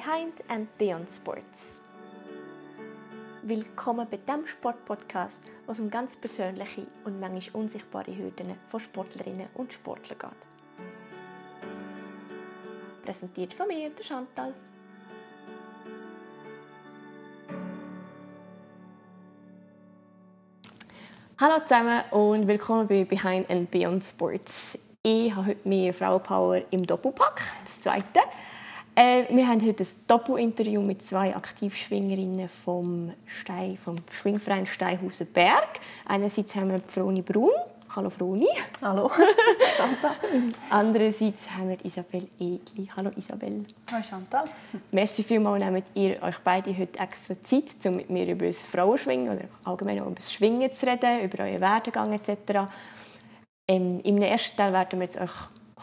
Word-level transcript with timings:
Behind 0.00 0.32
and 0.48 0.66
Beyond 0.78 1.10
Sports. 1.10 1.78
Willkommen 3.42 4.06
bei 4.10 4.16
dem 4.16 4.46
Sportpodcast, 4.46 5.42
wo 5.66 5.72
es 5.72 5.80
um 5.80 5.90
ganz 5.90 6.16
persönliche 6.16 6.86
und 7.04 7.20
manchmal 7.20 7.60
unsichtbare 7.62 8.16
Hürden 8.16 8.56
von 8.70 8.80
Sportlerinnen 8.80 9.48
und 9.52 9.74
Sportlern 9.74 10.18
geht. 10.18 10.30
Präsentiert 13.04 13.52
von 13.52 13.68
mir, 13.68 13.90
der 13.90 14.04
Chantal. 14.04 14.54
Hallo 21.38 21.60
zusammen 21.64 22.04
und 22.10 22.48
willkommen 22.48 22.86
bei 22.86 23.04
Behind 23.04 23.50
and 23.50 23.70
Beyond 23.70 24.02
Sports. 24.02 24.78
Ich 25.02 25.34
habe 25.34 25.48
heute 25.48 25.68
mehr 25.68 25.92
Frauenpower 25.92 26.62
im 26.70 26.86
Doppelpack, 26.86 27.42
das 27.64 27.82
zweite. 27.82 28.20
Äh, 28.94 29.24
wir 29.30 29.46
haben 29.46 29.64
heute 29.64 29.84
ein 29.84 29.88
Doppelinterview 30.08 30.82
mit 30.82 31.02
zwei 31.02 31.34
Aktivschwingerinnen 31.34 32.48
vom, 32.64 33.12
Stein, 33.26 33.78
vom 33.84 33.96
Schwingverein 34.12 34.66
Steinhausen 34.66 35.26
Berg. 35.32 35.80
Einerseits 36.06 36.54
haben 36.56 36.70
wir 36.70 36.80
Froni 36.88 37.22
Brun. 37.22 37.52
Hallo 37.94 38.10
Froni. 38.10 38.46
Hallo. 38.82 39.10
Chantal. 39.76 40.16
Andererseits 40.70 41.50
haben 41.50 41.70
wir 41.70 41.84
Isabel 41.84 42.28
Egli. 42.38 42.88
Hallo 42.96 43.10
Isabel. 43.16 43.64
Hallo 43.90 44.04
Chantal. 44.08 44.44
Merci 44.92 45.22
vielmals, 45.24 45.64
nehmt 45.64 45.84
ihr 45.94 46.22
euch 46.22 46.38
beide 46.44 46.76
heute 46.76 46.98
extra 46.98 47.34
Zeit, 47.42 47.64
um 47.86 47.96
mit 47.96 48.10
mir 48.10 48.26
über 48.28 48.46
das 48.46 48.66
Frauenschwingen 48.66 49.36
oder 49.36 49.44
allgemein 49.64 50.00
auch 50.00 50.06
über 50.06 50.16
das 50.16 50.32
Schwingen 50.32 50.72
zu 50.72 50.86
reden, 50.86 51.22
über 51.22 51.42
euren 51.44 51.60
Werdegang 51.60 52.12
etc. 52.12 52.68
Ähm, 53.66 54.00
Im 54.04 54.22
ersten 54.22 54.56
Teil 54.56 54.72
werden 54.72 54.98
wir 54.98 55.04
jetzt 55.04 55.20
euch 55.20 55.32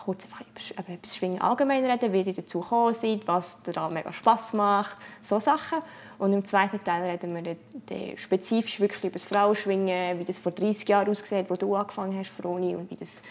kurz 0.03 0.23
einfach 0.25 0.41
über, 0.41 0.83
über 0.83 0.97
das 1.01 1.15
Schwingen 1.15 1.41
allgemein 1.41 1.85
reden, 1.85 2.13
wie 2.13 2.21
ihr 2.21 2.33
dazu 2.33 2.61
gekommen 2.61 2.93
seid, 2.93 3.27
was 3.27 3.61
daran 3.63 3.93
mega 3.93 4.13
Spass 4.13 4.53
macht, 4.53 4.97
so 5.21 5.39
Sachen. 5.39 5.79
Und 6.17 6.33
im 6.33 6.45
zweiten 6.45 6.83
Teil 6.83 7.03
reden 7.03 7.35
wir 7.35 7.55
dann 7.85 8.17
spezifisch 8.17 8.79
wirklich 8.79 9.03
über 9.03 9.13
das 9.13 9.25
Frauenschwingen, 9.25 10.19
wie 10.19 10.25
das 10.25 10.39
vor 10.39 10.51
30 10.51 10.87
Jahren 10.87 11.09
aussieht, 11.09 11.49
wo 11.49 11.55
du 11.55 11.75
angefangen 11.75 12.17
hast, 12.17 12.29
Froni, 12.29 12.75
und 12.75 12.89
wie 12.89 12.95
das 12.95 13.21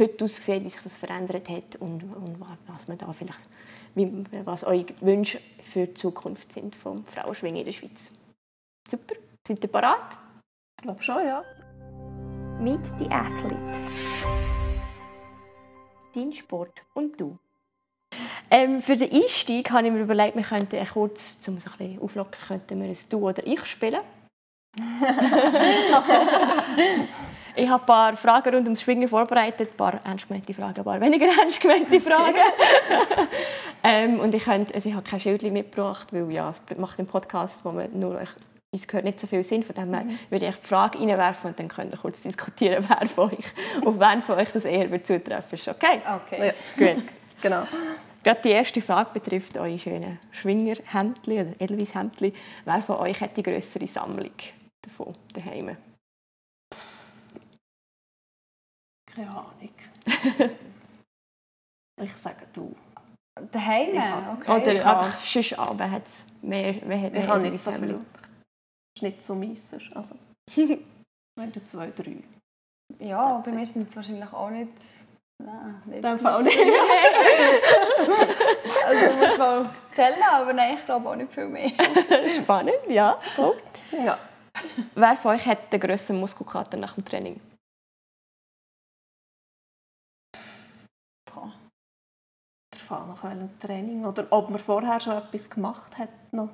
heute 0.00 0.24
aussieht, 0.24 0.64
wie 0.64 0.68
sich 0.68 0.82
das 0.82 0.96
verändert 0.96 1.48
hat 1.48 1.76
und, 1.76 2.02
und 2.02 2.40
was 2.66 2.86
man 2.86 2.98
da 2.98 3.12
vielleicht, 3.12 3.48
wie, 3.94 4.24
was 4.44 4.64
eure 4.64 4.86
Wünsche 5.00 5.40
für 5.62 5.86
die 5.86 5.94
Zukunft 5.94 6.52
sind 6.52 6.74
vom 6.74 7.04
Frauenschwingen 7.06 7.60
in 7.60 7.64
der 7.64 7.72
Schweiz. 7.72 8.12
Super, 8.90 9.14
seid 9.46 9.62
ihr 9.62 9.72
bereit? 9.72 10.18
Ich 10.78 10.84
glaube 10.84 11.02
schon, 11.02 11.26
ja. 11.26 11.42
Meet 12.60 12.86
the 12.98 13.08
Athlete. 13.10 14.57
Dein 16.14 16.32
Sport 16.32 16.82
und 16.94 17.20
du. 17.20 17.38
Ähm, 18.50 18.80
für 18.80 18.96
den 18.96 19.12
Einstieg 19.12 19.70
habe 19.70 19.86
ich 19.86 19.92
mir 19.92 20.00
überlegt, 20.00 20.34
wir 20.36 20.42
könnten 20.42 20.82
kurz, 20.86 21.38
um 21.46 21.56
es 21.56 21.66
ein 21.66 21.72
bisschen 21.76 22.00
auflockern, 22.00 22.40
könnten 22.46 22.80
wir 22.80 22.88
ein 22.88 22.96
Du 23.10 23.28
oder 23.28 23.46
Ich 23.46 23.66
spielen. 23.66 24.00
ich 27.56 27.68
habe 27.68 27.82
ein 27.82 27.86
paar 27.86 28.16
Fragen 28.16 28.54
rund 28.54 28.66
ums 28.66 28.80
Schwingen 28.80 29.08
vorbereitet, 29.08 29.72
ein 29.72 29.76
paar 29.76 30.00
ernst 30.04 30.28
gemeinte 30.28 30.54
Fragen, 30.54 30.78
ein 30.78 30.84
paar 30.84 31.00
weniger 31.00 31.26
ernst 31.40 31.60
gemeinte 31.60 32.00
Fragen. 32.00 32.38
ähm, 33.82 34.20
und 34.20 34.34
ich, 34.34 34.44
könnte, 34.44 34.74
also 34.74 34.88
ich 34.88 34.94
habe 34.94 35.08
kein 35.08 35.20
Schild 35.20 35.42
mitgebracht, 35.42 36.12
weil 36.12 36.32
ja, 36.32 36.50
es 36.50 36.62
macht 36.78 36.98
einen 36.98 37.08
Podcast, 37.08 37.64
wo 37.64 37.72
man 37.72 37.98
nur 37.98 38.16
euch 38.16 38.30
uns 38.72 38.86
gehört 38.86 39.04
nicht 39.04 39.20
so 39.20 39.26
viel 39.26 39.42
Sinn. 39.44 39.62
Von 39.62 39.74
dem 39.74 39.94
her 39.94 40.04
mhm. 40.04 40.18
würde 40.30 40.48
ich 40.48 40.56
die 40.56 40.66
Frage 40.66 40.98
reinwerfen 40.98 41.50
und 41.50 41.58
dann 41.58 41.68
könnt 41.68 41.92
ihr 41.92 41.98
kurz 41.98 42.22
diskutieren, 42.22 42.84
wer 42.88 43.08
von 43.08 43.30
euch, 43.30 43.44
auf 43.84 43.98
wen 43.98 44.22
von 44.22 44.36
euch 44.36 44.52
das 44.52 44.64
eher 44.64 44.90
wird 44.90 45.06
zutreffen 45.06 45.58
ist. 45.58 45.68
Okay? 45.68 46.00
Okay. 46.26 46.48
Ja. 46.48 46.52
Gut. 46.94 47.04
genau. 47.40 47.66
Gerade 48.22 48.42
die 48.42 48.50
erste 48.50 48.82
Frage 48.82 49.10
betrifft 49.14 49.56
eure 49.56 49.78
schönen 49.78 50.18
Schwingerhemdli 50.32 51.40
oder 51.40 51.52
Elvis-Hemdli. 51.60 52.32
Wer 52.64 52.82
von 52.82 52.96
euch 52.96 53.20
hat 53.20 53.36
die 53.36 53.42
größere 53.42 53.86
Sammlung 53.86 54.32
davon 54.82 55.14
daheim? 55.32 55.76
Keine 59.06 59.30
Ahnung. 59.30 59.70
ich 62.02 62.14
sage 62.14 62.46
du. 62.52 62.74
Daheim? 63.52 63.90
Okay. 64.40 64.50
Oder 64.50 64.70
einfach 64.70 65.20
sonst 65.20 65.58
an, 65.58 65.78
wer 65.78 65.90
hat 65.90 66.02
mehr, 66.42 66.74
wer 66.84 67.02
hat 67.02 67.12
mehr 67.12 67.22
ich 67.22 67.28
habe 67.28 67.48
nicht 67.48 67.60
so 67.60 67.70
viel. 67.70 68.00
Ist 68.98 69.02
nicht 69.02 69.22
so 69.22 69.34
meins. 69.34 69.72
Also, 69.94 70.16
meine 71.38 71.64
zwei, 71.64 71.90
drei. 71.90 72.22
Ja, 72.98 73.38
bei 73.38 73.52
mir 73.52 73.66
sind 73.66 73.88
es 73.88 73.96
wahrscheinlich 73.96 74.32
auch 74.32 74.50
nicht 74.50 74.72
Nein, 75.40 75.82
nicht. 75.86 76.04
In 76.04 76.18
Fall 76.18 76.42
nicht. 76.42 76.58
also 78.86 79.06
muss 79.16 79.38
man 79.38 79.70
zählen, 79.90 80.20
aber 80.32 80.52
nein, 80.52 80.74
ich 80.76 80.84
glaube 80.84 81.08
auch 81.08 81.14
nicht 81.14 81.32
viel 81.32 81.46
mehr. 81.46 81.70
Spannend, 82.28 82.74
ja. 82.88 83.20
Gut. 83.36 83.62
Ja. 83.92 84.18
Wer 84.96 85.16
von 85.16 85.36
euch 85.36 85.46
hat 85.46 85.72
den 85.72 85.78
grössten 85.78 86.18
Muskelkater 86.18 86.76
nach 86.76 86.94
dem 86.94 87.04
Training? 87.04 87.40
Der 92.72 92.80
Fall 92.80 93.06
nach 93.06 93.22
welchem 93.22 93.56
Training 93.60 94.04
oder 94.04 94.26
ob 94.30 94.50
man 94.50 94.58
vorher 94.58 94.98
schon 94.98 95.18
etwas 95.18 95.48
gemacht 95.48 95.96
hat 95.98 96.10
noch. 96.32 96.48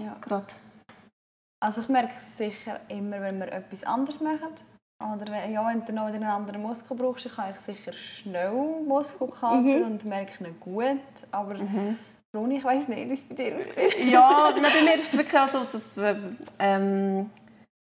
Ja. 0.00 0.14
Gerade. 0.22 0.46
Also 1.66 1.80
ich 1.80 1.88
merke 1.88 2.12
es 2.16 2.38
sicher 2.38 2.78
immer, 2.86 3.20
wenn 3.20 3.40
wir 3.40 3.50
etwas 3.50 3.82
anderes 3.82 4.20
machen 4.20 4.54
oder 5.00 5.48
ja, 5.48 5.66
wenn 5.66 5.84
du 5.84 5.92
noch 5.92 6.04
einen 6.04 6.22
anderen 6.22 6.62
Muskel 6.62 6.96
brauchst, 6.96 7.28
kann 7.34 7.52
ich 7.52 7.74
sicher 7.74 7.92
schnell 7.92 8.52
Muskelkater 8.86 9.56
mhm. 9.56 9.82
und 9.82 10.04
merke 10.04 10.44
ihn 10.44 10.60
gut. 10.60 11.00
Aber 11.32 11.54
mhm. 11.54 11.98
Bruni, 12.30 12.58
ich 12.58 12.64
weiß 12.64 12.86
nicht, 12.86 13.08
wie 13.08 13.14
es 13.14 13.24
bei 13.24 13.34
dir 13.34 13.56
aussieht. 13.56 14.06
ja, 14.08 14.52
bei 14.54 14.60
mir 14.60 14.94
ist 14.94 15.12
es 15.12 15.18
wirklich 15.18 15.40
auch 15.40 15.48
so, 15.48 15.64
dass 15.64 15.96
ähm, 16.60 17.28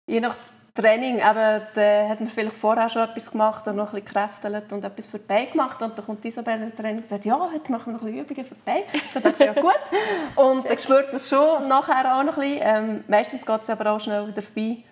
je 0.07 0.21
nach 0.21 0.37
Training, 0.75 1.17
eben, 1.17 1.63
da 1.75 2.09
hat 2.09 2.21
man 2.21 2.29
vielleicht 2.29 2.57
vorher 2.57 2.89
schon 2.89 3.03
etwas 3.03 3.31
gemacht 3.31 3.67
und 3.67 3.77
noch 3.77 3.93
ein 3.93 4.03
bisschen 4.03 4.07
gekräftelt 4.07 4.73
und 4.73 4.85
etwas 4.85 5.07
für 5.07 5.19
die 5.19 5.27
Beine 5.27 5.47
gemacht 5.49 5.81
und 5.83 5.97
dann 5.99 6.05
kommt 6.05 6.25
Isabelle 6.25 6.65
im 6.65 6.75
Training 6.75 6.99
und 6.99 7.09
sagt, 7.09 7.25
ja, 7.25 7.39
heute 7.39 7.73
machen 7.73 7.87
wir 7.87 7.93
noch 7.95 8.03
ein 8.03 8.13
bisschen 8.13 8.25
Übungen 8.25 8.45
für 8.45 8.55
die 8.55 8.63
Beine. 8.65 8.85
Dann 9.15 9.23
denkst 9.23 9.39
du, 9.39 9.45
ja 9.47 9.53
gut. 9.55 9.81
Und 10.37 10.69
dann 10.69 10.79
spürt 10.79 11.09
man 11.09 11.17
es 11.17 11.29
schon 11.29 11.69
nachher 11.69 12.17
auch 12.17 12.23
noch 12.23 12.37
ein 12.37 12.41
bisschen. 12.41 12.61
Ähm, 12.63 13.05
meistens 13.09 13.45
geht 13.45 13.63
es 13.63 13.71
aber 13.71 13.91
auch 13.91 14.01
schnell 14.01 14.27
wieder 14.29 14.43
vorbei. 14.43 14.85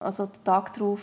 Also 0.00 0.26
den 0.26 0.44
Tag 0.44 0.72
darauf 0.74 1.00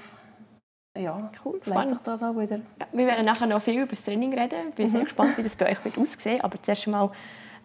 ja, 0.98 1.30
cool. 1.44 1.60
Lernt 1.66 1.90
sich 1.90 2.00
das 2.00 2.24
auch 2.24 2.38
wieder. 2.38 2.58
Ja, 2.58 2.88
wir 2.94 3.06
werden 3.06 3.26
nachher 3.26 3.48
noch 3.48 3.62
viel 3.62 3.82
über 3.82 3.90
das 3.90 4.06
Training 4.06 4.38
reden. 4.38 4.70
Ich 4.70 4.76
bin 4.76 4.88
mhm. 4.88 4.92
sehr 4.92 5.04
gespannt, 5.04 5.38
wie 5.38 5.44
das 5.44 5.56
bei 5.56 5.72
euch 5.72 5.84
wird 5.84 5.98
aussehen 5.98 6.42
Aber 6.42 6.62
zuerst 6.62 6.86
einmal, 6.88 7.12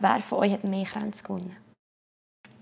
wer 0.01 0.21
von 0.23 0.39
euch 0.39 0.53
hat 0.53 0.65
mehr 0.65 0.85
Grenzen 0.85 1.23
gewonnen? 1.23 1.57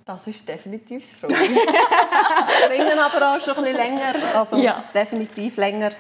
Das 0.09 0.27
ist 0.27 0.49
definitiv 0.49 1.19
Frage. 1.21 1.35
Springen 2.65 2.99
aber 2.99 3.37
auch 3.37 3.41
schon 3.43 3.59
ein 3.59 3.63
bisschen 3.63 3.77
länger. 3.77 4.15
Also 4.35 4.57
ja. 4.57 4.83
definitiv 4.95 5.59
länger. 5.59 5.91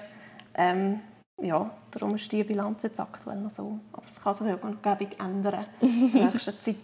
Ähm, 0.54 1.00
ja, 1.42 1.70
darum 1.91 2.14
ist 2.14 2.32
die 2.32 2.42
Bilanz 2.42 2.84
jetzt 2.84 2.98
aktuell 3.00 3.36
noch 3.36 3.50
so. 3.50 3.78
Aber 3.92 4.06
es 4.08 4.19
kann 4.19 4.32
sich 4.32 4.46
irgendwann 4.46 4.78
ändern 5.19 5.66
in 5.82 6.10
der 6.10 6.24
nächsten 6.24 6.58
Zeit. 6.62 6.76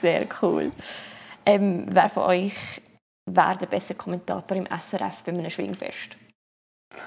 Sehr 0.00 0.26
cool. 0.40 0.72
Ähm, 1.44 1.84
wer 1.90 2.08
von 2.08 2.22
euch 2.22 2.54
wäre 3.26 3.58
der 3.58 3.66
beste 3.66 3.94
Kommentator 3.94 4.56
im 4.56 4.66
SRF 4.66 5.22
bei 5.22 5.32
einem 5.32 5.50
Schwingfest? 5.50 6.16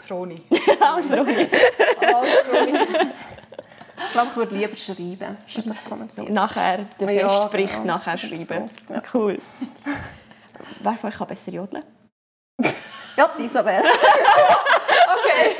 Roni. 0.07 0.39
Alles 0.81 1.11
Roni. 1.11 1.47
Alles 1.99 2.45
Roni. 2.53 2.79
Ich 3.97 4.11
glaube, 4.11 4.29
ich 4.31 4.35
würde 4.35 4.55
lieber 4.55 4.75
schreiben, 4.75 5.37
kommentieren. 5.89 6.33
Nachher, 6.33 6.85
der 6.99 7.11
ja, 7.11 7.29
Fest 7.29 7.43
spricht, 7.43 7.73
genau. 7.73 7.85
nachher 7.85 8.17
schreiben. 8.17 8.69
So, 8.87 8.93
ja. 8.93 9.01
Cool. 9.13 9.39
Wer 10.79 10.93
von 10.93 11.09
euch 11.09 11.17
kann 11.17 11.27
besser 11.27 11.51
jodeln? 11.51 11.83
ja, 13.17 13.29
Isabel. 13.37 13.81
okay. 15.17 15.55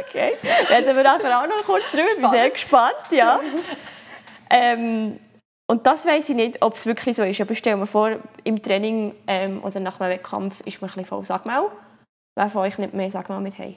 okay. 0.00 0.32
Reden 0.70 0.96
wir 0.96 1.02
nachher 1.02 1.42
auch 1.42 1.46
noch 1.46 1.64
kurz 1.64 1.90
drüber. 1.90 2.08
Ich 2.14 2.20
bin 2.20 2.30
sehr 2.30 2.50
gespannt. 2.50 2.96
Ja. 3.10 3.40
Ähm, 4.50 5.18
und 5.66 5.86
das 5.86 6.06
weiß 6.06 6.30
ich 6.30 6.34
nicht, 6.34 6.62
ob 6.62 6.74
es 6.74 6.86
wirklich 6.86 7.16
so 7.16 7.22
ist. 7.22 7.40
Aber 7.40 7.54
stell 7.54 7.76
mir 7.76 7.86
vor, 7.86 8.18
im 8.44 8.62
Training 8.62 9.14
ähm, 9.26 9.62
oder 9.62 9.80
nach 9.80 10.00
einem 10.00 10.12
Wettkampf 10.12 10.60
ist 10.60 10.80
man 10.80 10.88
ein 10.88 10.94
bisschen 10.94 11.04
voll 11.04 11.24
Sagmau. 11.24 11.70
Wer 12.34 12.50
von 12.50 12.62
euch 12.62 12.78
nimmt 12.78 12.94
mehr 12.94 13.10
sag 13.10 13.28
mal, 13.28 13.40
mit 13.40 13.58
heim? 13.58 13.76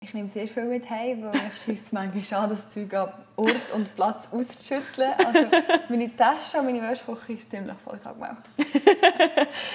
Ich 0.00 0.12
nehme 0.12 0.28
sehr 0.28 0.46
viel 0.46 0.64
mit 0.64 0.88
heim, 0.90 1.24
weil 1.24 1.50
ich 1.52 1.60
schieße 1.60 1.86
manchmal 1.92 2.44
an, 2.44 2.50
das 2.50 2.68
Zeug 2.68 2.92
ab 2.94 3.26
Ort 3.34 3.72
und 3.74 3.94
Platz 3.96 4.28
auszuschütteln. 4.30 5.14
Also 5.18 5.46
meine 5.88 6.14
Tasche 6.14 6.58
und 6.58 6.66
meine 6.66 6.82
Wäschküche 6.82 7.32
ist 7.32 7.50
ziemlich 7.50 7.76
voll, 7.82 7.98
sag 7.98 8.18
mal. 8.20 8.36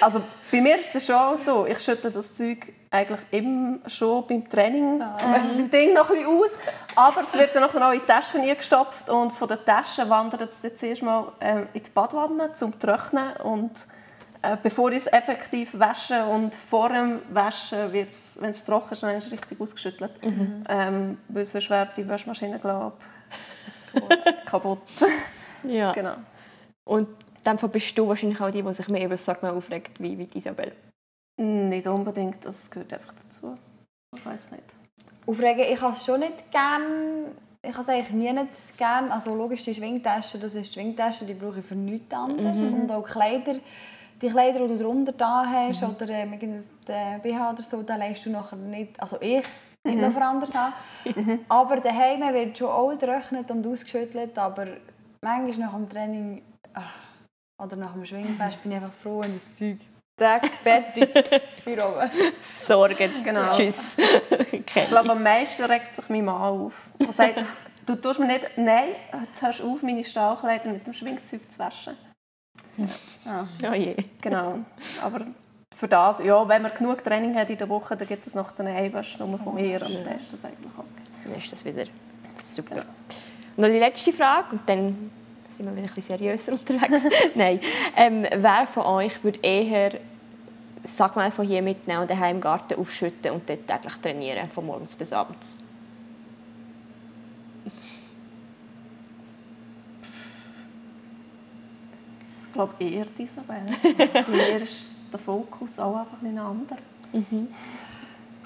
also 0.00 0.22
bei 0.50 0.60
mir 0.60 0.78
ist 0.78 0.94
es 0.94 1.06
schon 1.06 1.36
so, 1.36 1.66
ich 1.66 1.78
schütte 1.80 2.10
das 2.10 2.32
Zeug 2.32 2.72
eigentlich 2.90 3.20
immer 3.32 3.78
schon 3.86 4.26
beim 4.26 4.48
Training 4.48 5.02
ah. 5.02 5.18
äh, 5.36 5.68
Ding 5.68 5.92
noch 5.92 6.08
ein 6.08 6.16
bisschen 6.16 6.28
aus, 6.28 6.56
aber 6.94 7.22
es 7.22 7.34
wird 7.34 7.54
dann 7.54 7.64
noch 7.64 7.74
in 7.74 8.00
die 8.00 8.06
Taschen 8.06 8.42
gestopft 8.42 9.10
und 9.10 9.32
von 9.32 9.48
der 9.48 9.64
Tasche 9.64 10.08
wandert 10.08 10.50
es 10.50 10.62
dann 10.62 10.76
zuerst 10.76 11.02
mal 11.02 11.32
äh, 11.40 11.62
in 11.74 11.82
die 11.82 11.90
Badwanne 11.90 12.52
zum 12.52 12.78
Trocknen 12.78 13.36
und 13.42 13.86
bevor 14.62 14.90
ich 14.90 14.98
es 14.98 15.06
effektiv 15.06 15.78
wasche 15.78 16.24
und 16.26 16.54
vor 16.54 16.88
dem 16.88 17.20
Waschen, 17.32 17.92
wenn 17.92 18.50
es 18.50 18.64
trocken 18.64 18.92
ist, 18.92 19.02
dann 19.02 19.16
ist 19.16 19.26
es 19.26 19.32
richtig 19.32 19.60
ausgeschüttelt. 19.60 20.22
Mhm. 20.22 20.64
Ähm, 20.68 21.18
weil 21.28 21.44
sonst 21.44 21.70
wäre 21.70 21.88
die 21.96 22.08
Waschmaschine, 22.08 22.58
glaube 22.58 22.96
kaputt. 24.46 24.80
Ja. 25.64 25.92
genau. 25.92 26.16
Und 26.84 27.08
dann 27.44 27.56
bist 27.56 27.96
du 27.96 28.08
wahrscheinlich 28.08 28.40
auch 28.40 28.50
die, 28.50 28.62
die 28.62 28.74
sich 28.74 28.88
mehr 28.88 29.04
über 29.04 29.14
das 29.14 29.24
Sagen 29.24 29.46
aufregt, 29.46 30.00
wie, 30.00 30.18
wie 30.18 30.28
Isabel. 30.34 30.72
Nicht 31.38 31.86
unbedingt, 31.86 32.44
das 32.44 32.70
gehört 32.70 32.92
einfach 32.92 33.14
dazu. 33.14 33.56
Ich 34.16 34.24
weiß 34.24 34.52
nicht. 34.52 34.64
Aufregen, 35.26 35.64
ich 35.72 35.80
habe 35.80 35.94
es 35.94 36.04
schon 36.04 36.20
nicht 36.20 36.50
gern. 36.50 37.26
Ich 37.62 37.72
habe 37.72 37.82
es 37.82 37.88
eigentlich 37.88 38.10
nie 38.10 38.32
nicht 38.32 38.76
gern. 38.76 39.10
Also 39.10 39.34
logisch, 39.34 39.64
die 39.64 39.74
Schwingtasche, 39.74 40.38
das 40.38 40.54
ist 40.54 40.70
die 40.70 40.80
Schwingtasche, 40.80 41.24
die 41.24 41.34
brauche 41.34 41.60
ich 41.60 41.64
für 41.66 41.76
nichts 41.76 42.12
anderes. 42.12 42.58
Und 42.58 42.90
auch 42.90 43.04
Kleider, 43.04 43.54
die 44.22 44.28
Kleider, 44.28 44.60
die 44.60 44.78
du 44.78 44.78
drunter 44.78 45.12
da 45.12 45.44
hast, 45.44 45.82
oder 45.82 46.08
ähm, 46.08 46.32
irgendein 46.32 47.20
BH 47.20 47.50
oder 47.50 47.62
so, 47.62 47.82
da 47.82 47.96
leist 47.96 48.24
du 48.24 48.30
nachher 48.30 48.56
nicht, 48.56 49.00
also 49.00 49.18
ich, 49.20 49.44
nicht 49.84 50.00
noch 50.00 50.12
für 50.12 50.22
anders 50.22 50.54
an. 50.54 50.72
Aber 51.48 51.76
daheim 51.78 52.20
wird 52.32 52.56
schon 52.56 52.68
auch 52.68 52.90
getrocknet 52.90 53.50
und 53.50 53.66
ausgeschüttelt, 53.66 54.38
aber 54.38 54.68
manchmal 55.20 55.66
nach 55.66 55.74
dem 55.74 55.88
Training 55.88 56.42
ah, 56.74 56.82
oder 57.62 57.76
nach 57.76 57.92
dem 57.92 58.04
Schwingfest 58.04 58.62
bin 58.62 58.72
ich 58.72 58.78
einfach 58.78 58.92
froh, 59.02 59.20
wenn 59.22 59.34
das 59.34 59.52
Zeug 59.52 59.78
Tag 60.16 60.46
fertig 60.62 61.08
für 61.64 61.72
oben. 61.72 62.10
Sorgen. 62.54 63.24
Genau. 63.24 63.56
Tschüss. 63.56 63.96
Ich 64.52 64.88
glaube, 64.88 65.10
am 65.10 65.22
meisten 65.22 65.64
regt 65.64 65.94
sich 65.94 66.08
mein 66.08 66.24
Mann 66.24 66.40
auf. 66.40 66.90
Er 66.98 67.12
sagt, 67.12 67.44
du 67.84 67.94
tust 67.96 68.20
mir 68.20 68.26
nicht, 68.26 68.48
nein, 68.56 68.90
jetzt 69.24 69.42
hörst 69.42 69.60
du 69.60 69.72
auf, 69.72 69.82
meine 69.82 70.04
Stahlkleider 70.04 70.70
mit 70.70 70.86
dem 70.86 70.92
Schwingzeug 70.92 71.50
zu 71.50 71.58
waschen. 71.58 71.96
Ja, 73.24 73.48
Oh 73.70 73.74
je. 73.74 73.94
genau. 74.20 74.58
Aber 75.02 75.20
für 75.74 75.88
das, 75.88 76.22
ja, 76.22 76.46
wenn 76.48 76.62
man 76.62 76.72
genug 76.74 77.02
Training 77.02 77.34
hat 77.36 77.50
in 77.50 77.58
der 77.58 77.68
Woche, 77.68 77.96
dann 77.96 78.08
gibt 78.08 78.26
es 78.26 78.34
noch 78.34 78.56
eine 78.58 78.70
Einwaschnummer 78.70 79.38
von 79.38 79.54
mir 79.54 79.82
und 79.82 79.94
dann 80.04 80.18
ist 80.18 80.32
das 80.32 80.44
eigentlich 80.44 80.70
okay. 80.76 80.88
Dann 81.24 81.34
ist 81.38 81.52
das 81.52 81.64
wieder 81.64 81.84
super. 82.42 82.76
Ja. 82.76 82.82
Noch 83.56 83.68
die 83.68 83.78
letzte 83.78 84.12
Frage 84.12 84.52
und 84.52 84.68
dann 84.68 85.10
sind 85.56 85.66
wir 85.66 85.76
wieder 85.76 85.88
ein 85.88 85.94
bisschen 85.94 86.18
seriöser 86.18 86.52
unterwegs. 86.52 87.04
Nein. 87.34 87.60
Ähm, 87.96 88.26
wer 88.30 88.66
von 88.66 88.84
euch 88.84 89.22
würde 89.22 89.38
eher 89.42 89.92
sag 90.84 91.14
mal, 91.16 91.30
von 91.30 91.46
hier 91.46 91.62
mitnehmen 91.62 92.02
und 92.02 92.10
daheim 92.10 92.36
im 92.36 92.40
Garten 92.40 92.74
aufschütten 92.78 93.30
und 93.30 93.48
dort 93.48 93.66
täglich 93.66 93.94
trainieren, 94.02 94.50
von 94.50 94.66
morgens 94.66 94.96
bis 94.96 95.12
abends? 95.12 95.56
Ich 102.52 102.54
glaube 102.54 102.74
eher 102.84 103.06
die 103.06 103.22
Isabel. 103.22 103.62
Bei 104.12 104.24
mir 104.28 104.56
ist 104.56 104.90
der 105.10 105.18
Fokus 105.18 105.78
auch 105.78 105.96
einfach 105.96 106.20
ein 106.22 106.38
anderer. 106.38 106.76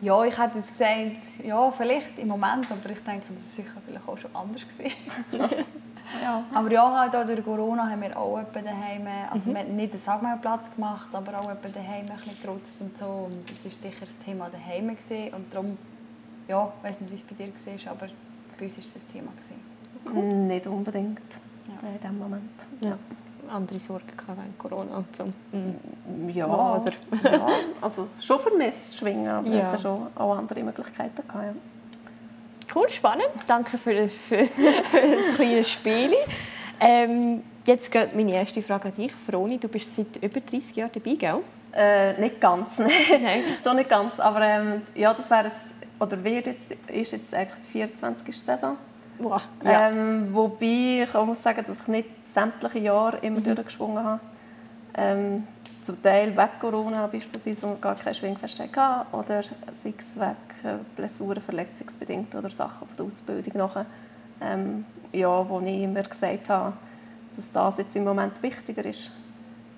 Ja, 0.01 0.25
ich 0.25 0.39
hätte 0.39 0.59
jetzt 0.59 0.79
gesagt, 0.79 1.45
ja, 1.45 1.71
vielleicht 1.73 2.17
im 2.21 2.29
Moment, 2.29 2.71
aber 2.71 2.89
ich 2.91 3.03
denke, 3.03 3.25
das 3.35 3.45
ist 3.47 3.57
sicher 3.57 3.73
vielleicht 3.85 4.07
auch 4.09 4.17
schon 4.17 4.31
anders 4.35 4.63
gewesen. 4.69 4.95
Ja. 6.23 6.45
Aber 6.55 6.71
ja, 6.71 7.01
halt 7.01 7.17
auch 7.17 7.27
durch 7.27 7.45
Corona 7.45 7.91
haben 7.91 8.01
wir 8.01 8.17
auch 8.17 8.39
etwa 8.39 8.61
daheim, 8.61 9.09
also 9.29 9.47
wir 9.47 9.59
haben 9.59 9.75
nicht 9.75 9.91
einen 9.93 10.01
Sagmeilplatz 10.01 10.73
gemacht, 10.73 11.09
aber 11.13 11.41
auch 11.41 11.51
etwa 11.51 11.69
daheim 11.69 12.07
ein 12.09 12.17
bisschen 12.17 12.41
gerutzt 12.41 12.77
und 12.81 12.97
so. 12.97 13.27
Und 13.29 13.51
das 13.51 13.65
war 13.65 13.73
sicher 13.73 14.07
das 14.07 14.17
Thema 14.19 14.49
daheim 14.49 14.97
gewesen. 14.97 15.35
und 15.35 15.53
darum, 15.53 15.77
ja, 16.47 16.73
ich 16.79 16.89
weiß 16.89 17.01
nicht, 17.01 17.11
wie 17.11 17.17
es 17.17 17.23
bei 17.25 17.35
dir 17.35 17.49
war, 17.49 17.91
aber 17.91 18.07
bei 18.57 18.65
uns 18.67 18.77
war 18.77 18.85
es 18.85 18.95
das 18.95 19.07
Thema 19.09 19.33
gewesen. 20.05 20.47
Nicht 20.47 20.67
unbedingt 20.69 21.19
Ja. 21.67 21.89
in 21.89 21.99
diesem 22.01 22.19
Moment. 22.21 22.67
Ja. 22.83 22.97
Andere 23.51 23.79
Sorgen 23.79 24.07
gehabt 24.17 24.37
während 24.39 24.59
Corona 24.59 24.97
und 24.99 25.15
so. 25.17 25.25
Mhm. 25.53 26.29
Ja, 26.31 26.47
oder? 26.47 26.93
ja, 27.25 27.47
also 27.81 28.07
schon 28.23 28.39
vermisst 28.39 28.99
schwingen, 28.99 29.29
aber 29.29 29.49
Ja. 29.49 29.57
ja. 29.57 29.73
hat 29.73 29.81
schon 29.81 30.07
auch 30.15 30.37
andere 30.37 30.63
Möglichkeiten 30.63 31.23
gehabt. 31.27 31.57
Cool, 32.75 32.89
spannend. 32.89 33.29
Danke 33.47 33.79
für 33.79 33.95
das, 33.95 34.11
für, 34.13 34.47
für 34.47 35.01
das 35.01 35.37
kleine 35.37 35.65
Spiel. 35.65 36.15
Ähm, 36.81 37.43
jetzt 37.65 37.91
geht 37.91 38.15
meine 38.15 38.33
erste 38.33 38.61
Frage 38.63 38.89
an 38.89 38.95
dich. 38.95 39.13
Froni, 39.13 39.59
du 39.59 39.69
bist 39.69 39.95
seit 39.95 40.17
über 40.23 40.41
30 40.41 40.77
Jahren 40.77 40.91
dabei, 40.93 41.15
gell? 41.15 41.39
Äh, 41.73 42.21
nicht 42.21 42.41
ganz, 42.41 42.79
nein. 42.81 42.91
Nein. 43.23 43.43
schon 43.65 43.77
nicht 43.77 43.89
ganz, 43.89 44.19
aber 44.21 44.43
ähm, 44.43 44.83
ja, 44.95 45.13
das 45.15 45.31
wäre 45.31 45.47
jetzt, 45.47 45.69
oder 46.01 46.23
wird 46.23 46.47
jetzt, 46.47 46.73
ist 46.89 47.13
jetzt 47.13 47.35
eigentlich 47.35 47.65
die 47.67 47.71
24. 47.73 48.39
Saison. 48.39 48.77
Wow. 49.19 49.43
Ja. 49.65 49.89
Ähm, 49.89 50.29
wobei 50.33 51.05
ich 51.05 51.15
auch 51.15 51.27
muss 51.27 51.43
sagen, 51.43 51.63
dass 51.67 51.81
ich 51.81 51.89
nicht 51.89 52.09
sämtliche 52.27 52.79
Jahre 52.81 53.19
immer 53.19 53.41
durchgeschwungen 53.41 54.05
habe. 54.05 54.21
Ähm, 54.95 55.47
zum 55.81 56.03
Teil 56.03 56.37
wegen 56.37 56.59
Corona 56.61 57.07
beispielsweise, 57.07 57.69
wo 57.69 57.77
gar 57.77 57.95
kein 57.95 58.15
Schwingfest 58.15 58.61
hatten, 58.61 59.17
oder 59.17 59.43
sei 59.73 59.95
es 59.97 60.17
wegen 60.19 60.81
Blessuren, 60.97 61.41
verletzungsbedingt 61.41 62.35
oder 62.35 62.51
Sachen 62.51 62.89
von 62.89 62.97
der 62.97 63.07
Ausbildung 63.07 63.57
nachher. 63.57 63.87
Ähm, 64.41 64.85
ja, 65.13 65.49
wo 65.49 65.61
ich 65.61 65.83
immer 65.83 66.03
gesagt 66.03 66.49
habe, 66.49 66.75
dass 67.35 67.51
das 67.51 67.79
jetzt 67.79 67.97
im 67.97 68.05
Moment 68.05 68.43
wichtiger 68.43 68.85
ist. 68.85 69.13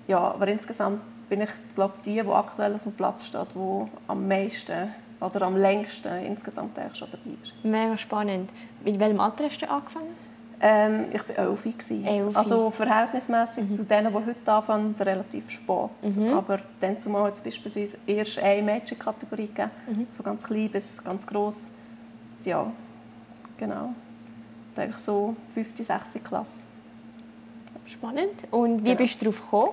Ja, 0.07 0.19
aber 0.19 0.47
insgesamt 0.47 1.01
bin 1.29 1.41
ich, 1.41 1.49
glaube 1.75 1.93
die, 2.03 2.21
die 2.21 2.27
aktuell 2.27 2.73
auf 2.73 2.83
dem 2.83 2.93
Platz 2.93 3.25
steht, 3.25 3.53
die 3.53 3.85
am 4.07 4.27
meisten 4.27 4.93
oder 5.21 5.41
am 5.43 5.55
längsten 5.57 6.25
insgesamt 6.25 6.77
eigentlich 6.79 6.97
schon 6.97 7.09
dabei 7.11 7.31
ist. 7.41 7.53
Mega 7.63 7.97
spannend. 7.97 8.49
In 8.85 8.99
welchem 8.99 9.19
Alter 9.19 9.45
hast 9.45 9.61
du 9.61 9.69
angefangen? 9.69 10.29
Ähm, 10.61 11.05
ich 11.13 11.21
war 11.37 12.07
elf. 12.11 12.35
Also 12.35 12.69
verhältnismäßig 12.69 13.71
zu 13.71 13.85
denen, 13.85 14.09
die 14.11 14.25
heute 14.25 14.51
anfangen, 14.51 14.93
relativ 14.99 15.49
spät. 15.49 15.89
Mhm. 16.01 16.33
Aber 16.33 16.59
dann 16.81 16.99
zumal 16.99 17.23
hat 17.27 17.33
es 17.35 17.41
beispielsweise 17.41 17.97
erst 18.05 18.39
eine 18.39 18.61
Mädchenkategorie 18.61 19.47
gegeben, 19.47 19.71
Mhm. 19.87 20.07
von 20.15 20.25
ganz 20.25 20.43
klein 20.45 20.69
bis 20.69 21.01
ganz 21.03 21.25
gross. 21.25 21.65
Ja, 22.43 22.71
genau. 23.57 23.93
Eigentlich 24.75 24.97
so 24.97 25.35
5., 25.53 25.75
6. 25.75 26.19
Klasse. 26.23 26.65
Spannend. 27.85 28.31
Und 28.51 28.79
wie 28.83 28.89
Genau. 28.89 28.97
bist 28.97 29.21
du 29.21 29.25
darauf 29.25 29.41
gekommen? 29.41 29.71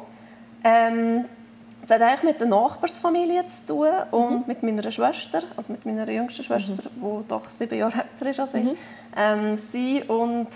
Ähm, 0.64 1.24
es 1.86 1.90
hat 1.92 2.02
eigentlich 2.02 2.22
mit 2.24 2.40
der 2.40 2.48
Nachbarsfamilie 2.48 3.46
zu 3.46 3.64
tun 3.66 3.88
und 4.10 4.30
Mhm. 4.38 4.44
mit 4.46 4.62
meiner 4.62 4.90
Schwester, 4.90 5.38
also 5.56 5.72
mit 5.72 5.86
meiner 5.86 6.08
jüngsten 6.10 6.42
Schwester, 6.42 6.74
die 6.74 7.28
doch 7.28 7.48
sieben 7.48 7.78
Jahre 7.78 7.98
älter 8.18 8.30
ist 8.30 8.40
als 8.40 8.54
ich. 8.54 8.64
Mhm. 8.64 8.76
Ähm, 9.16 9.56
sie 9.56 10.02
und 10.02 10.48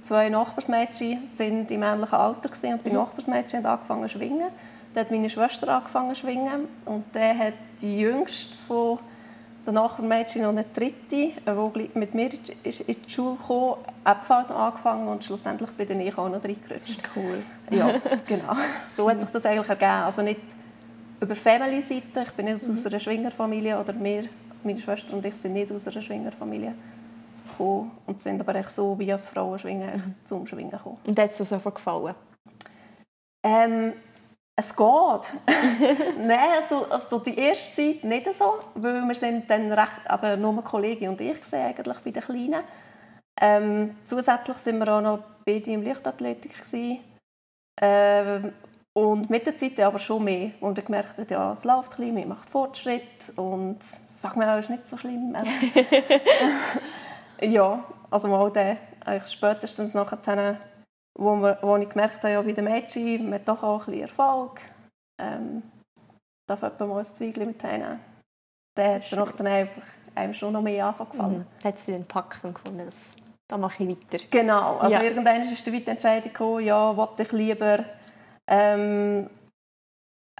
zwei 0.00 0.28
Nachbarsmädchen 0.28 1.28
sind 1.28 1.70
im 1.70 1.82
ähnlichen 1.84 2.18
Alter 2.18 2.48
gewesen, 2.48 2.72
und 2.74 2.84
die 2.84 2.90
Mhm. 2.90 2.96
Nachbarsmädchen 2.96 3.58
haben 3.64 3.72
angefangen 3.74 4.02
zu 4.08 4.18
schwingen. 4.18 4.48
Dann 4.94 5.04
hat 5.04 5.10
meine 5.12 5.30
Schwester 5.30 5.68
angefangen 5.68 6.14
zu 6.14 6.20
schwingen 6.22 6.68
und 6.84 7.04
dann 7.12 7.38
hat 7.38 7.54
die 7.80 8.00
jüngste 8.00 8.56
von 8.66 8.98
den 9.64 9.74
Nachbarmädchen 9.74 10.44
und 10.44 10.58
eine 10.58 10.66
dritte, 10.74 10.96
die 11.46 11.90
mit 11.94 12.14
mir 12.14 12.28
ist 12.64 12.80
in 12.80 12.96
die 13.06 13.08
Schule 13.10 13.36
kam, 13.46 13.76
ebenfalls 14.04 14.50
angefangen 14.50 15.06
und 15.06 15.24
schlussendlich 15.24 15.70
bin 15.70 16.00
ich 16.00 16.18
auch 16.18 16.28
noch 16.28 16.42
reingerutscht. 16.42 17.00
Cool. 17.14 17.40
Ja, 17.70 17.92
genau. 18.26 18.54
So 18.94 19.08
hat 19.08 19.20
sich 19.20 19.28
das 19.30 19.46
eigentlich 19.46 19.68
ergeben. 19.68 20.02
Also 20.04 20.20
nicht 20.22 20.40
über 21.22 21.36
Family-Seite. 21.36 22.22
Ich 22.22 22.32
bin 22.32 22.46
nicht 22.46 22.68
aus 22.68 22.86
einer 22.86 22.98
Schwingerfamilie 22.98 23.78
oder 23.78 23.94
wir, 23.98 24.24
meine 24.64 24.80
Schwester 24.80 25.14
und 25.14 25.24
ich 25.24 25.34
sind 25.36 25.52
nicht 25.52 25.70
aus 25.70 25.86
einer 25.86 26.02
Schwingerfamilie 26.02 26.74
gekommen 27.48 27.92
und 28.06 28.20
sind 28.20 28.40
aber 28.40 28.54
echt 28.56 28.70
so 28.70 28.98
wie 28.98 29.12
als 29.12 29.26
Frauen 29.26 29.58
schwingen 29.58 30.16
zum 30.24 30.46
Schwingen 30.46 30.72
gekommen. 30.72 30.98
Und 31.04 31.18
hat 31.18 31.30
es 31.30 31.36
dir 31.36 31.44
sofort 31.44 31.76
gefallen? 31.76 32.14
Ähm, 33.44 33.92
es 34.56 34.74
geht. 34.76 34.86
Nein, 36.18 36.50
also, 36.60 36.86
also 36.90 37.18
die 37.20 37.38
erste 37.38 37.72
Zeit 37.72 38.04
nicht 38.04 38.34
so, 38.34 38.58
weil 38.74 39.02
wir 39.02 39.14
sind 39.14 39.48
dann 39.48 39.72
recht, 39.72 40.00
aber 40.06 40.36
nur 40.36 40.62
Kollegen 40.62 41.08
und 41.08 41.20
ich 41.20 41.40
gesehen 41.40 41.66
eigentlich 41.66 41.98
bei 41.98 42.10
den 42.10 42.22
Kleinen. 42.22 42.62
Ähm, 43.40 43.96
zusätzlich 44.04 44.56
sind 44.58 44.78
wir 44.78 44.88
auch 44.88 45.00
noch 45.00 45.24
beide 45.44 45.70
im 45.70 45.82
Leichtathletik 45.82 46.52
gewesen. 46.52 46.98
Ähm, 47.80 48.52
und 48.94 49.30
mit 49.30 49.46
der 49.46 49.56
Zeit 49.56 49.80
aber 49.80 49.98
schon 49.98 50.24
mehr. 50.24 50.50
Und 50.60 50.78
ich 50.78 50.84
gemerkt 50.84 51.18
habe, 51.18 51.32
ja, 51.32 51.52
es 51.52 51.64
läuft 51.64 51.92
ein 51.92 51.96
bisschen, 51.98 52.14
man 52.14 52.28
macht 52.28 52.50
Fortschritt 52.50 53.32
und 53.36 53.82
sag 53.82 54.36
mir, 54.36 54.56
es 54.56 54.66
ist 54.66 54.70
nicht 54.70 54.88
so 54.88 54.96
schlimm. 54.96 55.34
ja, 57.40 57.84
also 58.10 58.28
mal 58.28 58.50
dann, 58.50 58.76
eigentlich 59.04 59.32
spätestens 59.32 59.94
nachher, 59.94 60.58
wo, 61.18 61.36
wir, 61.36 61.58
wo 61.62 61.76
ich 61.76 61.88
gemerkt 61.88 62.22
habe, 62.22 62.34
ja, 62.34 62.42
bei 62.42 62.52
den 62.52 62.64
Mädchen, 62.64 63.24
man 63.24 63.34
hat 63.34 63.48
doch 63.48 63.62
auch 63.62 63.80
ein 63.80 63.86
bisschen 63.86 64.02
Erfolg. 64.02 64.60
Ähm, 65.20 65.62
darf 66.46 66.62
jemand 66.62 66.80
mal 66.80 66.98
ein 66.98 67.04
Zweigchen 67.04 67.46
mit 67.46 67.62
hinnehmen. 67.62 68.00
Dann 68.74 68.94
hat 68.94 69.02
es 69.02 69.10
dann 69.10 69.28
dann 69.36 69.46
einfach 69.46 69.82
einem 70.14 70.34
schon 70.34 70.52
noch 70.52 70.62
mehr 70.62 70.86
angefallen. 70.86 71.38
Mhm. 71.38 71.46
Da 71.62 71.68
hat 71.68 71.78
sie 71.78 71.92
dann 71.92 72.02
gepackt 72.02 72.44
und 72.44 72.54
gefunden, 72.54 72.86
das, 72.86 73.16
da 73.48 73.58
mache 73.58 73.84
ich 73.84 73.90
weiter. 73.90 74.24
Genau, 74.30 74.78
also 74.78 74.94
Ja. 74.94 75.02
irgendwann 75.02 75.42
ist 75.42 75.66
die 75.66 75.86
Entscheidung 75.86 76.32
gekommen, 76.32 76.64
ja, 76.64 76.96
wollte 76.96 77.22
ich 77.22 77.32
lieber 77.32 77.84
ähm, 78.52 79.30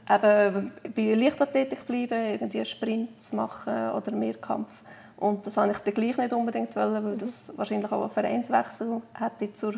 eben 0.08 0.72
bei 0.94 1.14
Leichtathletik 1.14 1.86
bleiben, 1.86 2.26
irgendwie 2.26 2.58
einen 2.58 2.66
Sprint 2.66 3.22
zu 3.22 3.36
machen 3.36 3.90
oder 3.92 4.12
Mehrkampf. 4.12 4.70
Und 5.16 5.46
das 5.46 5.56
wollte 5.56 5.72
ich 5.72 5.78
dann 5.78 5.94
gleich 5.94 6.18
nicht 6.18 6.32
unbedingt, 6.32 6.76
wollen, 6.76 7.04
weil 7.04 7.16
das 7.16 7.56
wahrscheinlich 7.56 7.90
auch 7.90 8.02
einen 8.02 8.10
Vereinswechsel 8.10 9.00
hätte 9.14 9.52
zur, 9.52 9.74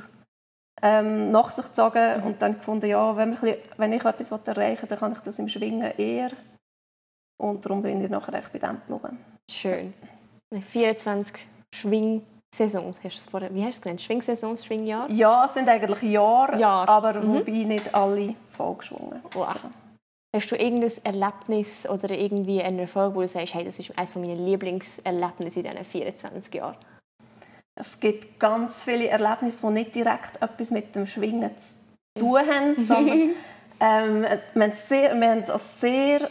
ähm, 0.83 1.31
nach 1.31 1.50
sich 1.50 1.67
gezogen. 1.67 2.23
Und 2.25 2.43
dann 2.43 2.55
gefunden, 2.55 2.87
ja, 2.87 3.17
wenn, 3.17 3.31
bisschen, 3.31 3.57
wenn 3.76 3.93
ich 3.93 4.05
etwas 4.05 4.33
erreichen 4.33 4.83
will, 4.83 4.88
dann 4.88 4.99
kann 4.99 5.12
ich 5.12 5.21
das 5.21 5.38
im 5.38 5.49
Schwingen 5.49 5.93
eher. 5.97 6.31
Und 7.41 7.64
darum 7.64 7.83
bin 7.83 8.03
ich 8.03 8.11
nachher 8.11 8.35
echt 8.35 8.53
bei 8.53 8.59
dem 8.59 8.81
geblieben. 8.88 9.19
Schön. 9.50 9.93
24 10.71 11.47
Schwingzeiten 11.75 12.34
Schwingsaisons, 12.55 12.99
hast 13.03 13.27
du 13.27 13.31
vorher, 13.31 13.53
wie 13.53 13.63
hast 13.65 13.75
du 13.75 13.79
es 13.79 13.81
genannt? 13.83 14.01
Schwingsaisons, 14.01 14.65
Schwingjahr? 14.65 15.11
Ja, 15.11 15.45
es 15.45 15.55
sind 15.55 15.69
eigentlich 15.69 16.03
Jahre, 16.03 16.59
Jahr. 16.59 16.89
aber 16.89 17.15
Mhm. 17.15 17.35
wobei 17.35 17.53
nicht 17.65 17.95
alle 17.95 18.35
vollgeschwungen. 18.51 19.21
Wow. 19.33 19.57
Hast 20.35 20.51
du 20.51 20.57
irgendein 20.57 20.93
Erlebnis 21.05 21.89
oder 21.89 22.11
irgendwie 22.11 22.63
einen 22.63 22.81
Erfolg, 22.81 23.15
wo 23.15 23.21
du 23.23 23.29
sagst, 23.29 23.55
hey, 23.55 23.65
das 23.65 23.79
ist 23.79 23.97
eines 23.99 24.15
meiner 24.15 24.35
Lieblingserlebnisse 24.35 25.61
in 25.61 25.67
diesen 25.67 25.85
24 25.85 26.55
Jahren? 26.55 26.77
Es 27.77 27.99
gibt 27.99 28.39
ganz 28.39 28.85
viele 28.85 29.09
Erlebnisse, 29.09 29.67
die 29.67 29.73
nicht 29.73 29.95
direkt 29.95 30.41
etwas 30.41 30.71
mit 30.71 30.95
dem 30.95 31.07
Schwingen 31.07 31.57
zu 31.57 31.75
tun 32.19 32.39
haben, 32.39 32.77
sondern 32.79 33.19
ähm, 33.81 34.23
wir, 34.55 34.63
haben 34.63 34.73
sehr, 34.75 35.15
wir 35.21 35.31
haben 35.31 35.51
an 35.51 35.59
sehr 35.59 36.31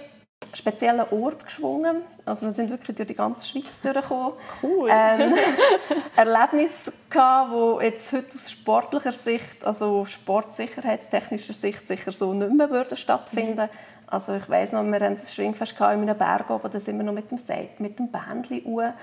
speziellen 0.54 1.06
Ort 1.12 1.46
geschwungen. 1.46 1.98
Also 2.26 2.46
wir 2.46 2.52
sind 2.52 2.70
wirklich 2.70 2.96
durch 2.96 3.08
die 3.08 3.16
ganze 3.16 3.48
Schweiz 3.48 3.82
durchgekommen. 3.82 4.34
Cool. 4.62 4.90
ähm, 4.92 5.34
Erlebnisse 6.16 6.94
gehabt, 7.10 7.52
wo 7.52 7.82
jetzt 7.82 8.14
heute 8.14 8.36
aus 8.36 8.52
sportlicher 8.52 9.12
Sicht, 9.12 9.66
also 9.66 10.06
sportsicherheitstechnischer 10.06 11.54
Sicht 11.54 11.88
sicher 11.88 12.12
so 12.12 12.34
nicht 12.34 12.54
mehr 12.54 12.70
würden 12.70 12.96
stattfinden. 12.96 13.70
Also 14.14 14.36
ich 14.36 14.48
weiss 14.48 14.72
noch, 14.72 14.84
wir 14.84 14.94
hatten 14.94 15.18
ein 15.18 15.26
Schwingfest 15.26 15.74
in 15.80 15.86
einem 15.86 16.16
Berg 16.16 16.48
oben, 16.52 16.70
da 16.70 16.80
sind 16.80 16.98
wir 16.98 17.04
noch 17.04 17.14
mit 17.14 17.32
dem, 17.32 17.40
Se 17.40 17.70
mit 17.80 17.98
dem 17.98 18.10
Bändchen 18.12 18.64
hoch. 18.64 18.94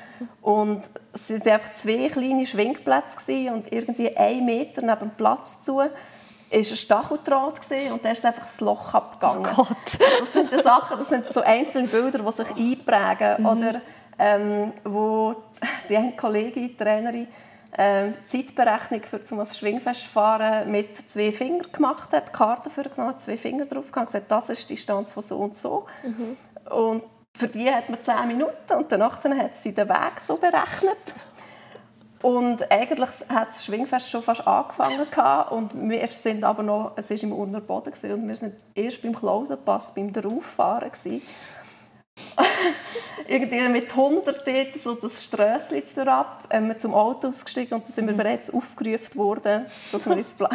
Und 0.40 0.88
es 1.12 1.30
waren 1.30 1.52
einfach 1.52 1.74
zwei 1.74 2.08
kleine 2.08 2.46
Schwingplätze 2.46 3.16
gewesen 3.16 3.54
und 3.54 3.72
irgendwie 3.72 4.16
einen 4.16 4.46
Meter 4.46 4.82
neben 4.82 5.00
dem 5.00 5.10
Platz 5.10 5.62
zu 5.62 5.82
war 6.50 6.58
ein 6.58 6.64
Stacheldraht 6.64 7.60
gewesen 7.60 7.92
und 7.92 8.04
der 8.04 8.12
ist 8.12 8.24
einfach 8.24 8.42
das 8.42 8.60
Loch 8.60 8.94
abgegangen. 8.94 9.50
Oh. 9.56 9.66
Das 10.20 10.32
sind 10.32 10.52
die 10.52 10.60
Sachen, 10.60 10.98
das 10.98 11.08
sind 11.08 11.26
so 11.26 11.40
einzelne 11.40 11.88
Bilder, 11.88 12.18
die 12.18 12.32
sich 12.32 12.50
einprägen. 12.50 13.46
Oder 13.46 13.80
ähm, 14.18 14.72
wo 14.84 15.34
die 15.88 15.96
eine 15.96 16.12
Kollegin, 16.12 16.68
die 16.68 16.76
Trainerin, 16.76 17.28
ähm, 17.78 18.14
Zeitberechnung 18.24 19.02
für 19.02 19.20
zum 19.20 19.44
Schwingfest 19.44 20.04
fahren 20.04 20.70
mit 20.70 21.08
zwei 21.08 21.32
Fingern 21.32 21.70
gemacht 21.72 22.12
hat, 22.12 22.28
die 22.28 22.32
Karte 22.32 22.68
für 22.68 22.82
genommen, 22.82 23.18
zwei 23.18 23.36
Finger 23.36 23.66
drauf 23.66 23.86
und 23.94 24.06
gesagt, 24.06 24.30
das 24.30 24.48
ist 24.48 24.68
die 24.68 24.74
Distanz 24.74 25.12
von 25.12 25.22
so 25.22 25.38
und 25.38 25.54
so. 25.54 25.86
Und 26.68 27.04
für 27.34 27.46
die 27.46 27.70
hat 27.70 27.88
man 27.88 28.02
zehn 28.02 28.26
Minuten 28.26 28.74
und 28.76 28.90
danach 28.90 29.22
hat 29.22 29.56
sie 29.56 29.72
den 29.72 29.88
Weg 29.88 30.20
so 30.20 30.36
berechnet. 30.36 30.98
Und 32.22 32.70
eigentlich 32.70 33.10
hat 33.28 33.48
das 33.48 33.64
Schwingfest 33.64 34.10
schon 34.10 34.22
fast 34.22 34.46
angefangen 34.46 35.08
gehabt, 35.10 35.52
und 35.52 35.72
wir 35.88 36.06
sind 36.08 36.44
aber 36.44 36.62
noch, 36.62 36.92
es 36.96 37.10
war 37.10 37.22
im 37.22 37.32
Unterboden 37.32 37.92
gewesen, 37.92 38.12
und 38.12 38.28
wir 38.28 38.36
sind 38.36 38.54
erst 38.74 39.02
beim 39.02 39.14
Klausenpass, 39.14 39.94
beim 39.94 40.12
Drauffahren 40.12 40.90
gewesen. 40.90 41.22
Irgendwie 43.26 43.68
mit 43.68 43.90
100 43.90 44.46
dort 44.46 44.74
so 44.78 44.94
das 44.94 45.24
Strössli 45.24 45.82
ab, 46.06 46.44
haben 46.52 46.68
wir 46.68 46.76
zum 46.76 46.92
Auto 46.92 47.28
ausgestiegen 47.28 47.78
und 47.78 47.84
dann 47.84 47.92
sind 47.92 48.06
wir 48.08 48.14
bereits 48.14 48.52
aufgerufen 48.52 49.14
worden, 49.16 49.66
dass 49.92 50.06
wir 50.06 50.16
ins, 50.16 50.34
Bla- 50.34 50.50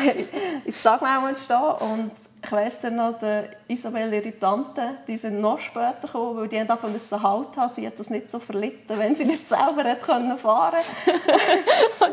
ins 0.63 0.83
Sagmau 0.83 1.35
stehen. 1.35 1.57
Und 1.79 2.11
ich 2.45 2.51
weiss 2.51 2.79
dann 2.79 2.97
noch, 2.97 3.17
die 3.17 3.73
Isabel, 3.73 4.13
ihre 4.13 4.37
Tante, 4.37 4.99
die 5.07 5.17
sind 5.17 5.41
noch 5.41 5.57
später 5.57 6.01
gekommen, 6.01 6.37
weil 6.37 6.47
die 6.47 6.59
haben 6.59 6.67
davon 6.67 6.91
müssen 6.91 7.21
Halt 7.21 7.57
haben. 7.57 7.73
Sie 7.73 7.85
hat 7.87 7.97
das 7.97 8.11
nicht 8.11 8.29
so 8.29 8.39
verlitten, 8.39 8.99
wenn 8.99 9.15
sie 9.15 9.25
nicht 9.25 9.47
selber 9.47 9.83
hat 9.83 10.01
können 10.01 10.37
fahren 10.37 10.79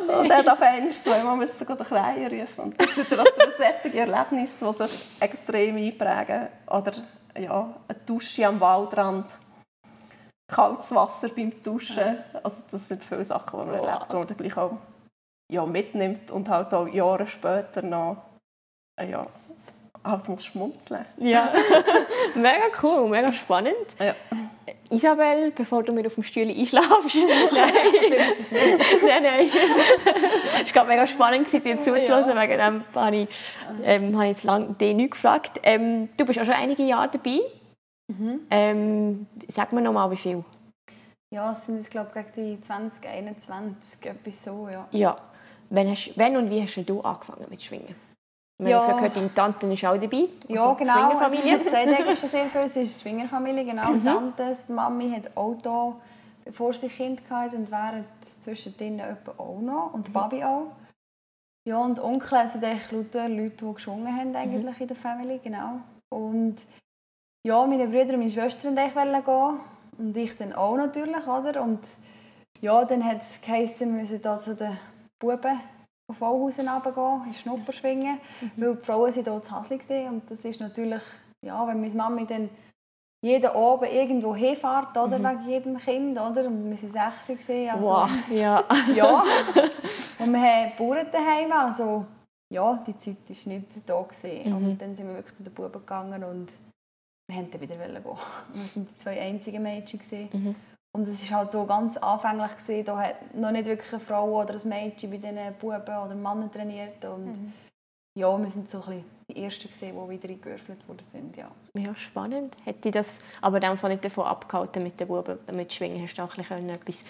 Und 0.08 0.32
hat 0.32 0.48
auf 0.48 0.62
einmal 0.62 0.90
zweimal 0.90 1.36
müssen 1.36 1.66
den 1.66 1.76
Krähen 1.76 2.40
rufen. 2.40 2.60
Und 2.64 2.80
das 2.80 2.94
sind 2.94 3.12
dann 3.12 3.26
solche 3.56 3.98
Erlebnisse, 3.98 4.66
die 4.66 4.72
sich 4.72 5.08
extrem 5.20 5.76
einprägen. 5.76 6.48
Oder 6.66 6.92
ja, 7.38 7.74
eine 7.88 7.98
Dusche 8.06 8.46
am 8.46 8.58
Waldrand, 8.58 9.26
kaltes 10.48 10.94
Wasser 10.94 11.28
beim 11.28 11.52
Duschen. 11.62 12.18
Also 12.42 12.62
das 12.70 12.88
sind 12.88 13.02
viele 13.02 13.24
Sachen, 13.24 13.60
die 13.60 13.66
man 13.66 13.78
Wow. 13.78 13.86
erlebt, 13.86 14.10
die 14.10 14.16
man 14.16 14.26
dann 14.26 14.36
gleich 14.38 14.56
auch 14.56 14.76
ja, 15.50 15.66
mitnimmt 15.66 16.30
und 16.30 16.48
halt 16.48 16.72
auch 16.72 16.88
Jahre 16.88 17.26
später 17.26 17.82
noch 17.82 18.16
äh, 18.96 19.10
ja, 19.10 19.26
halt 20.04 20.28
muss 20.28 20.44
schmunzeln. 20.44 21.04
Ja, 21.18 21.52
mega 22.34 22.66
cool, 22.82 23.08
mega 23.08 23.32
spannend. 23.32 23.74
Ja. 23.98 24.14
Isabel, 24.90 25.52
bevor 25.52 25.82
du 25.82 25.92
mir 25.92 26.06
auf 26.06 26.14
dem 26.14 26.22
Stuhl 26.22 26.48
einschlafst. 26.48 27.16
nein. 27.52 27.72
nein, 29.02 29.22
nein. 29.22 29.50
Es 30.62 30.74
war 30.74 30.84
mega 30.84 31.06
spannend, 31.06 31.52
dir 31.52 31.76
zuzuhören. 31.76 32.38
Wegen 32.38 32.58
dem 32.58 32.84
habe 32.94 33.16
ich, 33.16 33.28
ähm, 33.84 34.14
habe 34.14 34.24
ich 34.26 34.32
jetzt 34.32 34.44
lange 34.44 34.74
dich 34.74 34.94
nicht 34.94 35.12
gefragt. 35.12 35.60
Ähm, 35.62 36.10
du 36.16 36.26
bist 36.26 36.38
auch 36.38 36.44
schon 36.44 36.54
einige 36.54 36.82
Jahre 36.82 37.10
dabei. 37.10 37.40
Ähm, 38.50 39.26
sag 39.48 39.72
mir 39.72 39.80
noch 39.80 39.92
mal, 39.92 40.10
wie 40.10 40.16
viel? 40.16 40.44
Ja, 41.32 41.52
es 41.52 41.64
sind 41.64 41.78
jetzt, 41.78 41.90
glaube 41.90 42.10
ich, 42.14 42.32
gegen 42.34 42.56
die 42.56 42.60
2021, 42.60 44.04
etwas 44.04 44.44
so, 44.44 44.68
ja. 44.68 44.86
Ja. 44.90 45.16
Wenn, 45.70 45.90
hast, 45.90 46.12
wenn 46.16 46.36
und 46.36 46.50
wie 46.50 46.62
hast 46.62 46.76
du 46.76 47.00
angefangen 47.00 47.46
mit 47.48 47.62
Schwingen? 47.62 47.94
Wir 48.62 48.70
Ja. 48.70 48.86
haben 48.86 48.96
gehört, 48.96 49.16
deine 49.16 49.34
Tante 49.34 49.66
ist 49.72 49.84
auch 49.84 49.96
dabei. 49.96 50.28
Ja, 50.48 50.62
also 50.62 50.74
genau. 50.76 50.94
Schwingerfamilie. 50.94 51.52
Also, 51.52 52.04
das 52.04 52.24
ist 52.24 52.30
sehr 52.30 52.46
viel. 52.46 52.60
Es 52.60 52.76
ist 52.76 52.96
die 52.96 53.00
Schwingerfamilie, 53.00 53.64
genau. 53.64 53.92
Die 53.92 54.04
Tante, 54.04 54.56
die 54.68 54.72
Mami 54.72 55.10
hat 55.10 55.36
Auto, 55.36 55.96
bevor 56.44 56.72
sie 56.72 56.88
Kind 56.88 57.20
hatte 57.30 57.56
und 57.56 57.70
während 57.70 58.06
zwischendrin 58.40 59.00
auch 59.36 59.60
noch. 59.60 59.94
Und 59.94 60.06
die 60.06 60.10
Babi 60.10 60.44
auch. 60.44 60.66
Ja, 61.64 61.78
und 61.78 62.02
Onkel 62.02 62.48
sind 62.48 62.64
eigentlich 62.64 62.90
lauter 62.90 63.28
Leute, 63.28 63.64
die 63.66 63.74
geschwungen 63.74 64.16
haben 64.16 64.34
eigentlich 64.34 64.80
in 64.80 64.88
der 64.88 64.96
Familie, 64.96 65.38
genau. 65.38 65.80
Und 66.12 66.56
ja, 67.46 67.64
meine 67.66 67.86
Brüder 67.86 68.14
und 68.14 68.18
meine 68.18 68.30
Schwester 68.30 68.68
wollten 68.68 68.78
eigentlich 68.78 69.24
gehen. 69.24 69.60
Und 69.98 70.16
ich 70.16 70.36
dann 70.36 70.52
auch 70.54 70.76
natürlich, 70.76 71.26
oder? 71.26 71.62
Und 71.62 71.80
ja, 72.60 72.84
dann 72.84 73.04
hat 73.04 73.22
es 73.22 73.40
geheißen, 73.40 73.92
wir 73.92 74.00
müssen 74.00 74.22
da 74.22 74.38
zu 74.38 74.56
den 74.56 74.76
Buben 75.20 75.60
auf 76.08 76.16
Vollhausen 76.16 76.68
runtergehen, 76.68 77.22
in 77.26 77.34
Schnupper 77.34 77.72
schwingen, 77.72 78.18
weil 78.56 78.76
die 78.76 78.84
Frauen 78.84 79.14
waren 79.14 79.24
dort 79.24 79.44
zu 79.46 79.52
Hasli 79.52 80.08
und 80.08 80.30
das 80.30 80.44
ist 80.44 80.60
natürlich, 80.60 81.02
ja, 81.44 81.66
wenn 81.66 81.80
meine 81.80 81.94
Mami 81.94 82.26
dann 82.26 82.50
jeden 83.24 83.50
Abend 83.50 83.92
irgendwo 83.92 84.34
hinfährt, 84.34 84.96
oder, 84.96 85.18
wegen 85.18 85.48
jedem 85.48 85.78
Kind, 85.78 86.18
oder, 86.18 86.46
und 86.46 86.64
wir 86.64 86.70
waren 86.70 86.76
60 86.76 87.38
gewesen, 87.38 87.70
also, 87.70 87.88
Wow, 87.88 88.10
ja. 88.30 88.64
ja, 88.94 89.22
und 90.18 90.32
wir 90.32 90.40
haben 90.40 90.72
Bauern 90.76 91.06
daheim, 91.12 91.52
also 91.52 92.06
ja, 92.52 92.82
die 92.86 92.98
Zeit 92.98 93.16
war 93.28 93.52
nicht 93.52 93.88
da 93.88 94.02
gewesen. 94.02 94.52
und 94.52 94.78
dann 94.78 94.94
sind 94.94 95.06
wir 95.08 95.14
wirklich 95.14 95.36
zu 95.36 95.42
den 95.44 95.54
Buben 95.54 95.72
gegangen 95.72 96.24
und 96.24 96.48
wir 97.28 97.36
wollten 97.36 97.50
dann 97.52 97.60
wieder 97.60 97.76
gehen. 97.76 97.94
Wir 97.94 98.04
waren 98.04 98.86
die 98.86 98.96
zwei 98.98 99.20
einzigen 99.20 99.62
Mädchen 99.62 100.00
gewesen. 100.00 100.56
Und 100.94 101.08
es 101.08 101.30
war 101.30 101.38
halt 101.38 101.56
auch 101.56 101.66
ganz 101.66 101.96
anfänglich. 101.96 102.50
Gewesen. 102.56 102.84
Da 102.84 102.98
hat 102.98 103.34
noch 103.34 103.50
nicht 103.50 103.66
wirklich 103.66 103.92
eine 103.92 104.00
Frau 104.00 104.42
oder 104.42 104.54
ein 104.54 104.68
Mädchen 104.68 105.10
bei 105.10 105.16
diesen 105.16 105.54
Buben 105.58 105.80
oder 105.80 106.14
Männern 106.14 106.50
trainiert. 106.52 107.04
Und 107.04 107.52
ja, 108.14 108.36
wir 108.38 108.50
sind 108.50 108.70
so 108.70 108.78
ein 108.78 108.84
bisschen 108.84 109.04
die 109.30 109.42
Ersten, 109.44 109.68
gewesen, 109.70 109.94
die 110.04 110.10
wieder 110.10 110.28
eingewürfelt 110.28 110.86
worden 110.86 111.02
sind. 111.10 111.36
Ja. 111.38 111.50
Ja, 111.74 111.94
spannend. 111.94 112.54
Hätte 112.64 112.88
ich 112.90 112.94
das 112.94 113.20
aber 113.40 113.56
in 113.56 113.62
dem 113.62 113.78
Fall 113.78 113.90
nicht 113.90 114.04
davon 114.04 114.24
abgehalten 114.26 114.82
mit 114.82 115.00
den 115.00 115.08
Buben, 115.08 115.38
mit 115.52 115.72
Schwingen? 115.72 116.02
Hast 116.02 116.16
du 116.18 116.22
auch 116.22 116.36
ein 116.36 116.44
bisschen 116.44 116.68
etwas, 116.68 117.04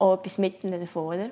auch 0.00 0.14
etwas 0.14 0.38
mitnehmen 0.38 0.80
davon, 0.80 1.06
oder? 1.06 1.30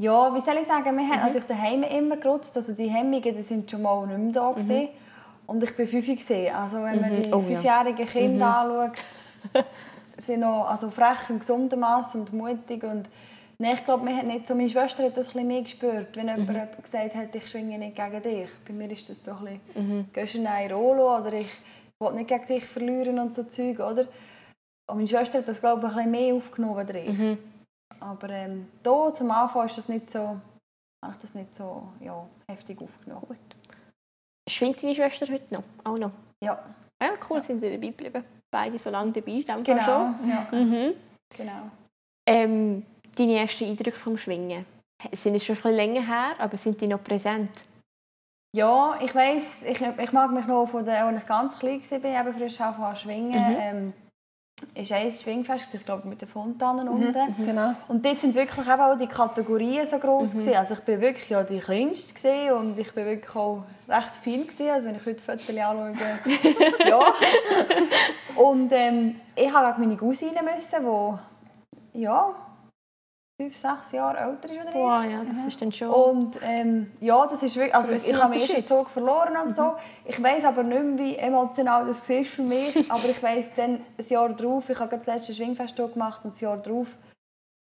ja, 0.00 0.34
wie 0.34 0.40
soll 0.40 0.56
ich 0.56 0.66
sagen, 0.66 0.96
wir 0.96 1.04
haben 1.08 1.20
natürlich 1.20 1.46
daheim 1.46 1.82
immer 1.84 2.16
gerutzt. 2.16 2.56
Also 2.56 2.72
die 2.72 2.88
Hemmungen 2.88 3.22
die 3.22 3.42
sind 3.42 3.70
schon 3.70 3.82
mal 3.82 4.04
nicht 4.06 4.18
mehr 4.18 4.32
da. 4.32 4.50
Gewesen. 4.52 4.88
Und 5.46 5.62
ich 5.62 5.78
war 5.78 5.86
fünf. 5.86 6.06
Gewesen. 6.06 6.54
Also 6.54 6.76
wenn 6.82 7.00
man 7.00 7.22
die 7.22 7.32
Oh, 7.32 7.38
ja. 7.40 7.46
fünfjährigen 7.60 8.06
Kinder 8.06 8.56
anschaut, 8.58 9.02
sind 10.26 10.40
noch 10.40 10.66
also 10.66 10.90
frech 10.90 11.28
im 11.28 11.38
gesunden 11.38 11.80
Maß 11.80 12.14
und 12.14 12.32
mutig. 12.32 12.82
Und 12.84 13.08
Nein, 13.62 13.74
ich 13.74 13.84
glaube, 13.84 14.04
nicht 14.04 14.48
so. 14.48 14.56
Meine 14.56 14.68
Schwester 14.68 15.04
hat 15.04 15.16
das 15.16 15.28
ein 15.28 15.32
bisschen 15.32 15.46
mehr 15.46 15.62
gespürt, 15.62 16.16
wenn 16.16 16.26
jemand 16.26 16.48
jemand 16.48 16.82
gesagt 16.82 17.14
hat, 17.14 17.32
ich 17.32 17.48
schwinge 17.48 17.78
nicht 17.78 17.94
gegen 17.94 18.20
dich. 18.20 18.48
Bei 18.66 18.72
mir 18.72 18.90
ist 18.90 19.08
das 19.08 19.24
so 19.24 19.30
ein 19.30 19.60
bisschen, 19.74 19.98
mhm. 19.98 20.06
gehst 20.12 20.34
du 20.34 20.38
in 20.38 20.48
ein 20.48 20.72
Rolo 20.72 21.16
oder 21.16 21.32
ich 21.34 21.48
will 22.00 22.12
nicht 22.14 22.26
gegen 22.26 22.46
dich 22.46 22.64
verlieren 22.64 23.20
und 23.20 23.36
so 23.36 23.44
Zeug, 23.44 23.78
oder? 23.78 24.08
Und 24.90 24.96
meine 24.96 25.06
Schwester 25.06 25.38
hat 25.38 25.46
das, 25.46 25.60
glaube 25.60 25.86
ich, 25.86 25.92
ein 25.92 25.94
bisschen 25.94 26.10
mehr 26.10 26.34
aufgenommen 26.34 26.86
drin. 26.86 27.16
Mhm. 27.16 27.38
Aber 28.00 28.30
ähm, 28.30 28.68
da 28.82 29.14
zum 29.14 29.30
Anfang 29.30 29.66
ist 29.66 29.78
das 29.78 29.88
nicht 29.88 30.10
so, 30.10 30.18
habe 30.18 31.14
ich 31.14 31.18
das 31.20 31.34
nicht 31.34 31.54
so 31.54 31.84
ja, 32.00 32.26
heftig 32.50 32.80
aufgenommen. 32.80 33.26
Gut. 33.28 33.38
Schwingt 34.50 34.82
deine 34.82 34.94
Schwester 34.96 35.32
heute 35.32 35.54
noch? 35.54 35.62
Auch 35.84 35.98
noch? 35.98 36.10
Ja, 36.42 36.58
Ja, 37.00 37.12
cool, 37.30 37.40
sind 37.40 37.60
sie 37.60 37.70
dabei 37.70 37.88
geblieben. 37.88 38.24
Beide 38.52 38.78
so 38.78 38.90
lange 38.90 39.12
dabei, 39.12 39.42
Fall 39.42 39.62
genau. 39.64 39.82
schon. 39.82 40.28
Ja, 40.28 40.46
Mhm. 40.52 40.94
genau. 41.36 41.70
Ähm, 42.28 42.84
deine 43.16 43.38
ersten 43.38 43.64
Eindrücke 43.64 43.98
vom 43.98 44.18
Schwingen? 44.18 44.66
Sind 45.12 45.34
es 45.34 45.44
schon 45.44 45.56
ein 45.56 45.62
bisschen 45.62 45.76
länger 45.76 46.06
her, 46.06 46.34
aber 46.38 46.56
sind 46.56 46.80
die 46.80 46.86
noch 46.86 47.02
präsent? 47.02 47.64
Ja, 48.54 48.98
ich 49.02 49.14
weiss, 49.14 49.62
ich, 49.62 49.80
ich 49.80 50.12
mag 50.12 50.30
mich 50.30 50.46
noch 50.46 50.66
von 50.66 50.84
der, 50.84 51.06
als 51.06 51.18
ich 51.22 51.26
ganz 51.26 51.58
klein 51.58 51.80
war, 51.90 52.20
eben 52.20 52.34
frisch 52.38 52.60
anfangen 52.60 52.96
schwingen. 52.96 53.42
Mhm. 53.48 53.56
Ähm, 53.58 53.92
ist 54.74 54.92
ein 54.92 55.10
Schwingfest, 55.10 55.74
ich 55.74 55.84
glaube 55.84 56.08
mit 56.08 56.20
den 56.20 56.28
Fontanen 56.28 56.88
unten. 56.88 57.44
Genau. 57.44 57.74
Und 57.88 58.04
dort 58.04 58.18
sind 58.18 58.34
wirklich 58.34 58.66
eben 58.66 58.80
auch 58.80 58.96
die 58.98 59.06
Kategorien 59.06 59.86
so 59.86 59.98
groß 59.98 60.32
gewesen. 60.32 60.54
Also 60.54 60.74
ich 60.74 60.80
bin 60.80 61.00
wirklich 61.00 61.28
ja 61.28 61.42
die 61.42 61.58
kleinste 61.58 62.14
gewesen 62.14 62.52
und 62.52 62.78
ich 62.78 62.92
bin 62.92 63.06
wirklich 63.06 63.34
auch 63.36 63.64
recht 63.88 64.16
fein 64.22 64.46
gewesen. 64.46 64.70
Also 64.70 64.88
wenn 64.88 64.96
ich 64.96 65.06
heute 65.06 65.22
Fotos 65.22 65.48
anschaue, 65.48 65.92
ja. 66.88 67.00
Und 68.36 68.72
ähm, 68.72 69.20
ich 69.36 69.52
habe 69.52 69.68
auch 69.68 69.78
meine 69.78 69.96
Cousine 69.96 70.40
müssen, 70.42 70.84
wo 70.84 71.18
ja 71.94 72.34
fünf, 73.42 73.56
sechs 73.56 73.92
Jahre 73.92 74.18
älter 74.18 74.50
ist 74.50 74.60
oder 74.60 74.68
ich. 74.68 74.74
Boah, 74.74 75.04
ja, 75.04 75.24
das 75.24 75.46
ist 75.46 75.60
dann 75.60 75.72
schon... 75.72 75.88
Und 75.88 76.38
ähm, 76.42 76.92
ja, 77.00 77.26
das 77.26 77.42
ist 77.42 77.56
wirklich, 77.56 77.74
also 77.74 77.92
ich 77.92 78.14
habe 78.14 78.30
meinen 78.30 78.42
ersten 78.42 78.66
Zug 78.66 78.88
verloren 78.90 79.36
und 79.44 79.56
so. 79.56 79.74
Ich 80.04 80.22
weiß 80.22 80.44
aber 80.44 80.62
nicht 80.62 80.82
mehr, 80.82 80.98
wie 80.98 81.16
emotional 81.16 81.86
das 81.86 82.08
war 82.08 82.24
für 82.24 82.42
mich. 82.42 82.76
aber 82.90 83.04
ich 83.08 83.22
weiß 83.22 83.50
dann, 83.56 83.80
ein 83.98 84.06
Jahr 84.08 84.28
darauf, 84.30 84.68
ich 84.68 84.78
habe 84.78 84.88
gerade 84.88 85.04
das 85.04 85.14
letzte 85.14 85.34
Schwingfest 85.34 85.76
gemacht 85.76 86.24
und 86.24 86.34
ein 86.34 86.38
Jahr 86.38 86.56
darauf 86.56 86.86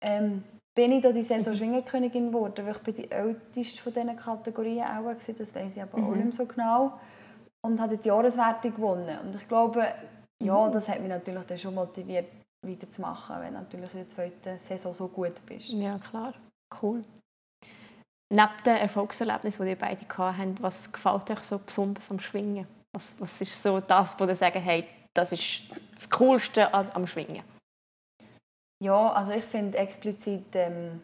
ähm, 0.03 0.45
bin 0.75 0.93
ich 0.93 1.03
da 1.03 1.13
die 1.13 1.23
Saison 1.23 1.55
Schwingerkönigin 1.55 2.29
geworden, 2.29 2.67
weil 2.67 2.75
ich 2.75 2.83
bin 2.83 2.95
die 2.95 3.11
älteste 3.11 3.81
von 3.81 3.93
diesen 3.93 4.17
Kategorien 4.17 4.85
auch 4.85 5.05
war, 5.05 5.15
das 5.15 5.55
weiß 5.55 5.77
ich 5.77 5.83
aber 5.83 5.99
auch 5.99 6.15
nicht 6.15 6.25
mehr 6.25 6.33
so 6.33 6.47
genau. 6.47 6.93
Und 7.63 7.81
habe 7.81 7.97
die 7.97 8.09
Jahreswertung 8.09 8.75
gewonnen. 8.75 9.19
Und 9.25 9.35
ich 9.35 9.49
glaube, 9.49 9.87
ja, 10.43 10.69
das 10.69 10.89
hat 10.89 11.01
mich 11.01 11.09
natürlich 11.09 11.45
dann 11.45 11.59
schon 11.59 11.75
motiviert, 11.75 12.27
weiterzumachen, 12.67 13.41
wenn 13.41 13.55
du 13.55 13.61
natürlich 13.61 13.93
in 13.93 14.01
der 14.01 14.09
zweiten 14.09 14.59
Saison 14.59 14.95
so 14.95 15.09
gut 15.09 15.45
bist. 15.47 15.69
Ja, 15.71 15.99
klar. 15.99 16.35
Cool. 16.83 17.05
Neben 18.31 18.63
den 18.65 18.77
Erfolgserlebnissen, 18.77 19.65
die 19.65 19.71
ihr 19.73 19.79
beide 19.79 20.07
hatten, 20.09 20.57
was 20.61 20.93
gefällt 20.93 21.31
euch 21.31 21.41
so 21.41 21.59
besonders 21.59 22.11
am 22.11 22.19
Schwingen? 22.19 22.67
Was, 22.93 23.15
was 23.19 23.41
ist 23.41 23.63
so 23.63 23.81
das, 23.81 24.19
wo 24.19 24.25
ihr 24.25 24.35
sagt, 24.35 24.57
hey, 24.57 24.87
das 25.15 25.33
ist 25.33 25.63
das 25.95 26.11
Coolste 26.11 26.73
am 26.73 27.07
Schwingen? 27.07 27.43
Ja, 28.83 29.13
also 29.13 29.33
ich 29.33 29.45
finde 29.45 29.79
explizit, 29.79 30.47
ähm, 30.55 31.01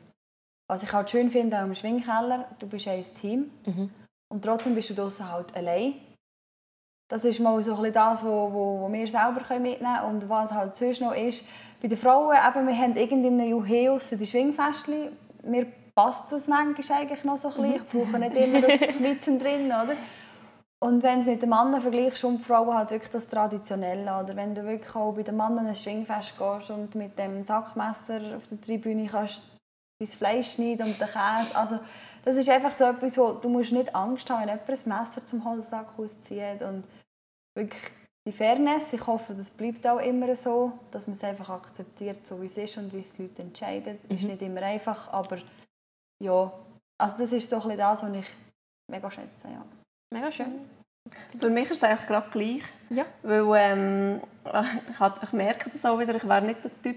was 0.68 0.82
ich 0.82 0.92
halt 0.92 1.10
schön 1.10 1.30
finde 1.30 1.58
am 1.58 1.74
Schwingkeller, 1.74 2.48
du 2.58 2.66
bist 2.66 2.86
ein 2.88 3.04
Team 3.14 3.50
mhm. 3.64 3.90
und 4.32 4.44
trotzdem 4.44 4.74
bist 4.74 4.90
du 4.90 4.94
draußen 4.94 5.30
halt 5.30 5.54
allein. 5.56 5.94
Das 7.10 7.24
ist 7.24 7.40
mal 7.40 7.60
so 7.60 7.74
ein 7.74 7.92
das, 7.92 8.24
was 8.24 8.92
wir 8.92 9.06
selber 9.08 9.58
mitnehmen 9.58 9.78
können. 9.80 10.14
Und 10.14 10.28
was 10.28 10.52
halt 10.52 10.76
sonst 10.76 11.00
noch 11.00 11.12
ist, 11.12 11.44
bei 11.82 11.88
den 11.88 11.98
Frauen, 11.98 12.36
eben, 12.36 12.68
wir 12.68 12.76
haben 12.76 12.96
irgendeinem 12.96 13.48
Juhäus 13.48 14.10
die 14.10 14.26
Schwingfestchen. 14.26 15.08
Mir 15.42 15.66
passt 15.94 16.30
das 16.30 16.46
manchmal 16.46 17.00
eigentlich 17.00 17.24
noch 17.24 17.36
so 17.36 17.48
ein 17.48 17.54
bisschen. 17.54 17.74
Ich 17.74 17.84
brauche 17.84 18.18
nicht 18.18 18.36
immer 18.36 18.60
das 18.60 19.00
mittendrin, 19.00 19.66
oder? 19.66 19.96
Und 20.78 21.02
wenn 21.02 21.16
du 21.16 21.20
es 21.20 21.26
mit 21.26 21.42
den 21.42 21.48
Männern 21.48 21.82
vergleichst, 21.82 22.18
schon 22.18 22.38
die 22.38 22.44
Frauen 22.44 22.74
halt 22.74 22.90
wirklich 22.92 23.10
das 23.10 23.26
Traditionelle. 23.26 24.22
Oder 24.22 24.36
wenn 24.36 24.54
du 24.54 24.64
wirklich 24.64 24.94
auch 24.94 25.12
bei 25.12 25.24
den 25.24 25.36
Männern 25.36 25.66
ein 25.66 25.74
Schwingfest 25.74 26.38
gehst 26.38 26.70
und 26.70 26.94
mit 26.94 27.18
dem 27.18 27.44
Sackmesser 27.44 28.36
auf 28.36 28.46
der 28.48 28.60
Tribüne 28.60 29.08
kannst 29.08 29.42
dein 29.98 30.08
Fleisch 30.08 30.52
schneiden 30.52 30.86
und 30.86 31.00
den 31.00 31.08
Käse. 31.08 31.54
Also, 31.54 31.80
das 32.24 32.36
ist 32.36 32.48
einfach 32.48 32.74
so 32.74 32.84
etwas, 32.84 33.16
wo 33.16 33.32
du 33.32 33.48
musst 33.48 33.72
nicht 33.72 33.94
Angst 33.94 34.28
haben, 34.30 34.40
wenn 34.40 34.48
jemand 34.48 34.68
ein 34.68 35.06
Messer 35.06 35.26
zum 35.26 35.44
Holzsack 35.44 35.98
auszieht. 35.98 36.62
Und 36.62 36.84
wirklich 37.54 37.82
die 38.26 38.32
Fairness, 38.32 38.92
ich 38.92 39.06
hoffe, 39.06 39.34
das 39.34 39.50
bleibt 39.50 39.86
auch 39.86 39.98
immer 39.98 40.34
so, 40.36 40.72
dass 40.90 41.06
man 41.06 41.16
es 41.16 41.24
einfach 41.24 41.48
akzeptiert, 41.48 42.26
so 42.26 42.40
wie 42.42 42.46
es 42.46 42.56
ist 42.56 42.76
und 42.76 42.92
wie 42.92 43.00
es 43.00 43.14
die 43.14 43.22
Leute 43.22 43.42
entscheiden. 43.42 43.98
Mhm. 44.08 44.16
Ist 44.16 44.24
nicht 44.24 44.42
immer 44.42 44.62
einfach, 44.62 45.12
aber 45.12 45.38
ja, 46.22 46.52
also 46.98 47.16
das 47.18 47.32
ist 47.32 47.48
so 47.48 47.56
ein 47.56 47.62
bisschen 47.62 47.78
das, 47.78 48.02
was 48.02 48.12
ich 48.12 48.26
mega 48.90 49.10
schätze. 49.10 49.48
Ja. 49.48 49.64
Mega 50.12 50.30
schön. 50.30 50.68
Für 51.38 51.48
mich 51.48 51.70
ist 51.70 51.78
es 51.78 51.84
eigentlich 51.84 52.06
gerade 52.06 52.30
gleich. 52.30 52.62
Ja. 52.90 53.06
Weil 53.22 53.46
ähm, 53.56 54.20
ich, 54.90 55.22
ich 55.22 55.32
merke 55.32 55.70
das 55.70 55.84
auch 55.86 55.98
wieder, 55.98 56.14
ich 56.14 56.28
wäre 56.28 56.42
nicht 56.42 56.62
der 56.62 56.82
Typ 56.82 56.96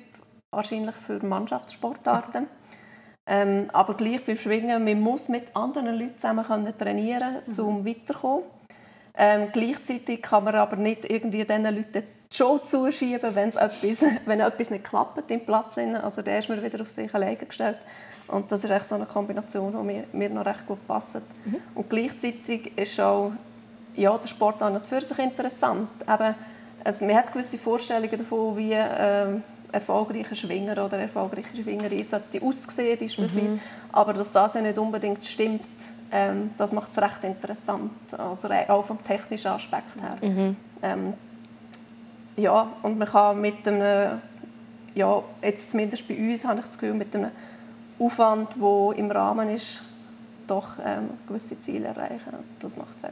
wahrscheinlich 0.52 0.96
für 0.96 1.26
Mannschaftssportarten. 1.26 2.48
Ähm, 3.26 3.70
aber 3.72 3.94
gleich 3.94 4.26
beim 4.26 4.38
Schwingen, 4.38 4.84
man 4.84 5.00
muss 5.00 5.30
mit 5.30 5.56
anderen 5.56 5.98
Leuten 5.98 6.18
zusammen 6.18 6.46
können 6.46 6.78
trainieren, 6.78 7.38
mhm. 7.46 7.60
um 7.60 7.86
weiterzukommen. 7.86 8.44
Ähm, 9.16 9.50
gleichzeitig 9.54 10.22
kann 10.22 10.44
man 10.44 10.56
aber 10.56 10.76
nicht 10.76 11.10
irgendwie 11.10 11.46
diesen 11.46 11.64
Leuten 11.64 12.04
Show 12.32 12.58
zuschieben, 12.58 13.36
wenn 13.36 13.50
etwas, 13.50 14.04
wenn 14.26 14.40
etwas 14.40 14.72
nicht 14.72 14.84
klappt 14.84 15.30
im 15.30 15.46
Platz. 15.46 15.78
Also 15.78 16.22
der 16.22 16.40
ist 16.40 16.50
mir 16.50 16.62
wieder 16.62 16.82
auf 16.82 16.90
sich 16.90 17.14
alleine 17.14 17.38
gestellt. 17.38 17.78
Und 18.28 18.52
das 18.52 18.64
ist 18.64 18.72
echt 18.72 18.88
so 18.88 18.96
eine 18.96 19.06
Kombination, 19.06 19.72
die 19.72 19.84
mir, 19.84 20.04
mir 20.12 20.30
noch 20.30 20.46
recht 20.46 20.66
gut 20.66 20.86
passt. 20.88 21.16
Mhm. 21.46 21.58
Und 21.76 21.90
gleichzeitig 21.90 22.76
ist 22.78 23.00
auch 23.00 23.34
ja, 23.96 24.18
der 24.18 24.28
Sport 24.28 24.64
an 24.64 24.76
und 24.76 24.88
für 24.88 25.02
sich 25.02 25.20
interessant. 25.20 25.90
Eben, 26.02 26.36
also 26.84 27.06
man 27.06 27.16
hat 27.16 27.32
gewisse 27.32 27.58
Vorstellungen 27.58 28.18
davon, 28.18 28.58
wie 28.58 28.74
äh, 28.74 29.40
erfolgreicher 29.74 30.36
Schwinger 30.36 30.86
oder 30.86 31.00
erfolgreiche 31.00 31.56
Schwingerin 31.56 32.04
sollte 32.04 32.42
aussehen 32.42 32.98
beispielsweise. 33.00 33.56
Mhm. 33.56 33.60
Aber 33.92 34.14
dass 34.14 34.32
das 34.32 34.54
ja 34.54 34.62
nicht 34.62 34.78
unbedingt 34.78 35.26
stimmt, 35.26 35.66
ähm, 36.12 36.52
das 36.58 36.72
macht 36.72 36.92
es 36.92 37.02
recht 37.02 37.24
interessant, 37.24 37.92
also 38.18 38.48
auch 38.68 38.86
vom 38.86 39.04
technischen 39.04 39.48
Aspekt 39.48 39.96
her. 40.02 40.30
Mhm. 40.30 40.56
Ähm, 40.82 41.14
ja, 42.38 42.72
und 42.84 42.98
man 42.98 43.08
kann 43.08 43.42
mit 43.42 43.68
einem, 43.68 44.22
ja, 44.96 45.24
jetzt 45.42 45.72
zumindest 45.72 46.08
bei 46.08 46.18
uns 46.18 46.46
habe 46.46 46.60
ich 46.60 46.66
das 46.66 46.78
Gefühl, 46.78 46.94
mit 46.96 47.16
einem 47.16 47.32
Aufwand, 48.00 48.56
der 48.56 48.98
im 48.98 49.12
Rahmen 49.12 49.50
ist, 49.50 49.84
doch 50.48 50.78
ähm, 50.84 51.12
gewisse 51.28 51.60
Ziele 51.60 51.88
erreichen. 51.88 52.34
Das 52.60 52.78
macht 52.78 52.98
es 52.98 53.04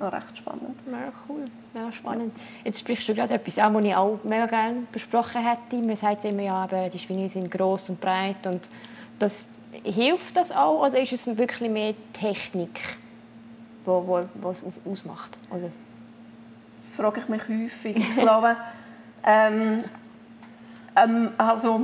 noch 0.00 0.12
recht 0.12 0.36
spannend. 0.36 0.86
Mega 0.86 1.12
cool, 1.28 1.46
mega 1.74 1.92
spannend. 1.92 2.32
Jetzt 2.64 2.80
sprichst 2.80 3.08
du 3.08 3.14
gerade 3.14 3.34
etwas 3.34 3.58
an, 3.58 3.74
was 3.74 3.84
ich 3.84 3.94
auch 3.94 4.18
mega 4.24 4.46
gerne 4.46 4.86
besprochen 4.92 5.44
hätte. 5.44 5.82
Man 5.82 5.96
sagt 5.96 6.24
immer, 6.24 6.42
ja, 6.42 6.66
die 6.88 6.98
Schwingen 6.98 7.28
sind 7.28 7.50
gross 7.50 7.88
und 7.90 8.00
breit 8.00 8.46
und 8.46 8.68
das, 9.18 9.50
hilft 9.84 10.36
das 10.36 10.52
auch 10.52 10.86
oder 10.86 11.00
ist 11.00 11.12
es 11.12 11.26
wirklich 11.36 11.70
mehr 11.70 11.94
Technik, 12.12 12.80
wo, 13.84 14.06
wo, 14.06 14.20
was 14.34 14.62
ausmacht? 14.84 15.38
Oder? 15.50 15.70
Das 16.76 16.92
frage 16.92 17.20
ich 17.20 17.28
mich 17.28 17.42
häufig. 17.48 17.96
Ich 17.96 18.16
glaube, 18.16 18.56
ähm, 19.24 19.84
ähm, 20.96 21.30
also 21.36 21.80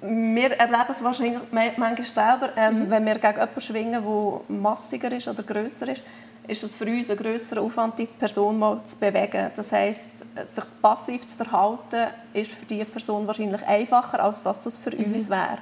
wir 0.00 0.52
erleben 0.52 0.90
es 0.90 1.02
wahrscheinlich 1.02 1.38
manchmal 1.52 1.96
selber, 2.04 2.50
ähm, 2.56 2.84
mhm. 2.84 2.90
wenn 2.90 3.06
wir 3.06 3.14
gegen 3.14 3.32
jemanden 3.34 3.60
schwingen, 3.60 4.02
der 4.02 4.56
massiger 4.56 5.12
ist 5.12 5.28
oder 5.28 5.42
grösser 5.42 5.88
ist, 5.88 6.02
ist 6.48 6.64
es 6.64 6.74
für 6.74 6.86
uns 6.86 7.10
ein 7.10 7.16
grösserer 7.16 7.60
Aufwand, 7.60 7.98
die 7.98 8.06
Person 8.06 8.58
mal 8.58 8.82
zu 8.82 8.98
bewegen. 8.98 9.50
Das 9.54 9.70
heisst, 9.70 10.10
sich 10.46 10.64
passiv 10.80 11.26
zu 11.26 11.36
verhalten, 11.36 12.10
ist 12.32 12.50
für 12.50 12.64
diese 12.64 12.86
Person 12.86 13.26
wahrscheinlich 13.26 13.64
einfacher, 13.66 14.22
als 14.24 14.42
dass 14.42 14.64
es 14.64 14.78
für 14.78 14.96
mhm. 14.96 15.12
uns 15.12 15.28
wäre. 15.28 15.58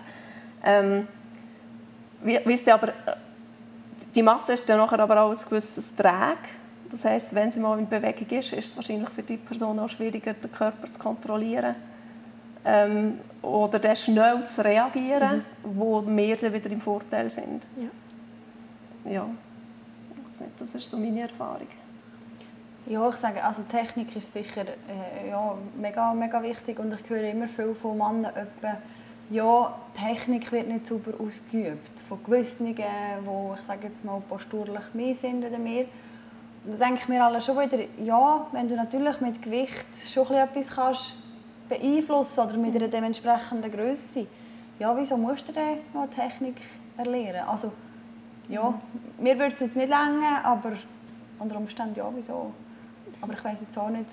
Ähm, 0.65 1.09
wisst 2.23 2.69
ihr 2.69 2.75
aber, 2.75 2.93
die 4.15 4.23
Masse 4.23 4.53
ist 4.53 4.69
dann 4.69 4.79
nachher 4.79 5.01
aber 5.01 5.21
auch 5.23 5.31
ein 5.31 5.49
gewisses 5.49 5.95
Träg. 5.95 6.39
Das 6.89 7.05
heisst, 7.05 7.35
wenn 7.35 7.51
sie 7.51 7.59
mal 7.59 7.79
in 7.81 7.89
Bewegung 7.89 8.39
ist, 8.39 8.53
ist 8.53 8.69
es 8.69 8.77
wahrscheinlich 8.77 9.11
für 9.11 9.25
die 9.25 9.37
Person 9.37 9.79
auch 9.81 9.89
schwieriger, 9.89 10.35
den 10.35 10.53
Körper 10.53 10.91
zu 10.91 11.01
kontrollieren 11.01 11.75
ähm, 12.65 13.19
oder 13.43 13.81
dann 13.81 13.97
schnell 13.97 14.45
zu 14.47 14.65
reagieren, 14.65 15.39
mhm. 15.65 15.79
wo 15.79 16.07
wir 16.07 16.37
dann 16.37 16.53
wieder 16.53 16.71
im 16.71 16.81
Vorteil 16.81 17.29
sind. 17.29 17.65
Ja. 19.05 19.13
ja. 19.13 19.27
Das 20.59 20.75
ist 20.75 20.91
so 20.91 20.97
meine 20.97 21.23
Erfahrung. 21.23 21.69
Ja, 22.89 23.09
ich 23.09 23.17
sage, 23.17 23.43
also 23.43 23.63
Technik 23.63 24.15
ist 24.15 24.33
sicher 24.33 24.63
äh, 24.63 25.29
ja, 25.29 25.57
mega, 25.77 26.15
mega 26.15 26.41
wichtig 26.43 26.79
und 26.79 26.93
ich 26.93 27.11
höre 27.11 27.31
immer 27.31 27.49
viel 27.49 27.75
von 27.75 27.99
Männern, 27.99 28.27
etwa, 28.27 28.79
ja, 29.29 29.75
Technik 29.93 30.53
wird 30.53 30.69
nicht 30.69 30.87
super 30.87 31.13
ausgeübt. 31.21 31.99
Von 32.09 32.23
gewissen, 32.23 32.67
die 32.67 32.73
ich 32.81 33.67
sage 33.67 33.89
jetzt 33.89 34.05
mal 34.05 34.23
posturlich 34.29 34.95
mehr 34.95 35.17
sind 35.17 35.45
oder 35.45 35.59
mehr. 35.59 35.87
Da 36.65 36.87
denke 36.87 37.01
ich 37.03 37.09
mir 37.09 37.25
alle 37.25 37.41
schon 37.41 37.59
wieder, 37.59 37.79
ja, 38.05 38.47
wenn 38.53 38.69
du 38.69 38.77
natürlich 38.77 39.21
mit 39.21 39.43
Gewicht 39.43 39.87
schon 40.13 40.33
etwas 40.33 40.69
kannst 40.69 41.15
beeinflussen 41.69 42.41
oder 42.41 42.57
mit 42.57 42.77
einer 42.77 42.89
dementsprechenden 42.89 43.71
Größe, 43.71 44.27
ja, 44.79 44.97
wieso 44.97 45.17
musst 45.17 45.49
du 45.49 45.53
denn 45.53 45.79
noch 45.93 46.09
Technik 46.11 46.57
erlernen? 46.97 47.49
Also, 47.49 47.73
ja, 48.49 48.75
mir 49.19 49.39
würde 49.39 49.55
es 49.55 49.61
jetzt 49.61 49.77
nicht 49.77 49.89
länger, 49.89 50.45
aber 50.45 50.73
unter 51.39 51.57
Umständen 51.57 51.95
ja, 51.97 52.09
wieso? 52.15 52.53
Aber 53.21 53.33
ich 53.33 53.45
weiß 53.45 53.59
jetzt 53.61 53.79
auch 53.79 53.91
nicht. 53.91 54.11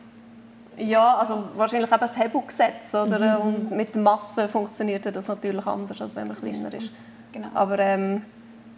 Ja, 0.77 1.17
also 1.17 1.43
wahrscheinlich 1.55 1.91
eben 1.91 1.99
das 1.99 2.17
Hebelgesetz, 2.17 2.93
oder? 2.95 3.39
Mhm. 3.39 3.45
Und 3.45 3.71
mit 3.71 3.93
der 3.93 4.01
Masse 4.01 4.47
funktioniert 4.47 5.05
das 5.05 5.27
natürlich 5.27 5.65
anders, 5.67 6.01
als 6.01 6.15
wenn 6.15 6.27
man 6.27 6.37
kleiner 6.37 6.73
ist. 6.73 6.91
Genau. 7.31 7.47
Aber 7.53 7.77
ähm, 7.79 8.23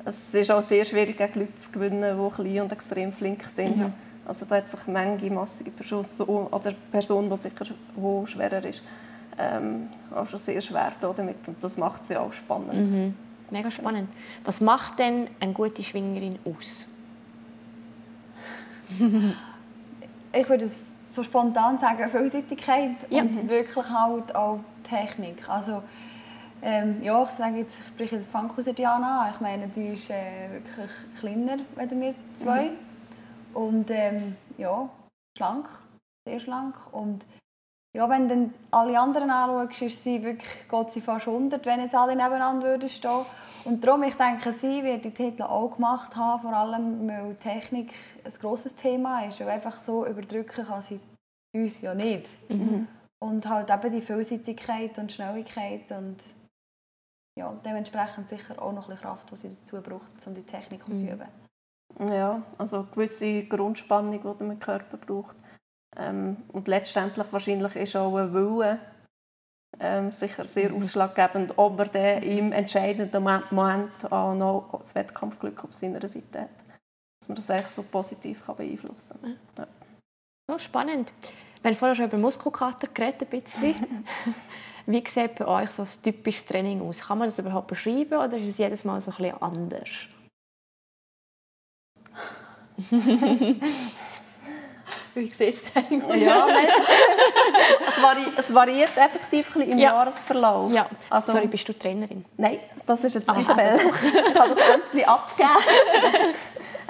es 0.04 0.34
ist 0.34 0.52
auch 0.52 0.62
sehr 0.62 0.84
schwierig, 0.84 1.18
gegen 1.18 1.40
Leute 1.40 1.56
zu 1.56 1.72
gewinnen, 1.72 2.18
die 2.18 2.36
klein 2.36 2.62
und 2.62 2.72
extrem 2.72 3.14
flink 3.14 3.44
sind. 3.44 3.78
Mhm. 3.78 3.94
Also 4.26 4.46
da 4.46 4.58
hat 4.58 4.70
sich 4.70 4.86
Menge 4.88 5.30
massige 5.30 5.72
Person, 5.72 6.06
oder 6.28 6.72
Person, 6.92 7.30
die 7.30 7.38
sicher 7.38 7.66
wo 7.96 8.26
schwerer 8.26 8.64
ist, 8.66 8.82
ähm, 9.38 9.90
auch 10.14 10.28
schon 10.28 10.40
sehr 10.40 10.60
schwer 10.62 10.92
damit. 11.00 11.48
Und 11.48 11.64
das 11.64 11.78
macht 11.78 12.06
sie 12.06 12.18
auch 12.18 12.34
spannend. 12.34 12.90
Mhm. 12.90 13.16
Mega 13.52 13.70
spannend. 13.72 14.10
Was 14.44 14.62
macht 14.62 15.00
denn 15.00 15.30
eine 15.40 15.54
gute 15.54 15.84
Schwingerin 15.84 16.40
aus? 16.46 16.86
ich 20.34 20.50
würde 20.50 20.66
es 20.66 20.80
so 21.10 21.24
spontan 21.24 21.78
sagen, 21.78 22.10
Vielseitigkeit 22.10 22.98
ja. 23.10 23.22
und 23.22 23.50
wirklich 23.50 23.90
halt 23.90 24.36
auch 24.36 24.60
Technik. 24.84 25.48
Also, 25.50 25.82
ähm, 26.62 27.02
ja, 27.02 27.24
ich 27.24 27.30
sage 27.30 27.60
jetzt, 27.60 27.80
ich 27.80 27.88
spreche 27.88 28.16
jetzt 28.18 28.30
Funkhauser 28.30 28.74
Diana 28.74 29.24
an. 29.24 29.32
Ich 29.34 29.40
meine, 29.40 29.68
die 29.68 29.90
ist 29.90 30.10
äh, 30.10 30.50
wirklich 30.52 30.92
kleiner 31.20 31.58
als 31.76 31.92
wir 31.92 32.16
zwei. 32.34 32.70
Mhm. 32.70 32.78
Und 33.54 33.90
ähm, 33.90 34.36
ja, 34.58 34.90
schlank, 35.38 35.70
sehr 36.28 36.40
schlank. 36.40 36.76
Und 36.92 37.26
ja, 37.96 38.10
wenn 38.10 38.28
dann 38.28 38.54
alle 38.72 39.00
anderen 39.00 39.30
anschaust, 39.30 39.82
ist 39.82 40.04
sie 40.04 40.22
wirklich, 40.22 40.68
geht 40.70 40.92
sie 40.92 41.00
fast 41.00 41.28
100, 41.28 41.66
wenn 41.66 41.80
jetzt 41.80 41.96
alle 41.96 42.14
nebeneinander 42.14 42.68
würden 42.68 42.90
stehen. 42.90 43.26
Und 43.64 43.84
darum, 43.84 44.04
ich 44.04 44.16
denke, 44.16 44.52
sie 44.52 44.84
wird 44.84 45.06
die 45.06 45.12
Titel 45.12 45.44
auch 45.44 45.76
gemacht 45.76 46.14
haben, 46.16 46.42
vor 46.42 46.54
allem, 46.54 47.08
weil 47.08 47.36
Technik 47.36 47.94
ein 48.24 48.34
grosses 48.42 48.76
Thema 48.76 49.26
ist. 49.26 49.40
Weil 49.40 49.48
einfach 49.50 49.80
so 49.80 50.06
überdrücken 50.06 50.66
kann 50.66 50.82
sie 50.82 51.00
uns 51.54 51.82
ja 51.82 51.96
nicht. 51.96 52.28
Mhm. 52.50 52.88
Und 53.20 53.48
halt 53.48 53.70
eben 53.70 53.92
die 53.92 54.02
Vielseitigkeit 54.02 55.00
und 55.00 55.14
Schnelligkeit 55.14 55.90
und 55.92 56.18
ja, 57.40 57.54
dementsprechend 57.66 58.28
sicher 58.28 58.62
auch 58.62 58.74
noch 58.74 58.90
ein 58.90 58.96
bisschen 58.96 59.08
Kraft, 59.08 59.32
die 59.32 59.36
sie 59.38 59.50
dazu 59.50 59.82
braucht, 59.82 60.28
um 60.28 60.36
die 60.36 60.44
Technik 60.44 60.86
mhm. 60.86 60.94
auszuüben. 60.94 61.28
Ja, 62.12 62.42
also 62.58 62.80
eine 62.80 62.88
gewisse 62.94 63.46
Grundspannung, 63.46 64.12
die 64.12 64.44
man 64.44 64.52
im 64.52 64.60
Körper 64.60 64.98
braucht. 64.98 65.38
Ähm, 65.98 66.38
und 66.52 66.68
letztendlich 66.68 67.26
wahrscheinlich 67.32 67.76
ist 67.76 67.96
auch 67.96 68.16
ein 68.18 68.34
Wille 68.34 68.80
ähm, 69.80 70.12
sicher 70.12 70.46
sehr 70.46 70.70
mhm. 70.70 70.78
ausschlaggebend, 70.78 71.58
ob 71.58 71.80
er 71.80 71.88
dann 71.88 72.24
im 72.24 72.52
entscheidenden 72.52 73.24
Moment 73.24 74.12
auch 74.12 74.34
noch 74.34 74.78
das 74.80 74.96
Wettkampfglück 74.96 75.64
auf 75.64 75.74
seiner 75.74 76.06
Seite 76.08 76.42
hat. 76.42 76.50
Dass 77.20 77.30
man 77.30 77.36
das 77.36 77.50
eigentlich 77.50 77.68
so 77.68 77.84
positiv 77.84 78.46
kann 78.46 78.56
beeinflussen 78.56 79.20
kann. 79.22 79.38
Ja. 79.58 79.68
Oh, 80.54 80.58
spannend. 80.58 81.14
Wir 81.62 81.72
haben 81.72 81.78
vorher 81.78 81.96
schon 81.96 82.06
über 82.06 82.18
Muskelkater 82.18 82.88
geredet, 82.88 83.22
ein 83.24 83.42
bisschen. 83.42 83.76
Wie 84.86 85.04
sieht 85.08 85.36
bei 85.36 85.48
euch 85.48 85.72
so 85.72 85.82
ein 85.82 85.90
typisches 86.04 86.46
Training 86.46 86.82
aus? 86.82 87.02
Kann 87.02 87.18
man 87.18 87.28
das 87.28 87.40
überhaupt 87.40 87.68
beschreiben 87.68 88.14
oder 88.14 88.38
ist 88.38 88.50
es 88.50 88.58
jedes 88.60 88.86
Mal 88.86 89.02
so 89.02 89.10
ein 89.12 89.18
bisschen 89.18 89.42
anders? 89.42 89.90
Wie 95.16 95.32
sieht 95.32 95.56
es 95.56 95.64
denn 95.74 96.04
aus? 96.04 96.20
Ja, 96.20 96.46
es, 97.88 98.02
vari 98.02 98.26
es, 98.36 98.54
variiert 98.54 98.98
effektiv 98.98 99.56
im 99.56 99.78
ja. 99.78 99.94
Jahresverlauf. 99.94 100.72
Ja. 100.74 100.88
Also, 101.10 101.32
Sorry, 101.32 101.48
bist 101.48 101.68
du 101.70 101.74
Trainerin? 101.74 102.26
Nein, 102.36 102.60
das 102.86 103.06
ist 103.06 103.16
jetzt 103.16 103.30
Aha, 103.30 103.40
Isabel. 103.40 103.76
ich 103.80 104.40
habe 104.40 104.50
das 104.50 104.60
Ämtchen 104.60 105.06
abgegeben. 105.06 106.36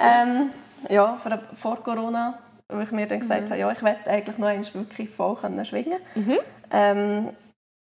ähm, 0.00 0.50
ja, 0.88 1.16
vor 1.56 1.76
Corona, 1.84 2.38
wo 2.68 2.80
ich 2.80 2.90
mir 2.90 3.06
dann 3.06 3.20
gesagt 3.20 3.42
mhm. 3.42 3.50
habe, 3.50 3.60
ja, 3.60 3.70
ich 3.70 3.82
werde 3.82 4.10
eigentlich 4.10 4.38
noch 4.38 4.48
einmal 4.48 4.74
wirklich 4.74 5.08
voll 5.10 5.36
schwingen 5.62 6.00
mhm. 6.16 6.38
ähm, 6.72 7.30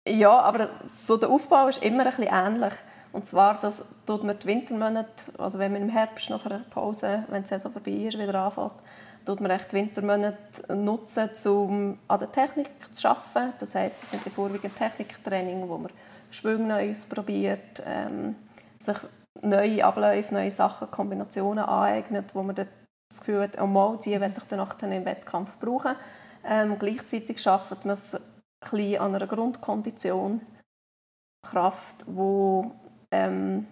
Ja, 0.08 0.40
aber 0.40 0.70
so 0.86 1.16
der 1.16 1.30
Aufbau 1.30 1.68
ist 1.68 1.84
immer 1.84 2.04
ein 2.04 2.08
bisschen 2.08 2.28
ähnlich. 2.32 2.74
Und 3.12 3.26
zwar, 3.26 3.60
dass 3.60 3.84
tut 4.06 4.24
man 4.24 4.38
die 4.40 4.46
Wintermonate, 4.46 5.32
also 5.38 5.60
wenn 5.60 5.72
man 5.72 5.82
im 5.82 5.88
Herbst 5.88 6.28
nach 6.30 6.44
einer 6.46 6.64
Pause, 6.70 7.24
wenn 7.28 7.44
die 7.44 7.48
Saison 7.48 7.70
vorbei 7.70 7.92
ist, 7.92 8.18
wieder 8.18 8.34
anfängt, 8.34 8.72
tut 9.26 9.40
man 9.40 9.50
echt 9.50 9.72
Wintermonate 9.72 10.74
nutzen, 10.74 11.28
um 11.46 11.98
an 12.08 12.18
der 12.18 12.32
Technik 12.32 12.68
zu 12.94 13.08
arbeiten. 13.08 13.54
Das 13.58 13.74
heisst, 13.74 14.04
es 14.04 14.10
sind 14.10 14.24
die 14.24 14.30
vorwiegend 14.30 14.76
Techniktraining, 14.76 15.68
wo 15.68 15.76
man 15.76 15.92
Schwünge 16.30 16.66
neu 16.66 16.90
ausprobiert, 16.90 17.82
ähm, 17.84 18.36
sich 18.78 18.96
neue 19.42 19.84
Abläufe, 19.84 20.32
neue 20.32 20.50
Sachen, 20.50 20.90
Kombinationen 20.90 21.64
aneignet, 21.64 22.34
wo 22.34 22.42
man 22.42 22.54
das 22.54 23.18
Gefühl 23.18 23.42
hat, 23.42 23.60
oh 23.60 23.66
mal, 23.66 23.98
die 24.04 24.18
werde 24.18 24.34
ich 24.38 24.76
dann 24.78 24.92
im 24.92 25.04
Wettkampf 25.04 25.58
brauchen. 25.58 25.96
Ähm, 26.44 26.78
gleichzeitig 26.78 27.40
schafft 27.40 27.84
man 27.84 27.94
es 27.94 28.14
ein 28.14 28.96
an 28.96 29.14
einer 29.14 29.26
Grundkondition, 29.26 30.40
Kraft, 31.42 32.04
wo, 32.06 32.72
ähm, 33.10 33.66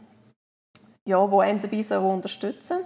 ja, 1.06 1.30
wo 1.30 1.40
einem 1.40 1.60
dabei 1.60 1.82
soll 1.82 2.04
unterstützen. 2.04 2.78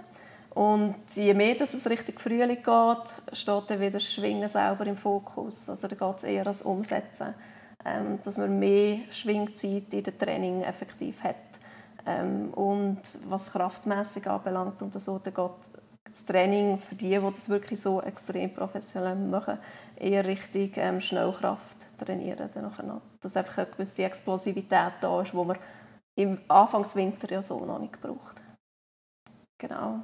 Und 0.59 1.15
je 1.15 1.33
mehr 1.33 1.55
dass 1.55 1.73
es 1.73 1.89
Richtung 1.89 2.19
Frühling 2.19 2.61
geht, 2.61 3.37
steht 3.37 3.69
dann 3.69 3.79
wieder 3.79 3.97
Schwingen 3.97 4.49
selber 4.49 4.85
im 4.87 4.97
Fokus. 4.97 5.69
Also 5.69 5.87
da 5.87 5.95
geht 5.95 6.17
es 6.17 6.23
eher 6.23 6.45
als 6.45 6.63
Umsetzen, 6.63 7.33
ähm, 7.85 8.19
dass 8.25 8.37
man 8.37 8.59
mehr 8.59 8.99
Schwingzeit 9.09 9.93
in 9.93 10.03
dem 10.03 10.17
Training 10.17 10.61
effektiv 10.63 11.23
hat. 11.23 11.35
Ähm, 12.05 12.53
und 12.55 12.99
was 13.29 13.53
kraftmäßig 13.53 14.27
anbelangt 14.27 14.81
und 14.81 14.99
so, 14.99 15.17
dann 15.19 15.33
geht 15.33 15.81
das 16.03 16.25
Training 16.25 16.77
für 16.77 16.95
die, 16.95 17.17
die 17.17 17.31
das 17.33 17.47
wirklich 17.47 17.79
so 17.79 18.01
extrem 18.01 18.53
professionell 18.53 19.15
machen, 19.15 19.59
eher 19.95 20.25
Richtung 20.25 20.71
ähm, 20.75 20.99
Schnellkraft 20.99 21.87
trainieren. 21.97 22.49
Dann 22.53 22.65
noch. 22.85 23.01
Dass 23.21 23.37
einfach 23.37 23.59
eine 23.59 23.67
gewisse 23.67 24.03
Explosivität 24.03 24.91
da 24.99 25.21
ist, 25.21 25.31
die 25.31 25.37
man 25.37 25.57
im 26.15 26.37
Anfangswinter 26.49 27.31
ja 27.31 27.41
so 27.41 27.63
noch 27.63 27.79
nicht 27.79 28.01
braucht. 28.01 28.41
Genau. 29.57 30.01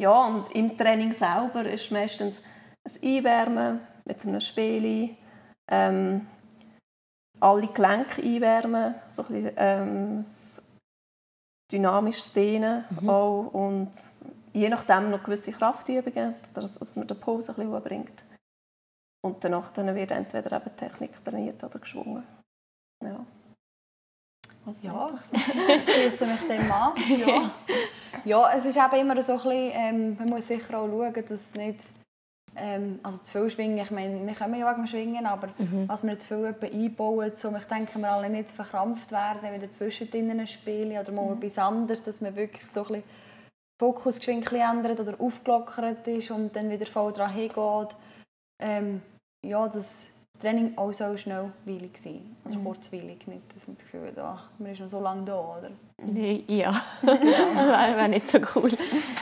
Ja, 0.00 0.28
und 0.28 0.50
im 0.52 0.78
Training 0.78 1.12
selber 1.12 1.66
ist 1.66 1.90
meistens 1.90 2.40
ein 2.84 3.16
Einwärmen 3.18 3.80
mit 4.06 4.24
einem 4.24 4.40
Spiel, 4.40 5.14
ähm, 5.70 6.26
alle 7.38 7.66
Gelenke 7.66 8.22
einwärmen, 8.22 8.94
so 9.08 9.22
ein 9.24 9.28
bisschen, 9.28 9.52
ähm, 9.58 10.24
dynamisches 11.70 12.32
Dehnen 12.32 12.86
mhm. 12.98 13.10
auch 13.10 13.50
und 13.52 13.90
je 14.54 14.70
nachdem 14.70 15.10
noch 15.10 15.22
gewisse 15.22 15.52
Kraftübungen, 15.52 16.34
dass 16.54 16.96
man 16.96 17.06
den 17.06 17.20
Puls 17.20 17.50
ein 17.50 17.56
bisschen 17.56 17.82
bringt. 17.82 18.24
Und 19.22 19.44
danach 19.44 19.70
dann 19.70 19.94
wird 19.94 20.12
entweder 20.12 20.56
eben 20.56 20.76
Technik 20.76 21.22
trainiert 21.22 21.62
oder 21.62 21.78
geschwungen. 21.78 22.24
Ja. 23.02 23.26
Was 24.64 24.82
ja, 24.82 25.10
ich 25.76 25.82
schließe 25.84 26.24
mich 26.24 26.48
dem 26.48 26.72
an. 26.72 26.92
Ja. 27.18 27.50
ja, 28.24 28.52
es 28.52 28.64
ist 28.64 28.76
eben 28.76 29.00
immer 29.00 29.22
so 29.22 29.32
ein 29.32 29.38
bisschen, 29.38 29.72
ähm, 29.74 30.16
man 30.18 30.28
muss 30.28 30.48
sicher 30.48 30.78
auch 30.78 30.88
schauen, 30.88 31.24
dass 31.28 31.54
nicht 31.54 31.80
ähm, 32.56 32.98
also 33.02 33.18
zu 33.22 33.32
viel 33.32 33.50
schwingen, 33.50 33.78
ich 33.78 33.90
meine, 33.90 34.26
wir 34.26 34.34
können 34.34 34.58
ja 34.58 34.74
wegen 34.74 34.86
schwingen, 34.86 35.26
aber 35.26 35.48
mhm. 35.58 35.88
was 35.88 36.04
wir 36.04 36.18
zu 36.18 36.28
viel 36.28 36.54
einbauen, 36.70 37.32
so, 37.36 37.54
ich 37.56 37.64
denke, 37.64 37.98
wir 37.98 38.10
alle 38.10 38.28
nicht 38.28 38.50
verkrampft 38.50 39.12
werden, 39.12 39.54
wieder 39.54 39.70
zwischendrin 39.70 40.46
spielen 40.46 40.98
oder 40.98 41.12
mal 41.12 41.26
mhm. 41.26 41.38
etwas 41.38 41.58
anderes, 41.58 42.02
dass 42.02 42.20
man 42.20 42.34
wirklich 42.34 42.66
so 42.66 42.80
ein 42.80 42.86
bisschen 42.86 43.02
Fokus 43.78 44.18
geschwind 44.18 44.52
ändert 44.52 45.00
oder 45.00 45.18
aufgelockert 45.18 46.06
ist 46.08 46.30
und 46.30 46.54
dann 46.54 46.68
wieder 46.68 46.86
voll 46.86 47.12
dran 47.12 47.32
hingeht. 47.32 47.96
Ähm, 48.60 49.00
ja, 49.42 49.68
das 49.68 50.10
Training 50.40 50.76
auch 50.76 50.92
so 50.92 51.16
schnellweilig 51.16 51.90
sein. 51.96 52.36
Oder 52.44 52.56
mhm. 52.56 52.64
kurzweilig, 52.64 53.26
nicht, 53.26 53.42
dass 53.54 53.66
man 53.66 53.76
das 53.76 53.84
Gefühl 53.84 54.12
hat, 54.16 54.38
man 54.58 54.72
ist 54.72 54.80
noch 54.80 54.88
so 54.88 55.00
lange 55.00 55.24
da, 55.24 55.38
oder? 55.38 55.70
Ja, 56.48 56.82
das 57.02 57.16
wäre 57.16 58.08
nicht 58.08 58.30
so 58.30 58.38
cool. 58.54 58.70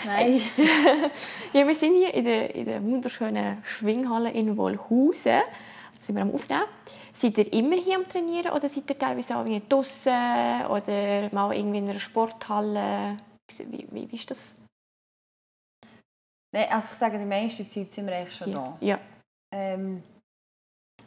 Nein. 0.07 0.41
ja, 1.53 1.67
wir 1.67 1.75
sind 1.75 1.95
hier 1.95 2.15
in 2.15 2.25
der, 2.25 2.55
in 2.55 2.65
der 2.65 2.83
wunderschönen 2.83 3.65
Schwinghalle 3.65 4.31
in 4.31 4.57
Wollhausen. 4.57 5.43
Da 5.43 6.03
sind 6.03 6.15
wir 6.15 6.23
am 6.23 6.33
Aufnehmen. 6.33 6.65
Seid 7.13 7.37
ihr 7.39 7.53
immer 7.53 7.77
hier 7.77 7.97
am 7.97 8.09
Trainieren 8.09 8.53
oder 8.53 8.69
seid 8.69 8.89
ihr 8.89 8.99
teilweise 8.99 9.37
auch 9.37 9.45
draußen 9.69 10.67
oder 10.69 11.29
mal 11.33 11.53
irgendwie 11.53 11.79
in 11.79 11.89
einer 11.89 11.99
Sporthalle? 11.99 13.17
Wie, 13.51 13.89
wie, 13.91 14.13
wie 14.13 14.17
ist 14.17 14.31
das? 14.31 14.55
Nein, 16.53 16.69
also 16.71 16.89
ich 16.93 16.99
sage, 16.99 17.19
die 17.19 17.25
meiste 17.25 17.69
Zeit 17.69 17.93
sind 17.93 18.07
wir 18.07 18.17
eigentlich 18.17 18.37
schon 18.37 18.53
ja. 18.53 18.77
da. 18.81 18.87
Ja. 18.87 18.99
Ähm, 19.53 20.03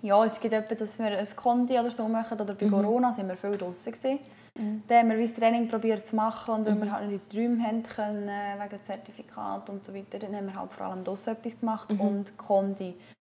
ja, 0.01 0.25
es 0.25 0.39
gibt 0.39 0.53
etwa, 0.53 0.75
dass 0.75 0.97
wir 0.97 1.17
ein 1.17 1.35
Kondi 1.35 1.79
oder 1.79 1.91
so 1.91 2.07
machen. 2.07 2.39
Oder 2.39 2.53
bei 2.53 2.65
mhm. 2.65 2.71
Corona 2.71 3.13
sind 3.13 3.27
wir 3.27 3.37
viel 3.37 3.57
draußen 3.57 3.91
gewesen. 3.91 4.19
Mhm. 4.57 4.83
Da 4.87 4.99
haben 4.99 5.09
wir 5.09 5.21
das 5.21 5.33
Training 5.33 5.67
probiert 5.67 6.07
zu 6.07 6.15
machen 6.15 6.55
und 6.55 6.65
weil 6.65 6.75
mhm. 6.75 6.81
wir 6.81 6.91
halt 6.91 7.09
nicht 7.09 7.31
die 7.31 7.37
Träume 7.37 7.63
haben 7.63 7.83
können, 7.83 8.27
wegen 8.27 8.83
Zertifikat 8.83 9.69
und 9.69 9.85
so 9.85 9.93
weiter, 9.93 10.19
dann 10.19 10.35
haben 10.35 10.47
wir 10.47 10.55
halt 10.55 10.73
vor 10.73 10.87
allem 10.87 11.03
draußen 11.03 11.33
etwas 11.33 11.59
gemacht 11.59 11.91
mhm. 11.91 12.01
und 12.01 12.37
Kondi. 12.37 12.95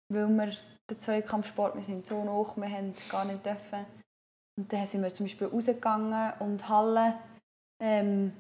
Weil 0.09 0.27
wir 0.29 0.51
den 0.89 0.99
Zweikampfsport, 0.99 1.75
wir 1.75 1.83
sind 1.83 2.07
so 2.07 2.23
hoch, 2.23 2.57
wir 2.57 2.69
haben 2.69 2.93
gar 3.09 3.25
nicht 3.25 3.45
dürfen. 3.45 3.85
Und 4.57 4.71
dann 4.71 4.87
sind 4.87 5.01
wir 5.01 5.13
zum 5.13 5.25
Beispiel 5.25 5.47
rausgegangen 5.47 6.33
und 6.39 6.69
Halle 6.69 7.15
ähm, 7.81 8.33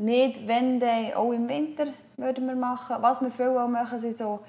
nicht, 0.00 0.46
wenn, 0.46 0.80
dann 0.80 1.12
auch 1.14 1.32
im 1.32 1.48
Winter 1.48 1.84
würden 2.16 2.46
wir 2.46 2.54
machen. 2.54 2.96
Was 3.00 3.20
wir 3.20 3.30
viel 3.30 3.48
auch 3.48 3.68
machen, 3.68 3.98
sind 3.98 4.16
so 4.16 4.40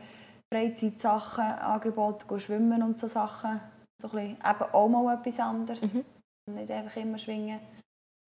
Freizeitsachen, 0.53 1.43
Angebote, 1.43 2.39
schwimmen 2.39 2.83
und 2.83 2.99
so 2.99 3.07
Sachen. 3.07 3.59
So 4.01 4.09
ein 4.09 4.11
bisschen, 4.11 4.37
eben 4.37 4.73
auch 4.73 4.89
mal 4.89 5.15
etwas 5.15 5.39
anderes. 5.39 5.81
Mhm. 5.81 6.05
Nicht 6.53 6.71
einfach 6.71 6.95
immer 6.97 7.17
schwingen. 7.17 7.59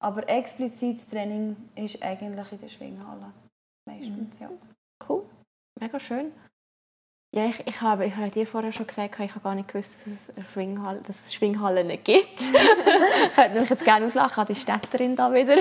Aber 0.01 0.27
explizites 0.29 1.07
Training 1.07 1.55
ist 1.75 2.01
eigentlich 2.01 2.51
in 2.51 2.59
der 2.59 2.69
Schwinghalle. 2.69 3.31
Meistens, 3.85 4.39
mhm. 4.39 4.45
ja. 4.45 4.49
Cool, 5.07 5.25
mega 5.79 5.99
schön. 5.99 6.31
Ja, 7.35 7.45
ich, 7.45 7.65
ich, 7.65 7.81
habe, 7.81 8.05
ich 8.05 8.15
habe 8.15 8.29
dir 8.29 8.45
vorher 8.45 8.71
schon 8.71 8.85
gesagt, 8.85 9.19
ich 9.19 9.31
habe 9.31 9.39
gar 9.39 9.55
nicht 9.55 9.67
gewusst, 9.67 10.05
dass 10.05 10.13
es, 10.13 10.31
Schwinghalle, 10.53 11.01
dass 11.01 11.19
es 11.19 11.33
Schwinghallen 11.33 11.87
gibt. 12.03 12.39
ich 12.39 13.37
würde 13.37 13.59
mich 13.59 13.71
jetzt 13.71 13.83
gerne 13.83 14.05
auslachen, 14.05 14.45
die 14.47 14.53
Städterin 14.53 15.15
da 15.15 15.33
wieder. 15.33 15.55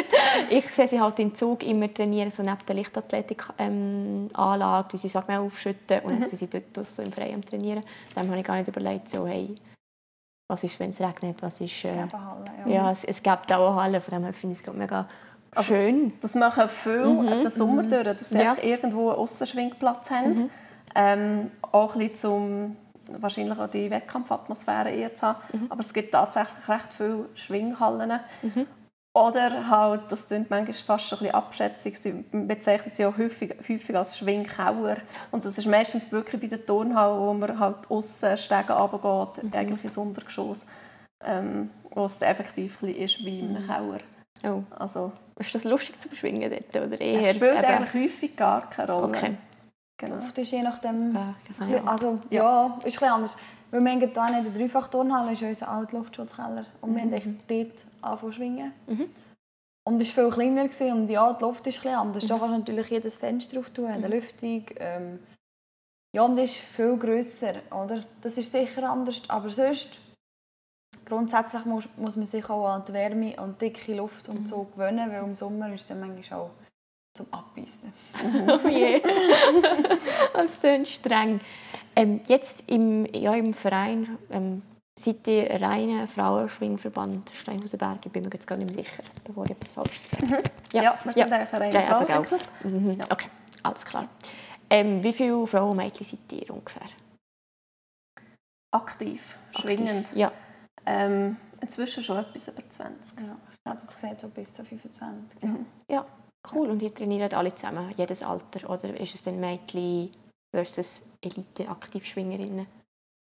Ich 0.50 0.68
sehe 0.68 0.86
sie 0.86 1.00
halt 1.00 1.18
im 1.18 1.34
Zug 1.34 1.62
immer 1.62 1.90
trainieren, 1.92 2.30
so 2.30 2.42
neben 2.42 2.58
der 2.68 2.74
Lichtathletik-Anlage, 2.74 4.88
ähm, 4.92 4.98
sie 4.98 5.08
Sachen 5.08 5.34
aufschütten 5.34 6.00
und 6.00 6.10
dann 6.10 6.18
mhm. 6.18 6.26
sind 6.26 6.40
sie 6.40 6.48
dort 6.74 6.86
so 6.86 7.00
im 7.00 7.10
Freien 7.10 7.42
trainieren. 7.42 7.82
Dann 8.14 8.28
habe 8.28 8.38
ich 8.38 8.44
gar 8.44 8.56
nicht 8.56 8.68
überlegt, 8.68 9.08
so, 9.08 9.26
hey, 9.26 9.54
was 10.50 10.64
ist, 10.64 10.78
wenn 10.78 10.90
es 10.90 11.00
regnet, 11.00 11.40
was 11.40 11.58
ist... 11.58 11.86
Äh, 11.86 12.04
es 12.04 12.12
Halle, 12.12 12.44
ja. 12.66 12.70
ja. 12.70 12.92
es, 12.92 13.02
es 13.04 13.22
gibt 13.22 13.50
auch 13.50 13.76
Hallen, 13.76 14.02
von 14.02 14.12
dem 14.12 14.24
her 14.24 14.34
finde 14.34 14.58
ich 14.60 14.66
es 14.66 14.74
mega 14.74 15.08
schön. 15.60 16.12
Das 16.20 16.34
machen 16.34 16.68
viele 16.68 17.06
mhm. 17.06 17.28
den 17.28 17.48
Sommer 17.48 17.84
mhm. 17.84 17.88
durch, 17.88 18.02
dass 18.02 18.28
sie 18.28 18.36
ja. 18.36 18.50
einfach 18.50 18.62
irgendwo 18.62 19.08
einen 19.08 19.20
Aussenschwingplatz 19.20 20.10
haben. 20.10 20.34
Mhm 20.34 20.50
ähm, 20.94 21.50
auch 21.72 21.94
ein 21.94 21.98
bisschen 22.00 22.16
zum 22.16 22.76
wahrscheinlich 23.08 23.58
auch 23.58 23.68
die 23.68 23.90
Wettkampfatmosphäre 23.90 24.90
eher 24.90 25.14
zu 25.14 25.26
haben. 25.26 25.38
Aber 25.68 25.80
es 25.80 25.92
gibt 25.92 26.12
tatsächlich 26.12 26.68
recht 26.68 26.92
viele 26.92 27.28
Schwinghallen. 27.34 28.20
Oder 29.14 29.68
halt, 29.68 30.10
das 30.10 30.26
klingt 30.26 30.48
manchmal 30.48 30.74
fast 30.74 31.08
schon 31.08 31.18
ein 31.18 31.24
bisschen 31.24 31.34
abschätzig, 31.34 31.98
sie 31.98 32.24
bezeichnet 32.32 32.96
sie 32.96 33.04
auch 33.04 33.18
häufig, 33.18 33.54
häufig 33.68 33.94
als 33.94 34.16
Schwingkauer. 34.16 34.96
Und 35.30 35.44
das 35.44 35.58
ist 35.58 35.66
meistens 35.66 36.10
wirklich 36.10 36.40
bei 36.40 36.46
der 36.46 36.64
Turnhalle, 36.64 37.20
wo 37.20 37.34
man 37.34 37.58
halt 37.58 37.90
aussen 37.90 38.36
Stegen 38.38 38.72
runtergeht, 38.72 39.44
mhm. 39.44 39.52
eigentlich 39.52 39.84
ins 39.84 39.98
Untergeschoss, 39.98 40.64
ähm, 41.22 41.68
wo 41.90 42.06
es 42.06 42.22
effektiv 42.22 42.82
ist 42.82 43.22
wie 43.22 43.40
in 43.40 43.54
einem 43.54 43.66
Kauer. 43.66 43.98
Oh. 44.44 44.62
Also, 44.78 45.12
ist 45.38 45.54
das 45.54 45.64
lustig 45.64 46.00
zu 46.00 46.08
beschwingen 46.08 46.50
dort? 46.50 46.86
Oder 46.86 46.98
eher 46.98 47.20
es 47.20 47.30
spielt 47.36 47.62
eigentlich 47.62 48.04
häufig 48.04 48.34
gar 48.34 48.70
keine 48.70 48.92
Rolle. 48.92 49.08
Okay. 49.08 49.34
Genau. 50.02 50.16
Oft 50.16 50.36
ist 50.36 50.50
je 50.50 50.62
nachdem... 50.62 51.14
Ja, 51.14 51.84
also, 51.86 52.18
ja. 52.28 52.42
ja, 52.42 52.78
ist 52.84 53.00
ein 53.00 53.10
anders. 53.10 53.36
Weil 53.70 53.80
wir 53.80 53.92
haben 53.92 54.02
in 54.02 54.44
der 54.44 54.52
Dreifach-Turnhalle 54.52 55.32
ist 55.32 55.42
unser 55.42 55.68
alter 55.68 55.96
Luftschutzkeller. 55.96 56.66
Und 56.80 56.92
mhm. 56.92 57.10
wir 57.12 57.20
haben 57.20 57.40
dort 57.46 57.84
anfangen 58.00 58.32
schwingen. 58.32 58.72
Mhm. 58.88 59.08
Und 59.84 60.02
es 60.02 60.16
war 60.16 60.24
viel 60.24 60.32
kleiner 60.32 60.64
gewesen, 60.64 60.92
und 60.92 61.08
ja, 61.08 61.32
die 61.32 61.44
Luft 61.44 61.66
ist 61.68 61.78
etwas 61.78 61.94
anders. 61.94 62.24
Mhm. 62.24 62.28
Da 62.28 62.38
kannst 62.38 62.52
du 62.52 62.58
natürlich 62.58 62.90
jedes 62.90 63.16
Fenster 63.16 63.60
auftun, 63.60 63.86
eine 63.86 64.08
mhm. 64.08 64.12
Lüftung. 64.12 64.64
Ähm, 64.76 65.18
ja, 66.14 66.22
und 66.22 66.36
ist 66.38 66.56
viel 66.56 66.96
grösser, 66.96 67.54
oder? 67.70 68.02
Das 68.20 68.36
ist 68.36 68.50
sicher 68.50 68.90
anders, 68.90 69.22
aber 69.28 69.50
sonst 69.50 69.88
grundsätzlich 71.06 71.64
muss, 71.64 71.88
muss 71.96 72.16
man 72.16 72.26
sich 72.26 72.50
auch 72.50 72.68
an 72.68 72.84
die 72.86 72.92
Wärme 72.92 73.36
und 73.36 73.60
dicke 73.62 73.94
Luft 73.94 74.28
und 74.28 74.48
so 74.48 74.64
mhm. 74.64 74.72
gewöhnen, 74.72 75.10
weil 75.12 75.22
im 75.22 75.36
Sommer 75.36 75.72
ist 75.72 75.82
es 75.82 75.88
ja 75.90 75.94
manchmal 75.94 76.40
auch 76.40 76.50
zum 77.14 77.26
Abbeissen. 77.30 77.92
oh 78.64 78.68
je, 78.68 79.02
das 80.34 80.60
klingt 80.60 80.88
streng. 80.88 81.40
Ähm, 81.94 82.20
jetzt 82.26 82.64
im, 82.68 83.06
ja, 83.14 83.34
im 83.34 83.52
Verein 83.52 84.18
ähm, 84.30 84.62
seid 84.98 85.26
ihr 85.28 85.50
ein 85.50 85.62
reiner 85.62 86.06
Frauenschwingverband 86.06 87.30
Steinhausenberg? 87.34 88.06
Ich 88.06 88.12
bin 88.12 88.24
mir 88.24 88.30
jetzt 88.32 88.46
gar 88.46 88.56
nicht 88.56 88.74
mehr 88.74 88.84
sicher, 88.84 89.02
bevor 89.24 89.44
ich 89.44 89.50
etwas 89.50 89.70
Falsches 89.72 90.10
sage. 90.10 90.26
Mhm. 90.26 90.36
Ja, 90.72 90.82
ja, 90.82 90.98
wir 91.04 91.12
sind 91.12 91.28
ja. 91.28 91.38
ein 91.38 91.46
Verein 91.46 91.72
Frauenschwingclub. 91.72 92.40
Mhm. 92.64 92.96
Ja. 92.98 93.06
Okay, 93.10 93.28
alles 93.62 93.84
klar. 93.84 94.08
Ähm, 94.70 95.02
wie 95.02 95.12
viele 95.12 95.46
Frauen 95.46 95.72
und 95.72 95.76
Mädchen 95.76 96.06
seid 96.06 96.32
ihr 96.32 96.50
ungefähr? 96.50 96.88
Aktiv, 98.74 99.36
schwingend. 99.50 100.06
Aktiv. 100.06 100.16
Ja. 100.16 100.32
Ähm, 100.86 101.36
inzwischen 101.60 102.02
schon 102.02 102.16
etwas 102.16 102.48
über 102.48 102.68
20. 102.68 103.18
Ja. 103.18 103.36
Ich 103.64 103.70
hätte 103.70 103.82
jetzt 103.82 103.94
gesagt, 103.94 104.20
so 104.22 104.28
bis 104.28 104.54
zu 104.54 104.64
25. 104.64 105.42
Mhm. 105.42 105.66
Ja, 105.90 106.06
cool. 106.52 106.70
Und 106.70 106.82
ihr 106.82 106.94
trainiert 106.94 107.34
alle 107.34 107.54
zusammen, 107.54 107.92
jedes 107.96 108.22
Alter? 108.22 108.68
Oder 108.68 108.98
ist 108.98 109.14
es 109.14 109.22
dann 109.22 109.40
Mädchen 109.40 110.10
versus 110.54 111.02
Elite-Aktivschwingerinnen 111.20 112.66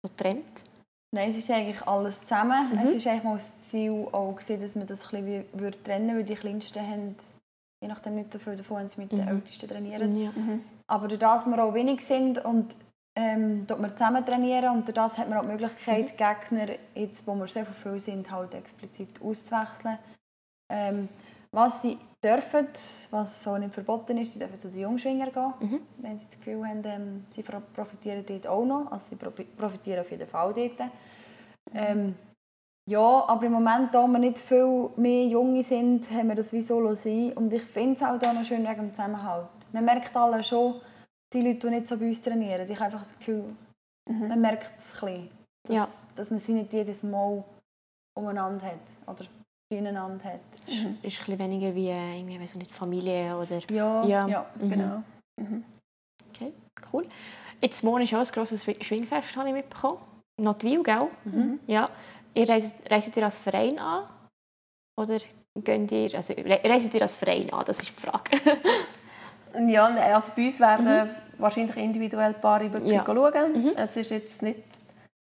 so 0.04 0.12
trennt? 0.16 0.64
Nein, 1.14 1.32
es 1.32 1.38
ist 1.38 1.52
eigentlich 1.52 1.82
alles 1.88 2.22
zusammen. 2.22 2.72
Mhm. 2.72 2.88
Es 2.88 2.96
ist 2.96 3.08
eigentlich 3.08 3.24
mal 3.24 3.36
das 3.36 3.64
Ziel, 3.66 4.08
auch 4.12 4.36
gewesen, 4.36 4.62
dass 4.62 4.76
man 4.76 4.88
das 4.88 5.14
ein 5.14 5.26
bisschen 5.26 5.46
würde 5.54 5.84
trennen 5.84 6.16
weil 6.16 6.24
die 6.24 6.36
Kleinsten 6.36 6.88
haben 6.88 7.16
je 7.82 7.88
nachdem 7.88 8.16
nicht 8.16 8.32
so 8.32 8.40
viel 8.40 8.56
davon, 8.56 8.78
wenn 8.78 8.90
sie 8.90 9.02
mit 9.02 9.12
mhm. 9.12 9.18
den 9.18 9.28
Ältesten 9.28 9.68
trainieren. 9.68 10.22
Ja. 10.22 10.32
Mhm. 10.32 10.64
Aber 10.88 11.08
dadurch, 11.08 11.20
dass 11.20 11.46
wir 11.48 11.64
auch 11.64 11.74
wenig 11.74 12.06
sind 12.06 12.44
und 12.46 12.76
ähm, 13.16 13.66
dort 13.68 13.82
wir 13.82 13.90
zusammen 13.90 14.26
trainieren 14.26 14.78
und 14.78 14.96
das 14.96 15.18
hat 15.18 15.28
man 15.28 15.40
auch 15.40 15.42
die 15.42 15.50
Möglichkeit, 15.50 16.14
mhm. 16.14 16.18
Gegner, 16.18 16.76
jetzt, 16.96 17.28
wo 17.28 17.36
wir 17.36 17.48
sehr 17.48 17.66
viel 17.66 18.00
sind, 18.00 18.32
halt 18.32 18.54
explizit 18.54 19.22
auszuwechseln. 19.22 19.98
Ähm, 20.72 21.10
was 21.54 21.82
sie 21.82 21.98
dürfen, 22.24 22.68
was 23.10 23.44
so 23.44 23.58
nicht 23.58 23.74
verboten 23.74 24.18
ist, 24.18 24.34
sie 24.34 24.40
dürfen 24.40 24.60
zu 24.60 24.70
den 24.70 24.82
Jungschwinger 24.82 25.32
gehen, 25.32 25.54
mhm. 25.60 25.82
wenn 25.98 26.20
sie 26.20 26.26
das 26.28 26.38
Gefühl 26.38 26.68
haben, 26.68 26.82
ähm, 26.86 27.26
sie 27.30 27.44
profitieren 27.44 28.24
dort 28.26 28.48
auch 28.48 28.66
noch. 28.66 28.92
Also 28.92 29.06
sie 29.10 29.16
profitieren 29.16 30.02
auf 30.02 30.12
jeden 30.12 30.28
Fall 30.28 30.54
dort. 30.54 30.90
Ähm, 31.74 32.16
ja, 32.90 33.26
aber 33.28 33.46
im 33.46 33.54
Moment, 33.54 33.94
da 33.94 34.08
wir 34.08 34.20
nicht 34.20 34.40
viel 34.40 34.90
mehr 34.96 35.26
Junge 35.28 35.64
sind, 35.64 36.10
haben 36.12 36.30
wir 36.30 36.36
das 36.36 36.52
wie 36.52 36.62
so 36.62 36.94
sein. 36.96 37.34
Und 37.34 37.54
ich 37.54 37.62
finde 37.64 37.96
es 37.96 38.04
auch 38.04 38.18
da 38.18 38.34
noch 38.34 38.46
schön 38.46 38.64
wegen 38.64 38.88
dem 38.88 38.94
Zusammenhalt. 38.94 39.48
Man 39.72 39.86
merkt 39.86 40.16
alle 40.16 40.44
schon, 40.44 40.82
die 41.34 41.42
Leute, 41.42 41.68
die 41.68 41.76
nicht 41.76 41.88
so 41.88 41.98
bei 41.98 42.08
uns 42.08 42.22
trainieren, 42.22 42.70
ich 42.70 42.76
habe 42.76 42.86
einfach 42.86 43.04
das 43.04 43.18
Gefühl, 43.18 43.56
mhm. 44.10 44.28
man 44.28 44.42
merkt 44.42 44.78
es 44.78 45.02
ein 45.02 45.08
bisschen, 45.08 45.30
dass, 45.64 45.76
ja. 45.76 45.88
dass 46.16 46.32
man 46.32 46.40
sie 46.40 46.54
nicht 46.54 46.74
jedes 46.74 47.04
Mal 47.04 47.44
umeinander 48.18 48.66
hat 48.66 48.80
oder 49.08 49.26
beieinander 49.72 50.24
hat. 50.24 50.40
Mhm. 50.68 50.98
Ist, 51.02 51.20
ist 51.20 51.30
ein 51.30 51.40
weniger 51.40 51.74
wie 51.74 51.90
äh, 51.90 52.20
irgendwie, 52.20 52.40
weiß 52.40 52.56
nicht, 52.56 52.72
Familie 52.72 53.36
oder... 53.38 53.60
Ja, 53.70 54.04
ja. 54.04 54.28
ja 54.28 54.46
mhm. 54.60 54.70
genau. 54.70 55.04
Mhm. 55.38 55.64
Okay, 56.30 56.54
cool. 56.92 57.08
Jetzt 57.62 57.84
morgen 57.84 58.04
ist 58.04 58.14
auch 58.14 58.20
ein 58.20 58.32
grosses 58.32 58.64
Schwingfest, 58.64 59.36
habe 59.36 59.50
ich 59.50 59.54
mitbekommen. 59.54 60.00
Notwil, 60.40 60.84
gell? 60.84 61.08
Mhm. 61.26 61.60
Ja. 61.68 61.90
Ihr 62.34 62.50
reist, 62.50 62.76
reist 62.90 63.16
ihr 63.16 63.24
als 63.24 63.38
Verein 63.38 63.78
an? 63.80 64.06
Oder 65.00 65.20
geht 65.56 65.92
ihr, 65.92 66.16
also 66.16 66.34
reist 66.38 66.94
ihr 66.94 67.02
als 67.02 67.16
Verein 67.16 67.52
an? 67.54 67.64
Das 67.66 67.80
ist 67.80 67.90
die 67.90 68.02
Frage. 68.02 68.40
Ja, 69.68 69.86
also 69.86 70.32
bei 70.34 70.46
uns 70.46 70.60
werden 70.62 70.86
mhm. 70.86 71.10
wahrscheinlich 71.38 71.76
individuell 71.76 72.34
Paare 72.36 72.72
wirklich 72.72 72.94
ja. 72.94 73.04
schauen. 73.06 73.54
Mhm. 73.54 73.72
Es 73.76 73.98
ist 73.98 74.12
jetzt 74.12 74.42
nicht 74.42 74.60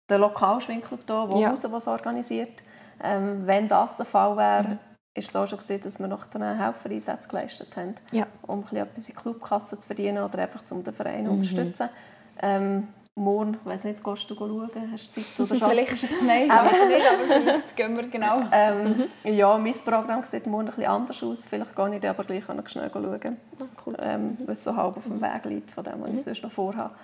der 0.08 0.18
Lokalschwingclub 0.18 1.00
hier, 1.06 1.26
der 1.32 1.40
ja. 1.40 1.72
was 1.72 1.88
organisiert. 1.88 2.62
Ähm, 3.02 3.46
wenn 3.46 3.68
das 3.68 3.96
der 3.96 4.06
Fall 4.06 4.36
wäre, 4.36 4.68
mhm. 4.68 4.78
ist 5.14 5.28
es 5.28 5.36
auch 5.36 5.46
schon 5.46 5.58
gesehen, 5.58 5.80
dass 5.82 5.98
wir 5.98 6.08
noch 6.08 6.32
einen 6.34 6.58
Helfereinsatz 6.58 7.28
geleistet 7.28 7.76
haben, 7.76 7.94
ja. 8.10 8.26
um 8.46 8.64
ein 8.70 8.76
etwas 8.76 9.08
in 9.08 9.14
die 9.14 9.20
Clubkasse 9.20 9.78
zu 9.78 9.86
verdienen 9.86 10.22
oder 10.22 10.38
einfach 10.38 10.62
um 10.70 10.82
den 10.82 10.94
Verein 10.94 11.24
zu 11.24 11.30
mhm. 11.30 11.38
unterstützen. 11.38 11.88
Ähm, 12.40 12.88
morgen, 13.18 13.54
ich 13.54 13.66
weiß 13.66 13.84
nicht, 13.84 14.02
gehst 14.02 14.30
du 14.30 14.34
schauen? 14.34 14.70
Hast 14.92 15.16
du 15.16 15.20
Zeit 15.20 15.40
oder 15.40 15.68
Vielleicht, 15.68 16.22
nein, 16.22 16.50
aber 16.50 16.70
nicht, 16.86 17.06
aber 17.06 17.24
vielleicht 17.26 17.76
gehen 17.76 17.96
wir 17.96 18.08
genau. 18.08 18.42
Ähm, 18.52 19.08
mhm. 19.24 19.32
Ja, 19.32 19.58
mein 19.58 19.72
Programm 19.72 20.22
sieht 20.24 20.46
morgen 20.46 20.70
ein 20.70 20.86
anders 20.86 21.22
aus. 21.22 21.46
Vielleicht 21.46 21.74
gehe 21.74 21.96
ich 21.96 22.08
aber 22.08 22.24
gleich 22.24 22.48
noch 22.48 22.68
schnell 22.68 22.90
schauen, 22.90 23.36
ah, 23.60 23.64
cool. 23.84 23.96
ähm, 24.00 24.38
weil 24.44 24.52
es 24.52 24.64
so 24.64 24.74
halb 24.74 24.96
auf 24.96 25.04
dem 25.04 25.20
Weg 25.20 25.44
liegt, 25.44 25.70
von 25.70 25.84
dem, 25.84 26.00
was 26.00 26.10
mhm. 26.10 26.18
ich 26.18 26.24
sonst 26.24 26.42
noch 26.42 26.52
vorhabe. 26.52 26.94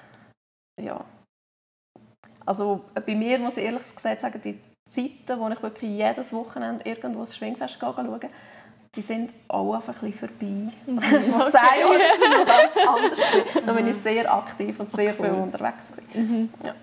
Ja. 0.81 1.05
Also 2.47 2.85
bei 3.07 3.15
mir 3.15 3.39
muss 3.39 3.57
ich 3.57 3.65
ehrlich 3.65 3.95
gesagt 3.95 4.21
sagen, 4.21 4.41
die 4.43 4.59
Zeiten, 4.89 5.39
wo 5.41 5.49
ich 5.49 5.63
wirklich 5.63 5.91
jedes 5.91 6.33
Wochenende 6.33 6.85
irgendwo 6.85 7.21
ein 7.21 7.27
Schwingfest 7.27 7.79
schaue, 7.81 8.21
die 8.95 9.01
sind 9.01 9.31
auch 9.49 9.75
einfach 9.75 10.03
ein 10.03 10.11
bisschen 10.11 10.29
vorbei. 10.29 10.73
Mhm. 10.87 11.01
Vor 11.31 11.49
zehn 11.49 11.81
Jahren 11.81 11.99
war 11.99 12.07
es 12.07 12.21
noch 12.21 12.47
ganz 12.47 12.89
anders. 12.89 13.65
Da 13.67 13.73
bin 13.73 13.89
ich 13.89 13.97
sehr 13.97 14.33
aktiv 14.33 14.79
und 14.79 14.93
sehr 14.93 15.15
cool. 15.19 15.27
viel 15.27 15.35
unterwegs. 15.35 15.93
Mhm. 16.13 16.51
Ja. 16.63 16.75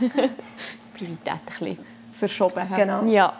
Priorität 0.94 1.32
ein 1.32 1.40
bisschen 1.46 1.78
verschoben. 2.12 2.68
Genau. 2.74 3.04
Ja. 3.06 3.32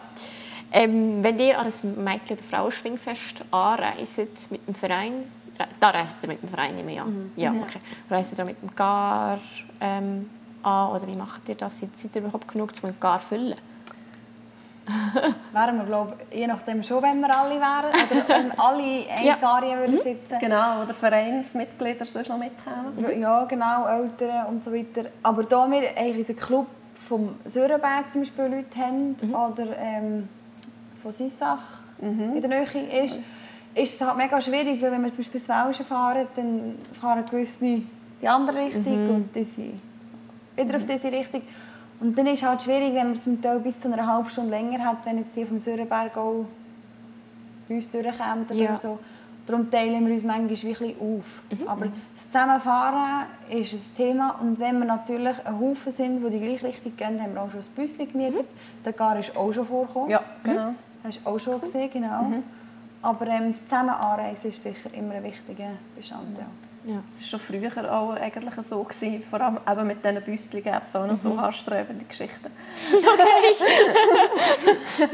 Ähm, 0.72 1.22
wenn 1.22 1.38
ihr 1.38 1.58
als 1.58 1.84
Mädchen- 1.84 2.36
oder 2.36 2.44
Frauenschwingfest 2.50 3.44
anreist 3.50 4.50
mit 4.50 4.66
dem 4.66 4.74
Verein, 4.74 5.12
da 5.80 5.90
reist 5.90 6.22
ihr 6.22 6.28
mit 6.28 6.42
dem 6.42 6.48
Verein 6.48 6.74
nicht 6.74 6.84
mehr 6.84 7.02
an. 7.02 7.10
Mhm. 7.10 7.32
Ja, 7.36 7.50
okay. 7.52 7.80
Reist 8.10 8.36
ihr 8.36 8.44
mit 8.44 8.60
dem 8.60 8.74
Gar 8.74 9.38
ähm, 9.80 10.28
an 10.62 10.90
oder 10.90 11.06
wie 11.06 11.16
macht 11.16 11.48
ihr 11.48 11.54
das? 11.54 11.78
Seid 11.78 11.90
ihr 12.14 12.22
überhaupt 12.22 12.48
genug, 12.48 12.72
um 12.82 12.88
ein 12.88 12.96
Gar 13.00 13.20
zu 13.20 13.28
füllen? 13.28 13.56
wären 15.52 15.78
wir, 15.78 15.84
glaube 15.84 16.14
je 16.30 16.46
nachdem 16.46 16.82
schon, 16.82 17.02
wenn 17.02 17.20
wir 17.20 17.36
alle 17.36 17.60
wären. 17.60 17.90
Oder 17.90 18.28
wenn 18.28 18.52
alle 18.58 19.08
Eingarien 19.10 19.72
ja. 19.72 19.78
würden 19.78 19.94
mhm. 19.94 19.98
sitzen. 19.98 20.38
Genau, 20.40 20.82
oder 20.82 20.94
Vereinsmitglieder 20.94 22.04
sonst 22.04 22.28
noch 22.28 22.38
mithaben. 22.38 23.20
Ja, 23.20 23.44
genau, 23.44 23.86
Eltern 23.86 24.46
und 24.46 24.64
so 24.64 24.72
weiter. 24.72 25.10
Aber 25.22 25.42
da 25.42 25.70
wir 25.70 25.96
eigentlich 25.96 26.18
unseren 26.18 26.36
Club 26.36 26.66
vom 26.94 27.36
Sörenberg 27.44 28.12
zum 28.12 28.22
Beispiel 28.22 28.44
Leute 28.44 28.78
haben 28.78 29.16
mhm. 29.20 29.34
oder 29.34 29.76
ähm, 29.78 30.28
von 31.02 31.12
Sissach 31.12 31.62
mhm. 32.00 32.34
in 32.34 32.40
der 32.40 32.50
Nähe 32.50 33.04
ist, 33.04 33.18
ist 33.74 33.94
es 33.94 34.00
halt 34.00 34.16
mega 34.16 34.40
schwierig, 34.40 34.80
weil 34.80 34.92
wenn 34.92 35.02
wir 35.02 35.08
zum 35.10 35.18
Beispiel 35.18 35.40
ins 35.40 35.48
Welschen 35.48 35.86
fahren, 35.86 36.26
dann 36.34 36.78
fahren 36.98 37.24
gewisse 37.28 37.82
die 38.22 38.28
andere 38.28 38.58
Richtung 38.58 39.04
mhm. 39.04 39.14
und 39.14 39.36
die 39.36 39.44
sind 39.44 39.80
wieder 40.56 40.76
auf 40.76 40.82
mhm. 40.82 40.88
diese 40.88 41.12
Richtung. 41.12 41.42
Und 42.00 42.16
dann 42.16 42.26
ist 42.26 42.42
es 42.42 42.48
halt 42.48 42.62
schwierig, 42.62 42.94
wenn 42.94 43.12
man 43.12 43.22
zum 43.22 43.40
Teil 43.40 43.58
bis 43.60 43.80
zu 43.80 43.90
einer 43.90 44.06
halben 44.06 44.28
Stunde 44.28 44.50
länger 44.50 44.84
hat, 44.84 44.98
wenn 45.04 45.18
jetzt 45.18 45.34
die 45.34 45.42
auf 45.42 45.48
dem 45.48 45.58
Sörenberg 45.58 46.16
auch 46.16 46.44
bei 47.68 47.74
uns 47.74 47.90
durchkommen 47.90 48.46
ja. 48.50 48.70
oder 48.70 48.76
so. 48.76 48.98
Darum 49.46 49.70
teilen 49.70 50.04
wir 50.06 50.14
uns 50.14 50.24
manchmal 50.24 50.50
wirklich 50.50 50.96
auf. 51.00 51.24
Mhm. 51.50 51.68
Aber 51.68 51.86
das 51.86 52.26
Zusammenfahren 52.26 53.26
ist 53.48 53.72
ein 53.72 53.96
Thema. 53.96 54.30
Und 54.40 54.58
wenn 54.58 54.78
wir 54.78 54.86
natürlich 54.86 55.36
ein 55.46 55.60
Haufen 55.60 55.92
sind, 55.92 56.24
die 56.24 56.30
die 56.30 56.40
gleiche 56.40 56.66
Richtung 56.66 56.96
gehen, 56.96 57.22
haben 57.22 57.34
wir 57.34 57.42
auch 57.42 57.50
schon 57.50 57.60
ein 57.60 57.74
Büsschen 57.76 58.10
gemietet. 58.10 58.42
Mhm. 58.42 58.82
Der 58.84 58.92
Gar 58.92 59.18
ist 59.20 59.36
auch 59.36 59.52
schon 59.52 59.66
vorgekommen. 59.66 60.10
Ja, 60.10 60.20
genau. 60.42 60.70
Mhm. 60.70 60.74
Hast 61.04 61.20
du 61.24 61.30
auch 61.30 61.38
schon 61.38 61.54
cool. 61.54 61.60
gesehen, 61.60 61.90
genau. 61.92 62.22
Mhm. 62.24 62.42
Aber 63.02 63.26
ähm, 63.28 63.46
das 63.46 63.62
Zusammenanreisen 63.64 64.50
ist 64.50 64.62
sicher 64.62 64.92
immer 64.92 65.14
ein 65.14 65.22
wichtiger 65.22 65.70
Bestandteil. 65.96 66.44
Ja. 66.44 66.65
Es 67.08 67.20
war 67.20 67.26
schon 67.26 67.40
früher 67.40 67.92
auch 67.92 68.12
eigentlich 68.12 68.54
so, 68.64 68.82
gewesen, 68.84 69.24
vor 69.28 69.40
allem 69.40 69.58
eben 69.68 69.86
mit 69.88 70.04
diesen 70.04 70.22
Büsschen 70.22 70.62
gab 70.62 70.84
es 70.84 70.94
auch 70.94 71.02
noch 71.02 71.12
mhm. 71.12 71.16
so 71.16 71.40
haarsträubende 71.40 72.04
Geschichten. 72.04 72.50
Okay. 72.92 73.56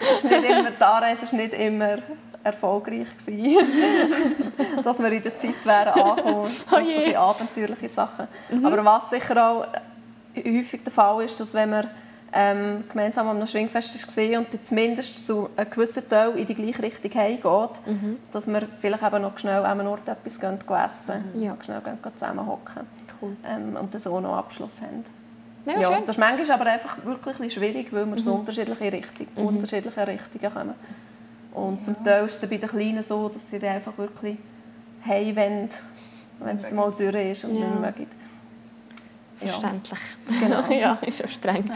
es 0.00 0.16
ist 0.16 0.24
nicht 0.24 0.44
immer, 0.44 0.70
die 0.70 0.82
Anreise 0.82 1.30
war 1.30 1.38
nicht 1.38 1.54
immer 1.54 1.98
erfolgreich. 2.42 3.06
dass 4.82 4.98
wir 4.98 5.12
in 5.12 5.22
der 5.22 5.36
Zeit 5.36 5.64
wären 5.64 5.88
angekommen. 5.88 6.44
Das 6.44 6.70
sind 6.70 6.88
oh 6.88 6.92
so 6.92 7.04
die 7.06 7.16
abenteuerlichen 7.16 7.88
Sachen. 7.88 8.26
Mhm. 8.50 8.66
Aber 8.66 8.84
was 8.84 9.10
sicher 9.10 9.48
auch 9.48 9.66
häufig 10.36 10.82
der 10.82 10.92
Fall 10.92 11.24
ist, 11.24 11.38
dass 11.38 11.54
wenn 11.54 11.70
man 11.70 11.86
ähm, 12.32 12.84
gemeinsam 12.88 13.28
am 13.28 13.46
Schwingfest 13.46 14.06
gesehen 14.06 14.38
und 14.38 14.66
zumindest 14.66 15.26
zu 15.26 15.50
einem 15.56 15.70
gewissen 15.70 16.08
Teil 16.08 16.36
in 16.36 16.46
die 16.46 16.54
gleiche 16.54 16.82
Richtung 16.82 17.14
heimgeht, 17.14 17.86
mhm. 17.86 18.18
dass 18.32 18.46
wir 18.46 18.62
vielleicht 18.80 19.02
eben 19.02 19.22
noch 19.22 19.36
schnell 19.38 19.64
an 19.64 19.80
einem 19.80 19.88
Ort 19.88 20.08
etwas 20.08 20.40
gehen, 20.40 20.58
essen 20.84 21.24
mhm. 21.34 21.42
ja. 21.42 21.56
schnell 21.62 21.80
gehen, 21.82 21.98
zusammen 22.16 22.46
hocken 22.46 22.86
cool. 23.20 23.36
ähm, 23.44 23.76
und 23.76 23.98
so 24.00 24.20
noch 24.20 24.36
Abschluss 24.36 24.80
haben. 24.80 25.04
Ja, 25.64 25.80
ja, 25.80 26.00
das 26.00 26.10
ist 26.10 26.18
manchmal 26.18 26.50
aber 26.50 26.70
einfach 26.70 27.04
wirklich 27.04 27.52
schwierig, 27.52 27.92
weil 27.92 28.06
wir 28.06 28.12
mhm. 28.12 28.18
so 28.18 28.34
unterschiedliche, 28.34 28.92
Richtung, 28.92 29.26
mhm. 29.36 29.46
unterschiedliche 29.46 30.06
Richtungen 30.06 30.52
kommen. 30.52 30.74
Und 31.52 31.74
ja. 31.74 31.80
zum 31.80 32.02
Teil 32.02 32.24
ist 32.24 32.42
es 32.42 32.50
bei 32.50 32.56
den 32.56 32.68
Kleinen 32.68 33.02
so, 33.02 33.28
dass 33.28 33.48
sie 33.48 33.64
einfach 33.64 33.96
wirklich 33.98 34.38
wollen, 35.04 35.68
wenn 36.40 36.56
es 36.56 36.72
mal 36.72 36.90
durch 36.90 37.14
ist 37.14 37.44
und 37.44 37.54
ja. 37.54 37.66
nicht 37.66 37.80
mehr 37.80 37.92
mögen. 37.92 38.06
Verständlich. 39.36 40.00
Genau. 40.40 40.64
ja, 40.70 40.94
ist 40.94 41.24
auch 41.24 41.28
streng. 41.28 41.70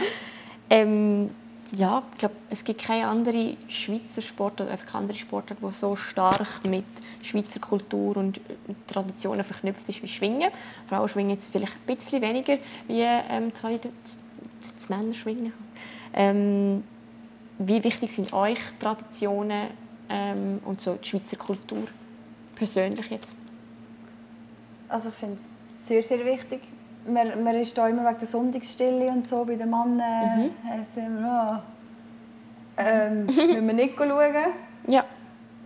Ähm, 0.69 1.29
ja, 1.71 2.03
ich 2.13 2.19
glaube, 2.19 2.35
es 2.49 2.63
gibt 2.63 2.81
keine 2.81 3.07
andere 3.07 3.57
Schweizer 3.67 4.21
Sport 4.21 4.61
oder 4.61 4.71
einfach 4.71 4.95
andere 4.95 5.17
Sportart, 5.17 5.59
die 5.61 5.75
so 5.75 5.95
stark 5.95 6.63
mit 6.65 6.85
Schweizer 7.21 7.59
Kultur 7.59 8.15
und 8.17 8.39
Traditionen 8.87 9.43
verknüpft 9.43 9.87
ist 9.89 10.01
wie 10.01 10.07
Schwingen. 10.07 10.49
Frauen 10.87 11.09
schwingen 11.09 11.31
jetzt 11.31 11.51
vielleicht 11.51 11.73
ein 11.73 11.95
bisschen 11.95 12.21
weniger 12.21 12.57
wie 12.87 13.01
ähm, 13.01 13.51
die 13.53 14.89
Männer 14.89 15.13
schwingen. 15.13 15.53
Ähm, 16.13 16.83
wie 17.59 17.83
wichtig 17.83 18.13
sind 18.13 18.31
euch 18.33 18.59
Traditionen 18.79 19.67
ähm, 20.09 20.59
und 20.63 20.79
so 20.79 20.95
die 20.95 21.07
Schweizer 21.07 21.37
Kultur 21.37 21.83
persönlich 22.55 23.09
jetzt? 23.09 23.37
Also 24.87 25.09
ich 25.09 25.15
finde 25.15 25.35
es 25.35 25.87
sehr, 25.87 26.03
sehr 26.03 26.23
wichtig 26.23 26.61
man, 27.07 27.43
man 27.43 27.55
ist 27.55 27.77
da 27.77 27.87
immer 27.87 28.07
wegen 28.07 28.19
der 28.19 28.27
Sonntagsstille 28.27 29.07
und 29.07 29.27
so 29.27 29.45
bei 29.45 29.55
den 29.55 29.69
Männern 29.69 30.51
mhm. 30.65 30.79
äh, 30.79 30.83
sind 30.83 31.19
wir, 31.19 31.61
oh, 31.63 32.81
ähm, 32.81 33.25
müssen 33.25 33.67
wir 33.67 33.73
nicht 33.73 33.97
schauen. 33.97 34.35
Ja. 34.87 35.03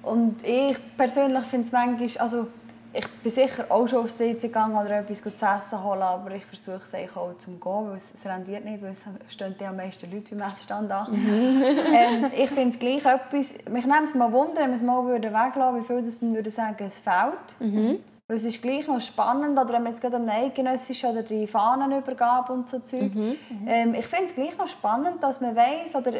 Und 0.03 0.43
ich 0.43 0.77
persönlich 0.97 1.43
finde 1.45 1.67
es 1.67 1.71
manchmal, 1.71 2.09
also 2.19 2.47
ich 2.93 3.07
bin 3.07 3.31
sicher 3.31 3.65
auch 3.69 3.87
schon 3.87 4.03
aufs 4.03 4.19
WC 4.19 4.47
gegangen 4.47 4.75
oder 4.75 4.99
etwas 4.99 5.21
zu 5.21 5.29
essen 5.29 5.83
holen, 5.83 6.01
aber 6.01 6.31
ich 6.31 6.45
versuche 6.45 6.81
es 6.85 6.93
eigentlich 6.93 7.15
auch 7.15 7.37
zum 7.37 7.59
gehen, 7.59 7.87
weil 7.87 7.95
es, 7.95 8.11
es 8.13 8.29
rendiert 8.29 8.65
nicht, 8.65 8.83
weil 8.83 8.91
es 8.91 9.33
stehen 9.33 9.55
ja 9.59 9.69
am 9.69 9.77
meisten 9.77 10.11
Leute 10.11 10.35
beim 10.35 10.51
Essstand 10.51 10.91
an. 10.91 11.11
Mhm. 11.11 11.63
ähm, 11.93 12.31
ich 12.35 12.49
finde 12.49 12.71
es 12.71 12.79
gleich 12.79 13.05
etwas, 13.05 13.53
mich 13.69 13.85
nimmt 13.85 14.05
es 14.05 14.15
mal 14.15 14.31
Wunder, 14.31 14.61
wenn 14.61 14.71
wir 14.71 14.75
es 14.75 14.83
mal 14.83 15.07
weglassen 15.07 15.55
würden, 15.61 15.81
wie 15.81 15.85
viele 15.85 16.03
das 16.03 16.19
dann 16.19 16.33
würden 16.33 16.51
sagen, 16.51 16.85
es 16.85 16.99
fehlt. 16.99 17.59
Mhm. 17.59 17.99
Weil 18.31 18.37
es 18.37 18.45
ist 18.45 18.61
gleich 18.61 18.87
noch 18.87 19.01
spannend, 19.01 19.59
oder 19.59 19.73
wenn 19.73 19.83
man 19.83 19.91
jetzt 19.91 19.99
gerade 19.99 20.15
am 20.15 20.29
Eidgenössischen 20.29 21.09
oder 21.09 21.21
die 21.21 21.47
Fahnenübergabe 21.47 22.53
und 22.53 22.69
so 22.69 22.79
Zeug. 22.79 23.13
Mhm. 23.13 23.37
Ähm, 23.67 23.93
ich 23.93 24.07
finde 24.07 24.23
es 24.23 24.35
gleich 24.35 24.57
noch 24.57 24.69
spannend, 24.69 25.21
dass 25.21 25.41
man 25.41 25.53
weiß 25.53 25.93
oder 25.95 26.13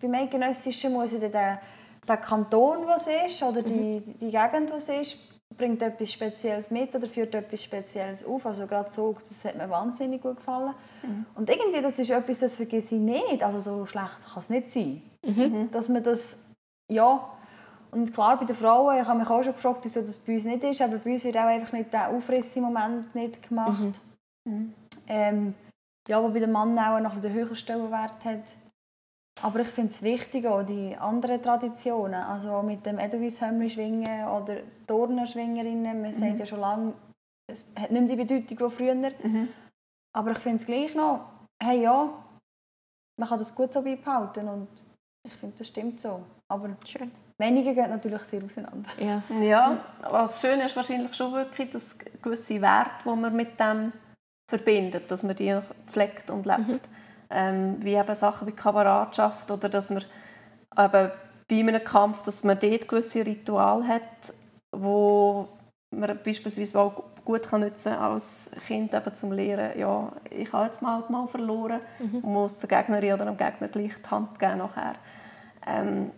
beim 0.00 0.14
Eidgenössischen 0.14 0.92
muss 0.92 1.10
ja 1.10 1.18
der, 1.18 1.60
der 2.06 2.16
Kanton, 2.18 2.86
was 2.86 3.08
ist, 3.08 3.42
oder 3.42 3.62
die, 3.62 3.72
mhm. 3.72 4.18
die 4.20 4.30
Gegend, 4.30 4.70
was 4.70 4.88
ist, 4.90 5.16
bringt 5.56 5.82
etwas 5.82 6.12
Spezielles 6.12 6.70
mit 6.70 6.94
oder 6.94 7.08
führt 7.08 7.34
etwas 7.34 7.64
Spezielles 7.64 8.24
auf. 8.24 8.46
Also 8.46 8.68
gerade 8.68 8.92
so, 8.92 9.16
das 9.28 9.44
hat 9.44 9.58
mir 9.58 9.68
wahnsinnig 9.68 10.22
gut 10.22 10.36
gefallen. 10.36 10.72
Mhm. 11.02 11.26
Und 11.34 11.50
irgendwie, 11.50 11.82
das 11.82 11.98
ist 11.98 12.10
etwas, 12.10 12.38
das 12.38 12.54
vergesse 12.54 12.94
ich 12.94 13.00
nicht. 13.00 13.42
Also 13.42 13.58
so 13.58 13.86
schlecht 13.86 14.24
kann 14.32 14.40
es 14.40 14.50
nicht 14.50 14.70
sein. 14.70 15.02
Mhm. 15.24 15.68
Dass 15.72 15.88
man 15.88 16.04
das, 16.04 16.38
ja, 16.88 17.28
und 17.96 18.12
klar, 18.12 18.38
bei 18.38 18.44
den 18.44 18.54
Frauen, 18.54 19.00
ich 19.00 19.06
habe 19.06 19.18
mich 19.18 19.28
auch 19.28 19.42
schon 19.42 19.54
gefragt, 19.54 19.80
wieso 19.84 20.02
das 20.02 20.18
bei 20.18 20.34
uns 20.34 20.44
nicht 20.44 20.62
ist, 20.64 20.82
aber 20.82 20.98
bei 20.98 21.14
uns 21.14 21.24
wird 21.24 21.36
auch 21.38 21.46
einfach 21.46 21.72
nicht 21.72 21.92
der 21.92 22.10
Aufriss 22.10 22.54
im 22.54 22.64
Moment 22.64 23.14
nicht 23.14 23.48
gemacht. 23.48 24.00
Mhm. 24.44 24.52
Mhm. 24.52 24.74
Ähm, 25.08 25.54
ja, 26.06 26.22
wo 26.22 26.28
bei 26.28 26.40
den 26.40 26.52
Männern 26.52 26.78
auch 26.78 27.00
noch 27.00 27.18
den 27.18 27.32
höheren 27.32 27.56
Stellenwert 27.56 28.22
hat. 28.22 28.42
Aber 29.40 29.60
ich 29.60 29.68
finde 29.68 29.92
es 29.92 30.02
wichtig, 30.02 30.46
auch 30.46 30.62
die 30.62 30.94
anderen 30.94 31.42
Traditionen, 31.42 32.22
also 32.22 32.62
mit 32.62 32.84
dem 32.84 32.98
Edelweiss-Hömmli 32.98 33.70
schwingen 33.70 34.28
oder 34.28 34.58
Turnerschwingerinnen, 34.86 36.02
man 36.02 36.10
mhm. 36.10 36.14
sagt 36.14 36.38
ja 36.38 36.46
schon 36.46 36.60
lange, 36.60 36.92
es 37.50 37.66
hat 37.78 37.90
nicht 37.90 38.06
mehr 38.06 38.16
die 38.16 38.24
Bedeutung 38.24 38.58
wie 38.58 38.74
früher. 38.74 38.94
Mhm. 38.94 39.48
Aber 40.14 40.32
ich 40.32 40.38
finde 40.38 40.58
es 40.58 40.66
gleich 40.66 40.94
noch, 40.94 41.30
hey 41.62 41.82
ja, 41.82 42.12
man 43.18 43.28
kann 43.28 43.38
das 43.38 43.54
gut 43.54 43.72
so 43.72 43.82
beibehalten 43.82 44.48
und 44.48 44.68
ich 45.26 45.32
finde, 45.34 45.56
das 45.56 45.68
stimmt 45.68 45.98
so. 45.98 46.22
Aber 46.48 46.76
Schön. 46.84 47.10
Meinungen 47.38 47.74
gehen 47.74 47.90
natürlich 47.90 48.22
sehr 48.22 48.42
auseinander. 48.42 48.88
Ja. 48.98 49.22
ja, 49.42 49.78
was 50.10 50.40
schön 50.40 50.60
ist 50.60 50.74
wahrscheinlich 50.74 51.14
schon 51.14 51.32
wirklich 51.32 51.70
das 51.70 51.96
gewisse 52.22 52.60
Wert, 52.62 53.04
wo 53.04 53.14
man 53.14 53.34
mit 53.36 53.60
dem 53.60 53.92
verbindet, 54.48 55.10
dass 55.10 55.22
man 55.22 55.36
die 55.36 55.52
noch 55.52 55.64
pflegt 55.86 56.30
und 56.30 56.46
lebt. 56.46 56.68
Mhm. 56.68 56.80
Ähm, 57.28 57.76
wie 57.80 57.94
eben 57.94 58.14
Sachen 58.14 58.46
wie 58.46 58.52
Kameradschaft 58.52 59.50
oder 59.50 59.68
dass 59.68 59.90
man 59.90 60.04
eben 60.78 61.10
bei 61.48 61.58
einem 61.58 61.82
Kampf, 61.82 62.22
dass 62.22 62.44
man 62.44 62.58
dort 62.58 62.88
gewisse 62.88 63.26
Ritual 63.26 63.86
hat, 63.86 64.32
wo 64.72 65.48
man 65.90 66.18
beispielsweise 66.24 66.78
auch 66.78 67.02
gut 67.24 67.48
kann 67.48 67.62
nutzen 67.62 67.92
als 67.92 68.50
Kind 68.66 68.94
eben 68.94 69.14
zum 69.14 69.32
Lernen, 69.32 69.78
ja, 69.78 70.12
ich 70.30 70.52
habe 70.52 70.66
jetzt 70.66 70.80
mal, 70.80 71.02
mal 71.08 71.26
verloren 71.26 71.80
mhm. 71.98 72.18
und 72.18 72.32
muss 72.32 72.58
der 72.58 72.68
Gegnerin 72.68 73.14
oder 73.14 73.24
dem 73.24 73.36
Gegner 73.36 73.68
gleich 73.68 73.94
die 74.00 74.10
Hand 74.10 74.38
geben 74.38 74.58
nachher. 74.58 74.94
Ähm, 75.66 76.12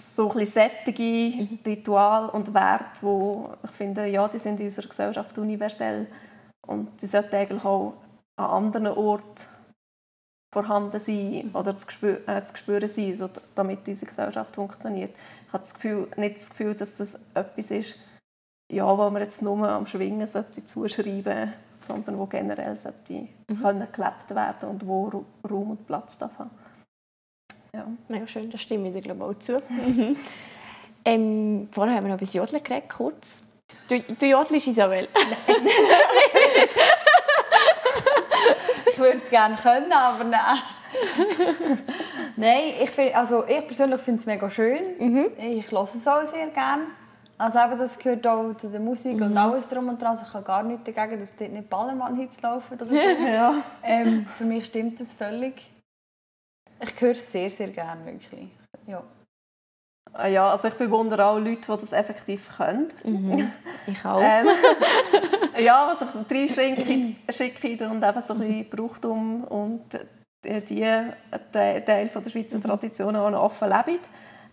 so 0.00 0.30
ein 0.32 0.46
sättige 0.46 1.48
Ritual 1.66 2.28
und 2.30 2.52
Werte, 2.54 3.02
wo 3.02 3.50
ich 3.64 3.70
finde, 3.70 4.06
ja, 4.06 4.26
die 4.28 4.38
sind 4.38 4.60
in 4.60 4.66
unserer 4.66 4.88
Gesellschaft 4.88 5.36
universell 5.38 6.06
und 6.66 7.00
die 7.00 7.06
sollten 7.06 7.36
eigentlich 7.36 7.64
auch 7.64 7.94
an 8.36 8.64
anderen 8.64 8.88
Orten 8.88 9.48
vorhanden 10.52 10.98
sein 10.98 11.46
mhm. 11.46 11.54
oder 11.54 11.76
zu, 11.76 11.90
spüren, 11.90 12.26
äh, 12.26 12.42
zu 12.44 12.56
spüren 12.56 12.88
sein, 12.88 13.14
so, 13.14 13.30
damit 13.54 13.86
unsere 13.86 14.06
Gesellschaft 14.06 14.54
funktioniert. 14.54 15.14
Ich 15.46 15.52
habe 15.52 15.62
das 15.62 15.74
Gefühl, 15.74 16.08
nicht 16.16 16.36
das 16.36 16.50
Gefühl, 16.50 16.74
dass 16.74 16.96
das 16.96 17.18
etwas 17.34 17.70
ist, 17.70 17.96
ja, 18.72 18.86
wo 18.86 19.10
man 19.10 19.22
jetzt 19.22 19.42
nur 19.42 19.68
am 19.68 19.86
Schwingen 19.86 20.26
sollte 20.26 20.64
zuschreiben 20.64 21.52
sondern 21.80 22.18
wo 22.18 22.26
generell 22.26 22.76
sollte 22.76 23.28
mhm. 23.48 23.60
können 23.60 23.88
gelebt 23.92 24.30
werden 24.34 24.68
und 24.68 24.86
wo 24.86 25.24
Raum 25.48 25.70
und 25.70 25.86
Platz 25.86 26.18
darf 26.18 26.38
haben. 26.38 26.50
Ja. 27.74 27.86
Mega 28.08 28.26
schön, 28.26 28.50
das 28.50 28.60
stimme 28.60 28.88
ich 28.88 28.94
dir 28.94 29.02
glaube 29.02 29.24
auch 29.24 29.38
zu. 29.38 29.62
Mhm. 29.68 30.16
ähm, 31.04 31.68
vorher 31.70 31.96
haben 31.96 32.04
wir 32.04 32.08
noch 32.08 32.16
ein 32.16 32.20
bisschen 32.20 32.40
Jodeln 32.42 32.62
geredet, 32.62 32.88
kurz. 32.88 33.42
Du, 33.88 34.00
du 34.00 34.26
jodelst, 34.26 34.66
Isabel? 34.66 35.08
ich 38.86 38.98
würde 38.98 39.20
es 39.24 39.30
gerne 39.30 39.56
können, 39.56 39.92
aber 39.92 40.24
nein. 40.24 40.58
nein, 42.36 42.74
ich, 42.80 42.90
find, 42.90 43.14
also 43.14 43.44
ich 43.46 43.66
persönlich 43.66 44.00
finde 44.00 44.20
es 44.20 44.26
mega 44.26 44.50
schön. 44.50 44.82
Mhm. 44.98 45.26
Ich 45.38 45.70
höre 45.70 45.82
es 45.82 46.06
auch 46.06 46.26
sehr 46.26 46.48
gerne. 46.48 46.86
Also 47.38 47.58
eben, 47.58 47.78
das 47.78 47.98
gehört 47.98 48.26
auch 48.26 48.54
zu 48.54 48.68
der 48.68 48.80
Musik 48.80 49.16
mhm. 49.16 49.22
und 49.22 49.38
alles 49.38 49.68
drum 49.68 49.88
und 49.88 50.00
dran. 50.00 50.10
Also 50.10 50.26
ich 50.28 50.34
habe 50.34 50.44
gar 50.44 50.62
nichts 50.62 50.92
dagegen, 50.92 51.20
dass 51.20 51.34
dort 51.36 51.52
nicht 51.52 51.70
Ballermann-Hits 51.70 52.42
laufen 52.42 52.74
oder 52.74 52.86
so. 52.86 52.94
ja. 53.26 53.54
ähm, 53.82 54.26
für 54.26 54.44
mich 54.44 54.66
stimmt 54.66 55.00
das 55.00 55.12
völlig. 55.14 55.54
Ich 56.80 57.00
höre 57.00 57.10
es 57.12 57.30
sehr, 57.30 57.50
sehr 57.50 57.68
gerne, 57.68 58.06
wirklich. 58.06 58.48
Ja. 58.86 59.02
Ah 60.12 60.26
ja, 60.26 60.50
also 60.50 60.68
ich 60.68 60.74
bewundere 60.74 61.24
auch 61.24 61.38
Leute, 61.38 61.60
die 61.60 61.80
das 61.80 61.92
effektiv 61.92 62.48
können. 62.56 62.88
Mhm. 63.04 63.52
Ich 63.86 64.04
auch. 64.04 64.20
ähm, 64.20 64.48
ja, 65.64 65.88
was 65.88 66.00
ich 66.02 66.58
reinschicke 66.58 67.88
und 67.88 68.02
eben 68.02 68.20
so 68.20 68.32
ein 68.34 68.40
bisschen 68.40 68.68
Brauchtum 68.70 69.44
und 69.44 69.84
die 70.42 70.80
Teil 71.52 72.08
von 72.08 72.22
der 72.22 72.30
Schweizer 72.30 72.56
mhm. 72.56 72.62
Tradition 72.62 73.16
auch 73.16 73.30
noch 73.30 73.42
offen 73.42 73.68
leben. 73.68 74.00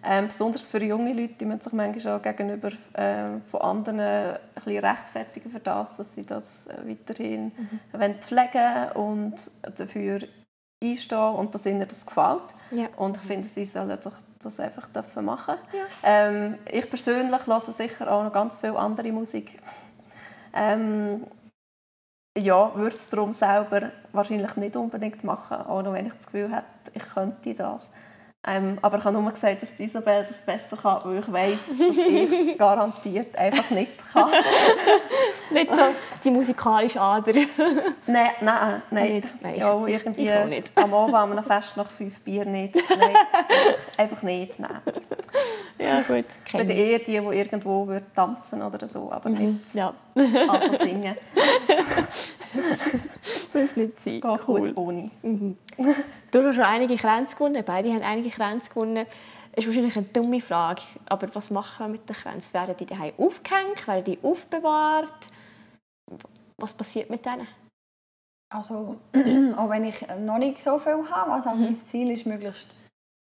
Ähm, 0.03 0.27
besonders 0.27 0.67
für 0.67 0.83
junge 0.83 1.11
Leute, 1.11 1.33
die 1.33 1.45
müssen 1.45 1.61
sich 1.61 1.73
manchmal 1.73 2.17
auch 2.17 2.21
gegenüber 2.21 2.69
äh, 2.93 3.39
von 3.49 3.61
anderen 3.61 3.99
ein 3.99 4.39
bisschen 4.53 4.85
rechtfertigen 4.85 5.49
für 5.49 5.59
das, 5.59 5.97
dass 5.97 6.13
sie 6.13 6.25
das 6.25 6.69
weiterhin 6.85 7.51
mhm. 7.93 8.15
pflegen 8.21 8.91
und 8.93 9.33
dafür 9.75 10.19
einstehen 10.83 11.35
und 11.35 11.53
dass 11.53 11.65
ihnen 11.65 11.87
das 11.87 12.05
gefällt. 12.05 12.43
Ja. 12.71 12.87
Und 12.97 13.17
ich 13.17 13.23
finde, 13.23 13.47
sie 13.47 13.65
sollen 13.65 13.97
das 14.39 14.59
einfach 14.59 14.89
machen 15.21 15.55
ja. 15.73 15.85
ähm, 16.03 16.57
Ich 16.71 16.89
persönlich 16.89 17.47
höre 17.47 17.59
sicher 17.61 18.11
auch 18.11 18.23
noch 18.23 18.33
ganz 18.33 18.57
viel 18.57 18.75
andere 18.75 19.11
Musik. 19.11 19.59
Ähm, 20.53 21.25
ja, 22.37 22.73
würde 22.75 22.95
es 22.95 23.09
darum 23.09 23.33
selber 23.33 23.91
wahrscheinlich 24.11 24.55
nicht 24.57 24.75
unbedingt 24.75 25.23
machen, 25.23 25.57
auch 25.57 25.83
wenn 25.93 26.05
ich 26.05 26.13
das 26.13 26.25
Gefühl 26.25 26.53
hätte, 26.53 26.91
ich 26.93 27.03
könnte 27.03 27.53
das. 27.55 27.89
Ähm, 28.49 28.77
aber 28.81 28.97
ich 28.97 29.03
habe 29.03 29.19
nur 29.19 29.29
gesagt, 29.29 29.61
dass 29.61 29.77
Isabel 29.77 30.25
das 30.25 30.39
besser 30.39 30.77
kann, 30.77 31.01
weil 31.03 31.19
ich 31.19 31.31
weiß, 31.31 31.73
dass 31.77 31.97
ich 31.97 32.31
es 32.31 32.57
garantiert 32.57 33.37
einfach 33.37 33.69
nicht 33.71 33.91
kann. 34.13 34.31
nicht 35.51 35.69
so 35.69 35.81
die 36.23 36.31
musikalische 36.31 37.01
Ader. 37.01 37.33
nein, 38.05 38.29
nein, 38.39 38.81
nein. 38.89 39.13
Nicht, 39.15 39.27
nein. 39.41 39.55
Ja, 39.57 39.85
irgendwie 39.85 40.31
nicht. 40.47 40.71
am 40.75 40.93
Abend 40.93 41.15
an 41.15 41.31
einem 41.33 41.43
Fest 41.43 41.75
nach 41.75 41.91
fünf 41.91 42.21
Bier 42.21 42.45
nicht. 42.45 42.75
Nein, 42.75 42.99
einfach, 43.97 43.97
einfach 43.97 44.23
nicht, 44.23 44.59
nein. 44.59 44.81
Ja, 45.77 46.01
gut. 46.01 46.25
Ich 46.45 46.51
bin 46.53 46.69
eher 46.69 46.99
die, 46.99 47.05
die 47.05 47.17
irgendwo 47.17 47.99
tanzen 48.15 48.61
oder 48.61 48.87
so, 48.87 49.11
aber 49.11 49.29
mhm. 49.29 49.59
nicht 49.63 49.75
ja. 49.75 49.93
einfach 50.15 50.73
singen. 50.79 51.17
Muss 53.53 53.75
nicht 53.75 54.01
sein. 54.01 54.21
Geht 54.21 54.47
cool. 54.47 54.61
gut 54.61 54.77
ohne. 54.77 55.11
Du 56.31 56.43
hast 56.43 56.55
schon 56.55 56.63
einige 56.63 56.97
Kränze 56.97 57.35
gewonnen, 57.35 57.63
beide 57.65 57.91
haben 57.93 58.03
einige 58.03 58.29
Kränze 58.29 58.69
gewonnen. 58.69 58.95
Das 58.95 59.63
ist 59.63 59.67
wahrscheinlich 59.67 59.95
eine 59.95 60.07
dumme 60.07 60.41
Frage, 60.41 60.81
aber 61.05 61.33
was 61.33 61.49
machen 61.49 61.85
wir 61.85 61.91
mit 61.93 62.09
den 62.09 62.15
Kränzen? 62.15 62.53
Werden 62.53 62.75
die 62.77 62.85
daheim 62.85 63.13
aufgehängt? 63.17 63.87
Werden 63.87 64.03
die 64.03 64.19
aufbewahrt? 64.21 65.31
Was 66.57 66.73
passiert 66.73 67.09
mit 67.09 67.25
denen? 67.25 67.47
Also, 68.53 68.97
auch 69.57 69.69
wenn 69.69 69.85
ich 69.85 70.05
noch 70.19 70.37
nicht 70.37 70.63
so 70.63 70.79
viel 70.79 71.09
habe, 71.09 71.31
also 71.31 71.49
mein 71.51 71.75
Ziel 71.75 72.11
ist, 72.11 72.25
möglichst 72.25 72.67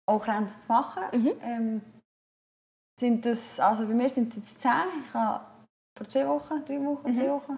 auch 0.07 0.23
Grenzen 0.23 0.61
zu 0.61 0.71
machen. 0.71 1.03
Mhm. 1.11 1.31
Ähm, 1.41 1.81
sind 2.99 3.25
das, 3.25 3.59
also 3.59 3.85
bei 3.87 3.93
mir 3.93 4.09
sind 4.09 4.31
es 4.33 4.39
jetzt 4.39 4.61
zehn. 4.61 4.71
Ich 5.05 5.13
habe 5.13 5.45
vor 5.97 6.07
zwei 6.07 6.27
Wochen, 6.27 6.63
drei 6.65 6.79
Wochen, 6.85 7.13
zwei 7.13 7.29
Wochen 7.29 7.57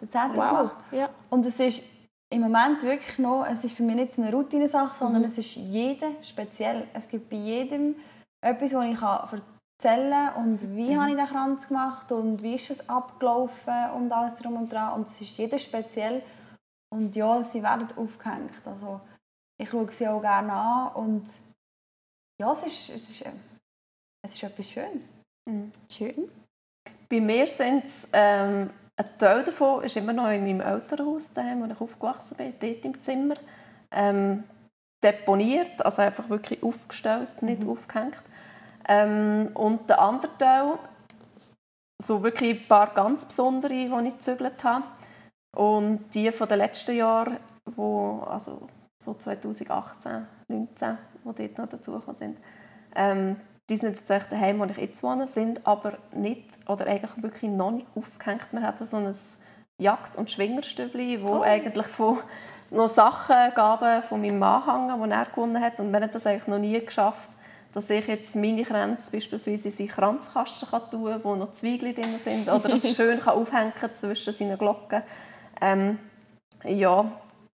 den 0.00 0.10
zehnten 0.10 0.32
gemacht. 0.32 0.76
Ja. 0.92 1.10
Und 1.30 1.44
es 1.46 1.60
ist 1.60 1.82
im 2.30 2.42
Moment 2.42 2.82
wirklich 2.82 3.18
noch, 3.18 3.46
es 3.46 3.64
ist 3.64 3.78
bei 3.78 3.84
mir 3.84 3.94
nicht 3.94 4.14
so 4.14 4.22
eine 4.22 4.32
Routine-Sache, 4.32 4.96
sondern 4.98 5.24
es 5.24 5.38
ist 5.38 5.56
jeder 5.56 6.10
speziell. 6.22 6.86
Es 6.92 7.08
gibt 7.08 7.30
bei 7.30 7.36
jedem 7.36 7.96
etwas, 8.44 8.74
was 8.74 8.84
ich 8.84 9.00
erzählen 9.00 10.32
kann 10.34 10.44
und 10.44 10.76
wie 10.76 10.96
habe 10.96 11.10
ich 11.10 11.16
den 11.16 11.26
Kranz 11.26 11.68
gemacht 11.68 12.12
und 12.12 12.42
wie 12.42 12.56
ist 12.56 12.70
es 12.70 12.88
abgelaufen 12.88 13.90
und 13.96 14.12
alles 14.12 14.36
drum 14.36 14.56
und 14.56 14.72
dran. 14.72 14.94
Und 14.94 15.08
es 15.08 15.20
ist 15.20 15.38
jeder 15.38 15.58
speziell. 15.58 16.22
Und 16.90 17.16
ja, 17.16 17.44
sie 17.44 17.62
werden 17.62 17.88
aufgehängt. 17.96 18.66
Also 18.66 19.00
ich 19.60 19.68
schaue 19.68 19.92
sie 19.92 20.08
auch 20.08 20.20
gerne 20.20 20.52
an 20.52 20.94
und 20.94 21.28
ja, 22.40 22.52
es 22.52 22.62
ist, 22.62 22.90
es 22.90 23.10
ist, 23.10 23.24
es 24.24 24.34
ist 24.34 24.42
etwas 24.42 24.66
Schönes. 24.66 25.14
Schön. 25.90 26.30
Bei 27.08 27.20
mir 27.20 27.46
sind 27.46 27.84
es, 27.84 28.08
ähm, 28.12 28.70
ein 28.98 29.18
Teil 29.18 29.44
davon 29.44 29.84
ist 29.84 29.96
immer 29.96 30.12
noch 30.12 30.28
in 30.28 30.42
meinem 30.42 30.60
Elternhaus, 30.60 31.32
daheim, 31.32 31.62
wo 31.62 31.72
ich 31.72 31.80
aufgewachsen 31.80 32.36
bin, 32.36 32.54
dort 32.58 32.84
im 32.84 33.00
Zimmer. 33.00 33.34
Ähm, 33.92 34.44
deponiert, 35.02 35.84
also 35.84 36.02
einfach 36.02 36.28
wirklich 36.28 36.62
aufgestellt, 36.62 37.42
nicht 37.42 37.64
aufgehängt. 37.64 38.16
Ähm, 38.88 39.50
und 39.54 39.88
der 39.88 40.00
andere 40.00 40.36
Teil, 40.36 40.78
so 42.02 42.22
wirklich 42.22 42.60
ein 42.60 42.68
paar 42.68 42.92
ganz 42.92 43.24
besondere, 43.24 43.72
die 43.72 43.86
ich 43.86 44.12
gezügelt 44.14 44.64
habe. 44.64 44.84
Und 45.56 46.12
die 46.14 46.32
von 46.32 46.48
den 46.48 46.58
letzten 46.58 46.96
Jahren, 46.96 47.36
wo, 47.66 48.20
also 48.28 48.68
so 49.00 49.14
2018, 49.14 50.26
2019, 50.48 50.98
die 51.24 51.54
dort 51.54 51.58
noch 51.58 51.68
dazugekommen 51.68 52.16
sind, 52.16 52.38
ähm, 52.96 53.36
die 53.68 53.76
sind 53.76 53.96
jetzt 53.96 54.10
echt 54.10 54.32
daheim, 54.32 54.58
wo 54.60 54.64
ich 54.64 54.76
jetzt 54.76 55.02
wohne, 55.02 55.26
sind 55.26 55.66
aber 55.66 55.98
nicht, 56.14 56.44
oder 56.66 56.86
eigentlich 56.86 57.22
wirklich 57.22 57.50
noch 57.50 57.70
nicht 57.70 57.86
aufgehängt. 57.94 58.48
Wir 58.52 58.62
hatten 58.62 58.84
so 58.84 58.96
ein 58.96 59.14
Jagd- 59.78 60.16
und 60.16 60.30
Schwingerstübli, 60.30 61.22
wo 61.22 61.42
eigentlich 61.42 61.86
von 61.86 62.18
noch 62.70 62.88
Sachen 62.88 63.54
gaben 63.54 64.02
von 64.02 64.20
meinem 64.20 64.38
Mann 64.38 64.64
hängen, 64.64 65.02
die 65.02 65.10
er 65.10 65.24
gewonnen 65.26 65.62
hat. 65.62 65.80
Und 65.80 65.90
wir 65.90 66.00
haben 66.00 66.10
das 66.10 66.26
eigentlich 66.26 66.48
noch 66.48 66.58
nie 66.58 66.80
geschafft, 66.80 67.30
dass 67.72 67.90
ich 67.90 68.06
jetzt 68.06 68.34
meine 68.34 68.62
Kränze 68.62 69.10
beispielsweise 69.10 69.68
in 69.68 69.74
seinen 69.74 69.88
Kranzkasten 69.88 70.68
kann 70.68 70.90
tun 70.90 71.04
kann, 71.04 71.24
wo 71.24 71.36
noch 71.36 71.52
Zwiebeln 71.52 71.94
drin 71.94 72.18
sind, 72.18 72.48
oder 72.48 72.68
dass 72.68 72.84
ich 72.84 72.96
schön 72.96 73.20
kann 73.20 73.34
aufhängen 73.34 73.72
zwischen 73.92 74.32
seinen 74.32 74.58
Glocken. 74.58 75.02
Ähm, 75.60 75.98
ja, 76.64 77.12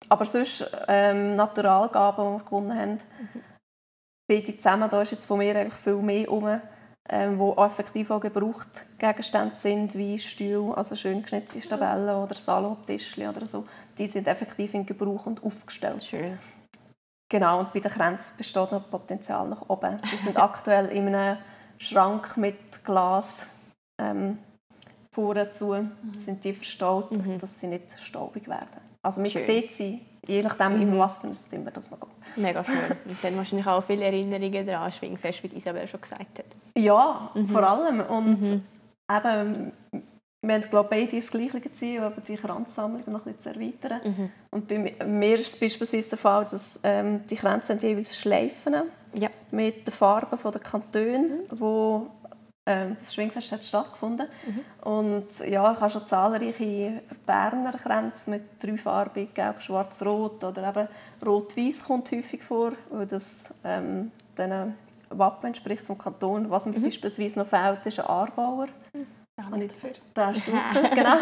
aber 0.10 0.26
sonst 0.26 0.70
ähm, 0.88 1.36
Naturalgaben, 1.36 2.26
die 2.26 2.40
wir 2.40 2.46
gewonnen 2.46 2.78
haben, 2.78 2.98
beide 4.32 4.58
zusammen, 4.58 4.90
da 4.90 5.02
ist 5.02 5.12
jetzt 5.12 5.26
von 5.26 5.40
mir 5.40 5.56
eigentlich 5.56 5.74
viel 5.74 5.98
mehr 5.98 6.22
herum, 6.22 6.62
ähm, 7.10 7.38
wo 7.38 7.54
effektiv 7.56 8.10
auch 8.12 8.22
gebraucht 8.22 8.86
Gegenstände 8.98 9.58
sind, 9.58 9.96
wie 9.96 10.18
Stühle, 10.18 10.76
also 10.76 10.96
schön 10.96 11.22
geschnitzte 11.22 11.60
Stabellen 11.60 12.16
oder 12.16 12.36
Salontischchen 12.36 13.28
oder 13.28 13.46
so. 13.46 13.66
Die 13.98 14.08
sind 14.08 14.28
effektiv 14.28 14.74
in 14.74 14.86
Gebrauch 14.86 15.26
und 15.26 15.44
aufgestellt. 15.44 16.04
Schön. 16.04 16.40
Genau, 17.30 17.60
und 17.60 17.74
bei 17.74 17.80
den 17.80 17.92
Kränzen 17.92 18.38
besteht 18.38 18.72
noch 18.72 18.90
Potenzial 18.90 19.48
nach 19.50 19.70
oben. 19.70 20.00
Die 20.12 20.18
sind 20.18 20.38
aktuell 20.42 20.88
in 20.88 21.14
einem 21.14 21.38
Schrank 21.78 22.38
mit 22.38 22.86
Glas 22.86 23.48
ähm, 24.02 24.38
vorne 25.14 25.52
zu, 25.52 25.76
sind 26.16 26.44
die 26.44 26.54
verstaut, 26.54 27.10
dass 27.42 27.60
sie 27.60 27.68
nicht 27.68 28.00
staubig 28.00 28.48
werden. 28.48 28.91
Also 29.04 29.22
man 29.22 29.30
Schön. 29.32 29.46
sieht 29.46 29.72
sie, 29.74 30.00
je 30.28 30.44
nachdem, 30.44 30.80
in 30.82 30.98
was 31.00 31.18
für 31.18 31.28
ein 31.28 31.36
Zimmer 31.36 31.72
das 31.72 31.90
man 31.90 32.00
geht. 32.00 32.38
Mega 32.38 32.64
schön. 32.64 32.76
Und 33.06 33.24
dann 33.24 33.36
wahrscheinlich 33.38 33.68
auch 33.68 33.84
viele 33.84 34.06
Erinnerungen 34.06 34.66
daran, 34.66 34.92
Schwingfest, 34.94 35.44
wie 35.44 35.58
Isabel 35.58 35.88
schon 35.88 36.00
gesagt 36.02 36.40
hat. 36.40 36.46
Ja, 36.78 37.32
vor 37.52 37.64
allem. 37.64 38.00
Und 38.02 38.44
eben, 38.44 39.72
wir 40.44 40.54
haben 40.56 40.62
glaube 40.70 40.96
ich, 40.96 41.06
beide 41.06 41.16
das 41.18 41.32
gleiche 41.32 41.72
Ziel, 41.72 42.00
aber 42.02 42.22
die 42.22 42.36
Kranzsammlung 42.36 43.04
noch 43.08 43.26
ein 43.26 43.34
bisschen 43.34 43.40
zu 43.40 43.60
erweitern. 43.60 44.32
Und 44.52 44.68
bei 44.68 44.78
mi- 44.78 44.94
mir 45.06 45.36
ist 45.40 45.48
es 45.48 45.60
beispielsweise 45.60 46.10
der 46.12 46.18
Fall, 46.20 46.46
dass 46.50 46.80
ähm, 46.84 47.22
die 47.30 47.36
Kränze 47.36 47.74
jeweils 47.82 48.18
Schleifen 48.18 48.76
Ja. 49.16 49.30
mit 49.52 49.86
den 49.88 49.94
Farben 49.94 50.38
der 50.52 50.62
Kantone, 50.62 51.40
wo 51.52 52.08
ähm, 52.08 52.21
das 52.66 53.14
Schwingfest 53.14 53.52
hat 53.52 53.64
stattgefunden. 53.64 54.28
Und 54.82 55.28
ja, 55.40 55.72
ich 55.74 55.80
habe 55.80 55.90
schon 55.90 56.06
zahlreiche 56.06 57.02
Berner 57.26 57.74
Kränze 57.74 58.30
mit 58.30 58.44
dreifarbig, 58.62 59.34
gelb, 59.34 59.62
schwarz, 59.62 60.02
rot 60.04 60.44
oder 60.44 60.70
eben 60.70 60.88
rot-weiß 61.26 61.86
kommt 61.86 62.12
häufig 62.12 62.44
vor, 62.44 62.74
weil 62.92 63.08
das 63.08 63.54
ähm, 63.64 64.12
diesen 64.38 64.76
Wappen 65.10 65.48
entspricht 65.48 65.84
vom 65.84 65.98
Kanton. 65.98 66.50
Was 66.50 66.66
mir 66.66 66.80
beispielsweise 66.80 67.40
noch 67.40 67.48
fehlt, 67.48 67.86
ist 67.86 68.00
ein 68.00 68.06
Aargauer. 68.06 68.68
Nicht 69.56 69.76
dafür. 69.76 69.92
Der 70.16 70.28
hast 70.28 70.48
du 70.48 70.52
genau. 70.96 71.18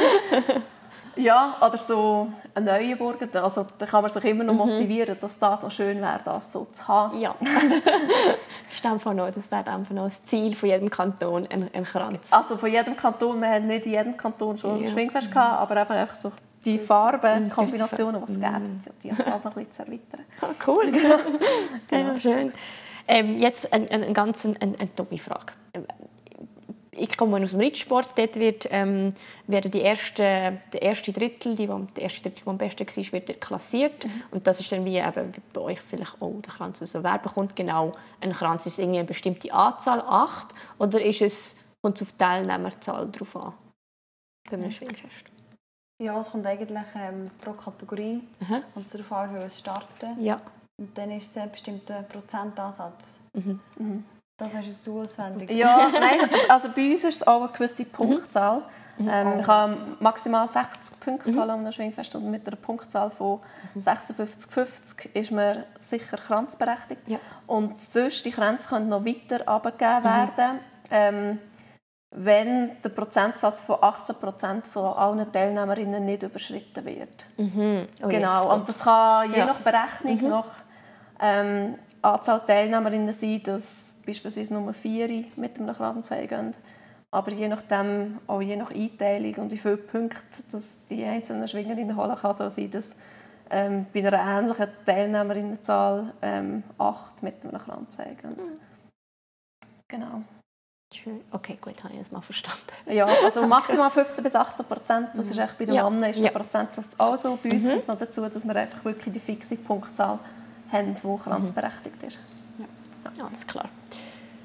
Ja, 1.16 1.58
oder 1.62 1.78
so 1.78 2.32
ein 2.56 2.64
Neuenburger. 2.64 3.44
Also, 3.44 3.66
da 3.78 3.86
kann 3.86 4.02
man 4.02 4.12
sich 4.12 4.24
immer 4.26 4.44
noch 4.44 4.54
motivieren, 4.54 5.18
dass 5.20 5.38
das 5.38 5.62
so 5.62 5.70
schön 5.70 6.02
wäre, 6.02 6.20
das 6.24 6.52
so 6.52 6.68
zu 6.72 6.88
haben. 6.88 7.20
Ja. 7.20 7.36
das 8.84 9.06
noch, 9.06 9.32
das 9.32 9.52
wäre 9.52 9.68
einfach 9.68 9.94
noch 9.94 10.06
das 10.06 10.24
Ziel 10.24 10.56
von 10.56 10.70
jedem 10.70 10.90
Kanton, 10.90 11.48
ein, 11.50 11.70
ein 11.74 11.84
Kranz. 11.84 12.32
Also 12.32 12.58
von 12.58 12.72
jedem 12.72 12.96
Kanton, 12.96 13.42
wir 13.42 13.50
haben 13.50 13.68
nicht 13.68 13.86
in 13.86 13.94
jedem 13.94 14.18
Kanton 14.18 14.58
schon 14.58 14.78
ein 14.78 14.84
Ja. 14.84 14.90
Schwingfest 14.90 15.32
gehabt, 15.32 15.62
aber 15.62 15.82
einfach, 15.82 15.96
einfach 15.96 16.16
so 16.16 16.32
die 16.66 16.78
Farbenkombinationen, 16.78 18.26
die 18.26 18.34
es 18.34 18.40
gibt, 18.40 19.04
die 19.04 19.10
das 19.10 19.44
noch 19.44 19.56
ein 19.56 19.66
bisschen 19.66 19.72
zu 19.72 19.82
erweitern. 19.84 20.26
Ah, 20.42 20.48
cool. 20.68 20.92
ja, 21.92 22.20
schön. 22.20 22.54
Ähm, 23.08 23.40
jetzt 23.40 23.72
eine 23.74 23.90
ein, 23.90 24.04
ein 24.04 24.14
ganz 24.14 24.46
ein, 24.46 24.56
ein, 24.60 24.76
eine 24.80 24.90
dumme 24.96 25.18
Frage. 25.18 25.54
Ich 27.00 27.18
komme 27.18 27.42
aus 27.42 27.52
dem 27.52 27.62
Reitsport. 27.62 28.18
Dort 28.18 28.36
wird, 28.36 28.68
ähm, 28.70 29.14
werden 29.48 29.72
die 29.72 29.82
ersten, 29.82 30.60
der 30.74 30.82
erste 30.82 31.14
Drittel, 31.14 31.56
die, 31.56 31.68
der 31.68 32.04
erste 32.04 32.22
Drittel, 32.22 32.44
der 32.46 32.52
am 32.52 32.58
besten 32.58 32.88
war, 32.88 33.12
wird 33.14 33.42
klassiert. 33.42 34.06
Und 34.32 34.46
das 34.46 34.60
ist 34.60 34.72
dann 34.72 34.86
wie, 34.86 34.98
eben, 34.98 35.34
bei 35.54 35.62
euch 35.62 35.82
vielleicht 35.82 36.22
auch 36.22 36.42
der 36.42 36.54
Kranz. 36.54 36.82
Also 36.82 37.04
wer 37.04 37.18
bekommt 37.18 37.56
genau 37.56 37.94
einen 38.22 38.34
Kranz? 38.34 38.66
Ist 38.66 38.74
es 38.74 38.80
irgendwie 38.80 39.00
eine 39.00 39.08
bestimmte 39.08 39.54
Anzahl, 39.54 40.02
acht? 40.02 40.54
Oder 40.78 41.02
ist 41.02 41.22
es, 41.22 41.56
kommt 41.82 41.98
es 41.98 42.08
auf 42.08 42.12
die 42.12 42.18
Teilnehmerzahl 42.18 43.10
drauf 43.12 43.36
an? 43.36 43.54
Bei 44.50 44.58
einem 44.58 44.72
Schwingfest. 44.72 45.26
Ja, 46.02 46.20
es 46.20 46.32
kommt 46.32 46.46
eigentlich 46.46 46.86
ähm, 46.96 47.30
pro 47.42 47.54
Kategorie. 47.54 48.22
Aha. 48.42 48.62
Kommt 48.74 48.94
darauf 48.94 49.12
an, 49.12 49.36
wie 49.36 49.40
wir 49.40 49.50
starten. 49.50 50.24
Ja. 50.24 50.42
Und 50.78 50.98
dann 50.98 51.12
ist 51.12 51.28
es 51.28 51.38
ein 51.38 51.52
bestimmter 51.52 52.04
Prozentansatz. 52.04 53.18
Das 54.40 54.56
hast 54.56 54.88
du 54.88 55.02
auswendig. 55.02 55.52
Ja, 55.52 55.90
nein, 55.92 56.30
also 56.48 56.70
bei 56.76 56.92
uns 56.92 57.04
ist 57.04 57.16
es 57.18 57.28
auch 57.28 57.42
eine 57.44 57.52
gewisse 57.52 57.86
Punktzahl. 57.86 58.64
Ähm, 59.00 59.40
ich 59.40 59.46
kann 59.46 59.96
maximal 60.00 60.46
60 60.48 61.00
Punkte 61.00 61.32
holen 61.32 61.50
an 61.50 61.60
einem 61.60 61.72
Schwingfest 61.72 62.16
und 62.16 62.30
mit 62.30 62.46
einer 62.48 62.58
Punktzahl 62.58 63.10
von 63.12 63.40
56,50 63.78 65.14
ist 65.14 65.32
man 65.32 65.64
sicher 65.80 66.18
kranzberechtigt. 66.18 67.08
Ja. 67.08 67.20
Und 67.48 67.80
sonst, 67.80 68.26
die 68.26 68.32
Grenze 68.32 68.68
können 68.68 68.90
noch 68.90 69.06
weiter 69.06 69.48
abgegeben 69.48 70.04
werden, 70.04 70.60
ähm, 70.92 71.40
wenn 72.12 72.72
der 72.84 72.90
Prozentsatz 72.90 73.62
von 73.62 73.78
18% 73.78 74.66
von 74.70 74.94
allen 74.98 75.32
Teilnehmerinnen 75.32 76.04
nicht 76.04 76.24
überschritten 76.24 76.84
wird. 76.86 77.26
Mhm. 77.38 77.88
Oh, 78.04 78.08
Genau, 78.08 78.44
yes. 78.44 78.54
und 78.54 78.68
das 78.70 78.80
kann 78.80 79.32
je 79.32 79.46
nach 79.46 79.60
Berechnung 79.60 80.30
nach 80.30 80.46
ähm, 81.22 81.76
Anzahl 82.02 82.42
Teilnehmerinnen 82.46 83.14
sein, 83.14 83.42
dass 83.44 83.94
beispielsweise 84.06 84.54
nur 84.54 84.74
vier 84.74 85.26
mit 85.36 85.60
einem 85.60 85.76
Kranz 85.76 86.10
gehen. 86.10 86.56
Aber 87.12 87.32
je 87.32 87.48
nachdem, 87.48 88.20
auch 88.28 88.42
je 88.42 88.56
nach 88.56 88.72
Einteilung 88.72 89.34
und 89.36 89.52
wie 89.52 89.58
viele 89.58 89.78
Punkte 89.78 90.44
dass 90.52 90.84
die 90.86 91.04
einzelnen 91.04 91.48
Schwingerinnen 91.48 91.96
holen, 91.98 92.16
kann 92.16 92.32
es 92.32 92.42
auch 92.42 92.50
sein, 92.52 92.70
dass 92.70 92.96
ähm, 93.50 93.88
bei 93.92 94.06
einer 94.06 94.20
ähnlichen 94.40 94.68
Teilnehmerinnenzahl 94.86 96.14
ähm, 96.22 96.64
acht 96.78 97.24
mit 97.24 97.44
einem 97.44 97.60
Kranz 97.60 97.98
gehen. 97.98 98.38
Genau. 99.88 100.22
Schön. 100.94 101.22
Okay, 101.32 101.58
gut, 101.62 101.84
habe 101.84 101.94
ich 101.94 102.00
das 102.00 102.12
mal 102.12 102.22
verstanden. 102.22 102.62
Ja, 102.88 103.06
also 103.24 103.46
maximal 103.48 103.90
15 103.92 104.24
bis 104.24 104.36
18 104.36 104.66
Prozent. 104.66 105.10
Das 105.16 105.30
ist 105.30 105.38
echt 105.38 105.58
bei 105.58 105.66
den 105.66 105.76
Ja. 105.76 105.90
Männern 105.90 106.10
ist 106.12 106.18
Ja. 106.18 106.30
Mhm. 106.30 106.34
der 106.34 106.40
Prozentsatz 106.40 106.96
auch 107.00 107.18
so. 107.18 107.38
Bei 107.44 107.52
uns 107.52 107.66
kommt 107.68 107.82
es 107.82 107.88
noch 107.88 107.98
dazu, 107.98 108.22
dass 108.28 108.48
wir 108.48 108.56
einfach 108.56 108.84
wirklich 108.86 109.14
die 109.14 109.20
fixe 109.20 109.56
Punktzahl 109.56 110.20
haben, 110.72 110.96
die 110.96 111.24
kranzberechtigt 111.24 112.04
ist. 112.04 112.20
Ja, 113.18 113.26
alles 113.26 113.46
klar. 113.46 113.70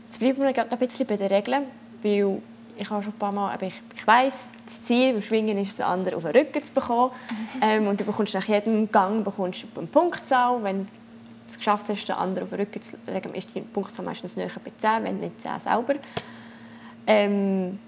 Jetzt 0.06 0.18
bleiben 0.18 0.42
wir 0.42 0.52
gerade 0.52 0.70
ein 0.70 0.78
bisschen 0.78 1.06
bei 1.06 1.16
den 1.16 1.28
Regeln, 1.28 1.64
weil 2.02 2.40
ich 2.76 2.90
habe 2.90 3.02
schon 3.02 3.12
ein 3.12 3.18
paar 3.18 3.32
Mal, 3.32 3.52
aber 3.52 3.66
ich, 3.66 3.80
ich 3.94 4.06
weiss, 4.06 4.48
das 4.66 4.84
Ziel 4.84 5.12
beim 5.12 5.22
Schwingen 5.22 5.58
ist, 5.58 5.78
den 5.78 5.86
anderen 5.86 6.16
auf 6.16 6.22
den 6.22 6.32
Rücken 6.32 6.62
zu 6.62 6.72
bekommen. 6.72 7.12
Ähm, 7.60 7.86
und 7.86 8.00
du 8.00 8.04
bekommst 8.04 8.34
nach 8.34 8.44
jedem 8.44 8.90
Gang 8.90 9.24
bekommst 9.24 9.62
du 9.62 9.78
eine 9.78 9.86
Punktzahl. 9.86 10.62
Wenn 10.62 10.84
du 10.84 10.88
es 11.46 11.56
geschafft 11.56 11.88
hast, 11.88 12.04
den 12.06 12.16
anderen 12.16 12.44
auf 12.44 12.50
den 12.50 12.60
Rücken 12.60 12.82
zu 12.82 12.96
legen, 13.06 13.32
ist 13.34 13.54
die 13.54 13.60
Punktzahl 13.60 14.04
meistens 14.04 14.36
näher 14.36 14.50
bei 14.64 14.72
10, 14.76 15.04
wenn 15.04 15.20
nicht 15.20 15.40
10 15.40 15.60
selber. 15.60 15.94
Ähm, 17.06 17.78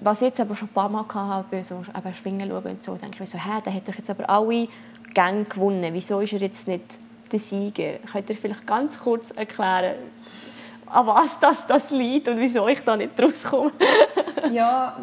was 0.00 0.20
ich 0.20 0.28
jetzt 0.28 0.40
aber 0.40 0.56
schon 0.56 0.68
ein 0.68 0.74
paar 0.74 0.88
Mal 0.88 1.04
hatte, 1.06 1.46
bei 1.50 1.62
so 1.62 1.76
eben 1.76 2.14
Schwingen 2.14 2.48
schauen 2.48 2.64
und 2.64 2.82
so, 2.82 2.94
denke 2.94 3.14
ich 3.14 3.20
mir 3.20 3.26
so, 3.26 3.38
hä, 3.38 3.60
der 3.64 3.74
hat 3.74 3.86
doch 3.86 3.94
jetzt 3.94 4.10
aber 4.10 4.28
alle 4.28 4.68
Gänge 5.14 5.44
gewonnen. 5.44 5.92
Wieso 5.92 6.20
ist 6.20 6.32
er 6.32 6.40
jetzt 6.40 6.66
nicht 6.66 6.98
der 7.32 7.40
Sieger? 7.40 7.98
Könnt 8.10 8.30
ihr 8.30 8.36
vielleicht 8.36 8.66
ganz 8.66 8.98
kurz 8.98 9.30
erklären, 9.32 9.94
an 10.86 11.06
was 11.06 11.38
das, 11.40 11.66
das 11.66 11.90
liegt 11.90 12.28
und 12.28 12.38
wieso 12.38 12.68
ich 12.68 12.82
da 12.84 12.96
nicht 12.96 13.20
rauskomme? 13.20 13.72
ja, 14.52 14.96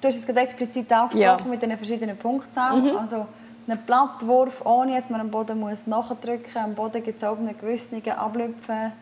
du 0.00 0.08
hast 0.08 0.16
es 0.16 0.26
gerade 0.26 0.40
explizit 0.40 0.90
angesprochen 0.92 1.20
Ja. 1.20 1.36
mit 1.50 1.60
den 1.62 1.76
verschiedenen 1.76 2.16
Punktzahlen. 2.16 2.96
Also 2.96 3.26
einen 3.66 3.84
Plattwurf, 3.84 4.64
ohne 4.64 4.94
dass 4.96 5.10
man 5.10 5.20
am 5.20 5.30
Boden 5.30 5.58
muss 5.58 5.86
nachdrücken 5.86 6.42
muss. 6.54 6.56
Am 6.64 6.74
Boden 6.74 7.02
gibt 7.02 7.18
es 7.18 7.24
auch 7.24 7.36
einen 7.38 7.56
gewissen 7.58 8.02
Ablüpfen, 8.10 8.92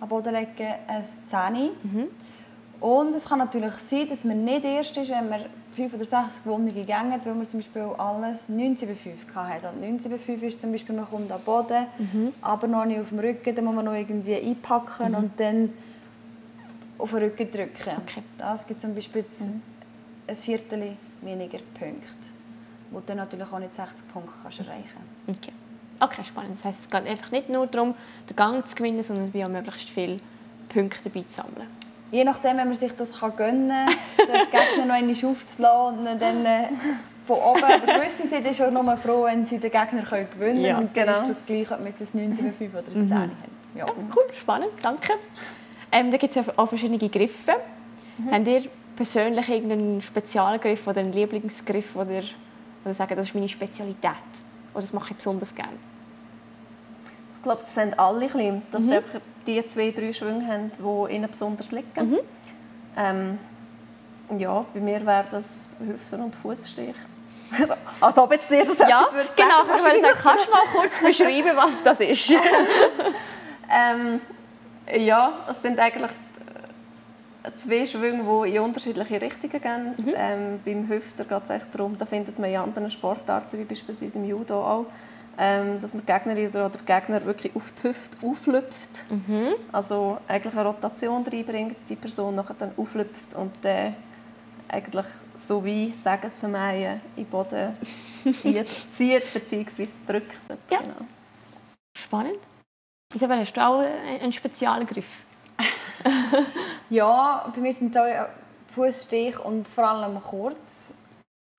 am 0.00 0.08
Boden 0.08 0.34
legen, 0.34 0.74
ein 0.86 1.04
Zähne. 1.30 1.70
Und 2.80 3.14
es 3.14 3.24
kann 3.24 3.38
natürlich 3.40 3.74
sein, 3.74 4.08
dass 4.08 4.24
man 4.24 4.44
nicht 4.44 4.64
erst 4.64 4.96
ist, 4.96 5.10
wenn 5.10 5.28
man 5.28 5.40
fünf 5.78 5.94
oder 5.94 6.04
sechs 6.04 6.42
gewonnene 6.42 6.72
Gänge 6.72 7.12
hat, 7.12 7.24
weil 7.24 7.34
man 7.34 7.46
zum 7.46 7.60
Beispiel 7.60 7.82
alles 7.82 8.48
19 8.48 8.88
bei 8.88 8.94
5 8.96 9.34
hatte. 9.34 9.68
Und 9.68 9.80
19 9.80 10.10
bei 10.10 10.18
5 10.18 10.42
ist 10.42 10.60
zum 10.60 10.72
Beispiel, 10.72 10.96
man 10.96 11.06
kommt 11.06 11.30
am 11.30 11.40
Boden, 11.40 11.86
aber 12.42 12.66
noch 12.66 12.84
nicht 12.84 13.00
auf 13.00 13.10
dem 13.10 13.20
Rücken, 13.20 13.54
dann 13.54 13.64
muss 13.64 13.74
man 13.76 13.84
noch 13.84 13.94
irgendwie 13.94 14.34
einpacken 14.34 15.14
und 15.14 15.38
dann 15.38 15.70
auf 16.98 17.10
den 17.10 17.18
Rücken 17.20 17.50
drücken. 17.50 17.92
Okay. 18.02 18.22
Das 18.36 18.66
gibt 18.66 18.80
zum 18.80 18.94
Beispiel 18.94 19.22
jetzt 19.22 19.52
ein 20.26 20.36
Viertel 20.36 20.96
weniger 21.22 21.58
Punkte, 21.78 22.28
wo 22.90 22.98
du 22.98 23.06
dann 23.06 23.18
natürlich 23.18 23.46
auch 23.52 23.58
nicht 23.60 23.76
60 23.76 24.08
Punkte 24.12 24.32
kannst 24.42 24.58
erreichen 24.58 25.00
Okay. 25.28 25.52
okay, 26.00 26.24
spannend. 26.24 26.54
Das 26.54 26.64
heisst, 26.64 26.80
es 26.80 26.90
geht 26.90 27.06
einfach 27.06 27.30
nicht 27.30 27.48
nur 27.48 27.68
darum, 27.68 27.94
den 28.28 28.34
Gang 28.34 28.66
zu 28.66 28.74
gewinnen, 28.74 29.02
sondern 29.04 29.32
wie 29.32 29.44
auch 29.44 29.48
möglichst 29.48 29.90
viele 29.90 30.18
Punkte 30.68 31.08
dabei 31.08 31.24
zu 31.28 31.42
sammeln. 31.42 31.68
Je 32.10 32.24
nachdem, 32.24 32.56
wenn 32.56 32.68
man 32.68 32.74
sich 32.74 32.92
das 32.92 33.12
kann 33.18 33.36
gönnen 33.36 33.68
kann, 33.68 34.26
den 34.26 34.50
Gegner 34.50 34.86
noch 34.86 34.94
einmal 34.94 35.30
aufzulassen 35.30 36.06
und 36.06 36.22
dann 36.22 36.46
äh, 36.46 36.64
von 37.26 37.36
oben. 37.36 37.64
Aber 37.64 38.00
gewisse 38.00 38.26
sind 38.26 38.46
dann 38.46 38.54
schon 38.54 38.72
nur 38.72 38.96
froh, 38.96 39.24
wenn 39.24 39.44
sie 39.44 39.58
den 39.58 39.70
Gegner 39.70 40.02
können 40.02 40.28
gewinnen 40.30 40.38
können. 40.38 40.64
Ja, 40.64 40.78
und 40.78 40.96
dann 40.96 41.06
genau. 41.06 41.20
ist 41.20 41.28
das 41.28 41.46
gleich, 41.46 41.70
ob 41.70 41.78
man 41.78 41.88
jetzt 41.88 42.14
ein 42.14 42.28
19 42.28 42.52
5 42.52 42.74
oder 42.74 42.82
ein 42.88 43.08
10 43.08 43.12
hat. 43.12 43.30
Ja. 43.74 43.86
Ja, 43.86 43.86
cool, 43.86 44.24
spannend, 44.40 44.72
danke. 44.82 45.12
Ähm, 45.92 46.10
da 46.10 46.16
gibt 46.16 46.34
es 46.34 46.46
ja 46.46 46.52
auch 46.56 46.68
verschiedene 46.68 46.98
Griffe. 46.98 47.52
Habt 48.30 48.48
ihr 48.48 48.62
persönlich 48.96 49.48
irgendeinen 49.48 50.00
Spezialgriff 50.02 50.86
oder 50.86 51.00
einen 51.00 51.12
Lieblingsgriff, 51.12 51.94
wo 51.94 52.02
ihr, 52.02 52.24
wo 52.82 52.90
ihr 52.90 52.94
sagt, 52.94 53.12
das 53.12 53.28
ist 53.28 53.34
meine 53.34 53.48
Spezialität? 53.48 54.12
Oder 54.72 54.80
das 54.80 54.92
mache 54.92 55.10
ich 55.10 55.16
besonders 55.16 55.54
gerne? 55.54 55.76
Ich 57.38 57.42
glaube, 57.42 57.60
das 57.62 57.74
sind 57.74 57.98
alle 57.98 58.20
ein 58.20 58.26
bisschen, 58.26 58.62
dass 58.70 58.82
sie 58.84 58.96
einfach 58.96 59.20
die 59.46 59.64
zwei, 59.66 59.90
drei 59.90 60.12
Schwünge 60.12 60.46
haben, 60.46 60.70
die 60.78 61.14
ihnen 61.14 61.30
besonders 61.30 61.70
liegen. 61.72 62.18
Ähm, 62.96 63.38
ja, 64.36 64.64
bei 64.74 64.80
mir 64.80 65.06
wäre 65.06 65.24
das 65.30 65.74
Hüften- 65.78 66.20
und 66.20 66.36
Fußstich. 66.36 66.94
Als 68.00 68.18
ob 68.18 68.30
jetzt 68.32 68.50
dir 68.50 68.64
das 68.66 68.78
Ja, 68.80 69.00
etwas 69.02 69.14
würde 69.14 69.30
genau. 69.34 69.48
sagen, 69.64 69.70
Ich 69.76 69.84
wollte 69.84 70.00
sagen, 70.00 70.18
kannst 70.22 70.46
du 70.46 70.50
mal 70.50 70.66
kurz 70.74 70.98
beschreiben, 71.02 71.56
was 71.56 71.82
das 71.82 72.00
ist? 72.00 72.32
Ähm, 73.70 74.20
ja, 74.98 75.40
es 75.50 75.60
sind 75.60 75.78
eigentlich 75.78 76.10
äh, 77.42 77.54
zwei 77.54 77.84
Schwünge, 77.84 78.24
die 78.46 78.56
in 78.56 78.62
unterschiedliche 78.62 79.20
Richtungen 79.20 79.60
gehen. 79.60 80.14
Ähm, 80.16 80.60
beim 80.64 80.88
Hüfter 80.88 81.24
geht 81.26 81.42
es 81.44 81.50
echt 81.50 81.74
darum, 81.74 81.98
da 81.98 82.06
findet 82.06 82.38
man 82.38 82.48
in 82.48 82.56
anderen 82.56 82.88
Sportarten, 82.88 83.58
wie 83.58 83.64
beispielsweise 83.64 84.18
im 84.18 84.24
Judo 84.24 84.54
auch, 84.66 84.86
ähm, 85.38 85.80
dass 85.80 85.94
man 85.94 86.04
die 86.04 86.12
Gegnerin 86.12 86.48
oder 86.48 86.70
der 86.70 87.00
Gegner 87.00 87.24
wirklich 87.24 87.54
auf 87.54 87.70
die 87.72 87.88
Hüfte 87.88 88.26
auflüpft. 88.26 89.04
Also 89.72 90.18
eigentlich 90.26 90.54
eine 90.54 90.68
Rotation 90.68 91.24
reinbringt, 91.24 91.76
die 91.88 91.96
Person 91.96 92.34
nachher 92.34 92.54
dann 92.54 92.72
auflüpft 92.76 93.34
und 93.34 93.52
dann 93.62 93.94
eigentlich 94.68 95.06
so 95.34 95.64
wie 95.64 95.92
Sägesmähen 95.92 97.00
in 97.16 97.24
den 97.24 97.30
Boden 97.30 97.76
zieht 98.90 99.32
bzw. 99.32 99.88
drückt. 100.06 100.40
Ja. 100.70 100.80
Genau. 100.80 100.94
Spannend. 101.96 102.38
Isabel, 103.14 103.38
hast 103.40 103.54
du 103.54 103.60
auch 103.64 103.80
einen 103.80 104.32
Spezialgriff? 104.32 105.06
Ja, 106.90 107.52
bei 107.54 107.60
mir 107.60 107.72
sind 107.72 107.94
es 107.94 108.00
auch 108.00 108.28
Fußstich 108.74 109.38
und 109.40 109.68
vor 109.68 109.84
allem 109.84 110.22
kurz. 110.22 110.92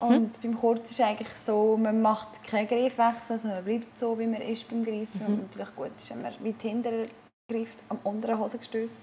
Und 0.01 0.41
beim 0.41 0.57
Kurz 0.57 0.91
ist 0.91 1.01
eigentlich 1.01 1.27
so, 1.45 1.75
man 1.77 2.01
macht 2.01 2.41
keinen 2.47 2.67
Griffwechsel, 2.67 3.33
also 3.33 3.47
man 3.49 3.63
bleibt 3.65 3.99
so, 3.99 4.17
wie 4.17 4.27
man 4.27 4.41
ist 4.41 4.67
beim 4.69 4.83
Greifen. 4.85 5.21
Und 5.27 5.41
natürlich 5.51 5.75
gut 5.75 5.91
ist, 5.97 6.09
wenn 6.11 6.21
man 6.21 6.33
weit 6.39 6.61
hinten 6.61 7.09
greift, 7.51 7.77
am 7.89 7.99
unteren 8.03 8.39
Hosengestüss. 8.39 8.95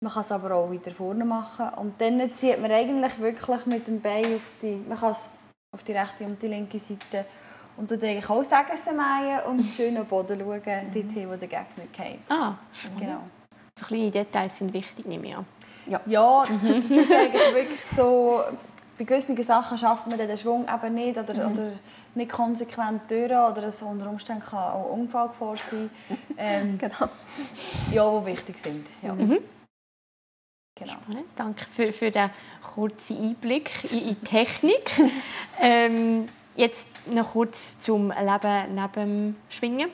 Man 0.00 0.12
kann 0.12 0.24
es 0.24 0.30
aber 0.32 0.54
auch 0.54 0.70
wieder 0.70 0.90
vorne 0.90 1.24
machen. 1.24 1.68
Und 1.76 1.98
dann 2.00 2.32
zieht 2.34 2.60
man 2.60 2.70
eigentlich 2.70 3.18
wirklich 3.18 3.64
mit 3.64 3.86
dem 3.86 4.00
Bein 4.02 4.36
auf 4.36 4.52
die, 4.60 4.76
man 4.86 4.98
kann 4.98 5.12
es 5.12 5.30
auf 5.72 5.82
die 5.84 5.92
rechte 5.92 6.24
und 6.24 6.40
die 6.42 6.48
linke 6.48 6.78
Seite 6.78 7.24
und 7.76 7.90
dann 7.90 8.00
eigentlich 8.02 8.28
auch 8.28 8.44
Sägesmähen 8.44 9.40
und 9.48 9.64
schön 9.74 9.96
am 9.96 10.04
Boden 10.06 10.38
schauen, 10.38 10.62
dorthin, 10.92 11.28
wo 11.30 11.36
der 11.36 11.48
Gegner 11.48 11.84
geht. 11.92 12.18
Ah, 12.28 12.54
Genau. 12.98 13.20
so 13.78 13.86
kleine 13.86 14.10
Details 14.10 14.56
sind 14.58 14.72
wichtig, 14.74 15.06
nehme 15.06 15.28
ich 15.28 15.36
an. 15.36 15.46
Ja, 16.06 16.44
das 16.44 16.90
ist 16.90 17.12
eigentlich 17.12 17.54
wirklich 17.54 17.84
so. 17.84 18.42
Bei 18.96 19.04
gewissen 19.04 19.40
Sachen 19.42 19.76
schafft 19.76 20.06
man 20.06 20.18
den 20.18 20.38
Schwung 20.38 20.66
eben 20.68 20.94
nicht 20.94 21.18
oder, 21.18 21.50
oder 21.50 21.72
nicht 22.14 22.30
konsequent 22.30 23.10
durch 23.10 23.30
oder 23.32 23.72
so 23.72 23.86
unter 23.86 24.08
Umständen 24.08 24.44
kann 24.44 24.58
auch 24.58 24.92
Unfall 24.92 25.30
vor 25.38 25.56
sein. 25.56 25.90
Ähm, 26.36 26.78
Genau. 26.78 27.08
ja, 27.92 28.20
die 28.20 28.26
wichtig 28.26 28.58
sind. 28.58 28.86
Ja. 29.02 29.14
Genau. 29.14 30.92
Spannend. 31.02 31.26
Danke 31.36 31.64
für, 31.74 31.92
für 31.92 32.10
den 32.10 32.30
kurzen 32.74 33.16
Einblick 33.16 33.70
in, 33.92 33.98
in 34.00 34.08
die 34.08 34.14
Technik. 34.16 34.90
ähm, 35.60 36.28
jetzt 36.56 36.88
noch 37.06 37.32
kurz 37.32 37.80
zum 37.80 38.10
Leben 38.10 38.74
neben 38.74 38.92
dem 38.94 39.36
Schwingen. 39.48 39.90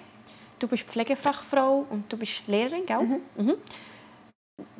Du 0.58 0.66
bist 0.66 0.84
Pflegefachfrau 0.84 1.86
und 1.90 2.10
du 2.10 2.16
bist 2.16 2.46
Lehrerin, 2.46 2.86
gell? 2.86 3.20
Mhm. 3.36 3.54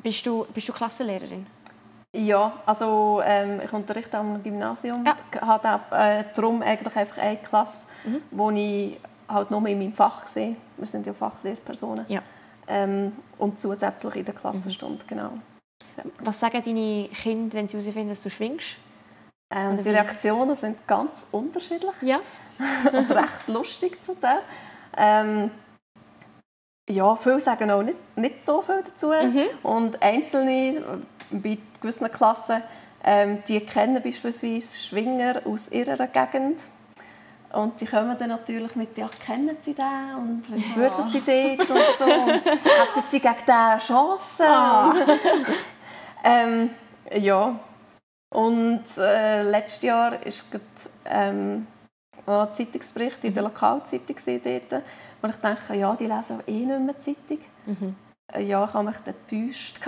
Bist, 0.01 0.25
du, 0.25 0.45
bist 0.53 0.67
du 0.67 0.73
Klassenlehrerin? 0.73 1.45
Ja, 2.15 2.61
also 2.65 3.21
ähm, 3.23 3.61
ich 3.63 3.71
unterrichte 3.71 4.17
am 4.17 4.43
Gymnasium. 4.43 5.05
Ja. 5.05 5.15
Habe 5.41 5.69
auch, 5.75 5.97
äh, 5.97 6.25
darum 6.35 6.61
eigentlich 6.61 6.95
einfach 6.95 7.17
eine 7.17 7.37
Klasse, 7.37 7.85
Mhm. 8.03 8.21
wo 8.31 8.51
ich 8.51 8.99
halt 9.29 9.49
nur 9.49 9.65
in 9.67 9.79
meinem 9.79 9.93
Fach 9.93 10.27
sehe. 10.27 10.57
Wir 10.77 10.87
sind 10.87 11.07
ja 11.07 11.13
Fachlehrpersonen. 11.13 12.05
Ja. 12.09 12.21
Ähm, 12.67 13.13
und 13.37 13.57
zusätzlich 13.57 14.15
in 14.17 14.25
der 14.25 14.33
Klassenstunde, 14.33 15.05
genau. 15.07 15.31
Was 16.19 16.39
sagen 16.39 16.61
deine 16.63 17.07
Kinder, 17.09 17.53
wenn 17.57 17.67
sie 17.67 17.77
herausfinden, 17.77 18.09
dass 18.09 18.21
du 18.23 18.29
schwingst? 18.29 18.75
Ähm, 19.49 19.81
die? 19.81 19.89
Reaktionen 19.89 20.55
sind 20.55 20.85
ganz 20.87 21.27
unterschiedlich 21.31 21.95
Ja. 22.01 22.19
und 22.91 23.09
recht 23.11 23.47
lustig 23.47 24.03
zum 24.03 24.19
Teil. 24.19 24.39
Ähm, 24.97 25.51
ja, 26.89 27.15
viele 27.15 27.39
sagen 27.39 27.71
auch 27.71 27.83
nicht, 27.83 27.97
nicht 28.17 28.43
so 28.43 28.61
viel 28.61 28.83
dazu. 28.83 29.07
Mhm. 29.11 29.45
Und 29.63 30.01
Einzelne 30.01 30.81
bei 31.31 31.57
gewissen 31.79 32.11
Klassen, 32.11 32.61
ähm, 33.03 33.43
die 33.47 33.59
kennen 33.61 34.01
beispielsweise 34.01 34.77
Schwinger 34.77 35.41
aus 35.45 35.69
ihrer 35.69 36.07
Gegend. 36.07 36.61
Und 37.53 37.81
die 37.81 37.85
kommen 37.85 38.15
dann 38.17 38.29
natürlich 38.29 38.75
mit, 38.75 38.97
ja, 38.97 39.09
kennen 39.25 39.57
sie 39.59 39.73
den 39.73 40.15
und 40.17 40.55
wie 40.55 40.75
würden 40.75 41.09
sie 41.09 41.19
dort 41.19 41.69
und 41.69 41.97
so. 41.97 42.05
Und 42.05 42.45
hätten 42.45 43.03
sie 43.07 43.19
gegen 43.19 43.35
den 43.45 43.79
Chancen? 43.79 44.45
Ah. 44.45 44.93
ähm, 46.23 46.69
ja. 47.13 47.59
Und 48.33 48.83
äh, 48.97 49.43
letztes 49.43 49.83
Jahr 49.83 50.11
war 50.13 50.19
gerade, 50.19 50.65
ähm, 51.05 51.67
ein 52.25 52.53
Zeitungsbericht 52.53 53.23
in 53.25 53.33
der 53.33 53.43
Lokalzeitung 53.43 54.15
gewesen 54.15 54.41
dort, 54.69 54.83
wo 55.21 55.27
ich 55.27 55.35
dachte, 55.35 55.75
ja, 55.75 55.93
die 55.95 56.07
lesen 56.07 56.39
eh 56.47 56.65
nicht 56.65 56.79
mehr 56.79 56.99
Zeitung. 56.99 57.39
Äh, 57.67 58.10
Ja, 58.39 58.65
ich 58.65 58.73
habe 58.73 58.85
mich 58.85 58.97
dann 58.97 59.15
enttäuscht. 59.29 59.79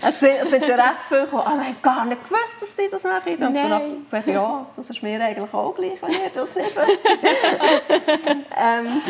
es 0.00 0.20
sind, 0.20 0.66
ja 0.66 0.74
recht 0.74 1.04
viele 1.08 1.24
gekommen, 1.24 1.42
aber 1.42 1.60
ich 1.62 1.68
habe 1.68 1.76
gar 1.82 2.04
nicht 2.06 2.24
gewusst, 2.24 2.62
dass 2.62 2.76
sie 2.76 2.88
das 2.90 3.04
machen. 3.04 3.32
Und 3.34 3.40
dann 3.40 3.52
Nein. 3.52 3.70
habe 3.70 3.86
ich 3.86 4.04
gesagt, 4.04 4.28
ja, 4.28 4.66
das 4.74 4.90
ist 4.90 5.02
mir 5.02 5.22
eigentlich 5.22 5.52
auch 5.52 5.74
gleich, 5.74 6.00
wenn 6.00 6.12
ihr 6.12 6.30
das 6.32 6.54
nicht 6.54 6.76
wisst. 6.76 7.04
ähm, 8.56 9.02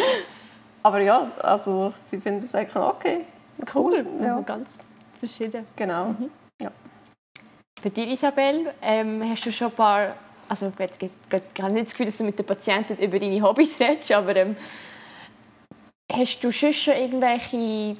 aber 0.82 1.00
ja, 1.00 1.30
also 1.40 1.92
sie 2.04 2.20
finden 2.20 2.44
es 2.44 2.54
eigentlich 2.54 2.76
okay. 2.76 3.24
Cool. 3.74 4.04
Ja. 4.20 4.40
Ganz 4.40 4.78
verschieden. 5.20 5.66
Genau. 5.76 6.16
Bei 7.82 7.90
dir, 7.90 8.06
Isabel, 8.06 8.72
ähm, 8.80 9.22
hast 9.28 9.44
du 9.44 9.50
schon 9.50 9.68
ein 9.68 9.74
paar. 9.74 10.14
Also, 10.48 10.72
ich 10.78 11.62
habe 11.62 11.72
nicht 11.72 11.86
das 11.86 11.92
Gefühl, 11.92 12.06
dass 12.06 12.18
du 12.18 12.24
mit 12.24 12.38
den 12.38 12.46
Patienten 12.46 12.96
über 12.96 13.18
deine 13.18 13.42
Hobbys 13.42 13.80
redest, 13.80 14.12
aber 14.12 14.36
ähm, 14.36 14.56
hast 16.12 16.40
du 16.40 16.50
sonst 16.50 16.82
schon 16.82 16.94
irgendwelche 16.94 17.96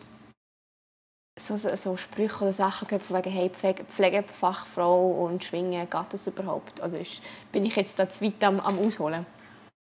so, 1.39 1.57
so, 1.57 1.75
so 1.77 1.97
Sprüche 1.97 2.43
oder 2.43 2.53
Sachen 2.53 2.89
gehört 2.89 3.05
von 3.05 3.17
wegen 3.17 3.31
hey, 3.31 3.51
Pflege, 3.51 3.85
Pflegefachfrau 3.85 5.27
und 5.27 5.43
Schwingen, 5.43 5.89
geht 5.89 6.07
das 6.11 6.27
überhaupt? 6.27 6.83
Oder 6.83 7.01
ist, 7.01 7.23
bin 7.51 7.65
ich 7.65 7.77
jetzt 7.77 7.99
da 7.99 8.09
zu 8.09 8.25
weit 8.25 8.43
am, 8.45 8.61
am 8.61 8.79
Ausholen? 8.79 9.27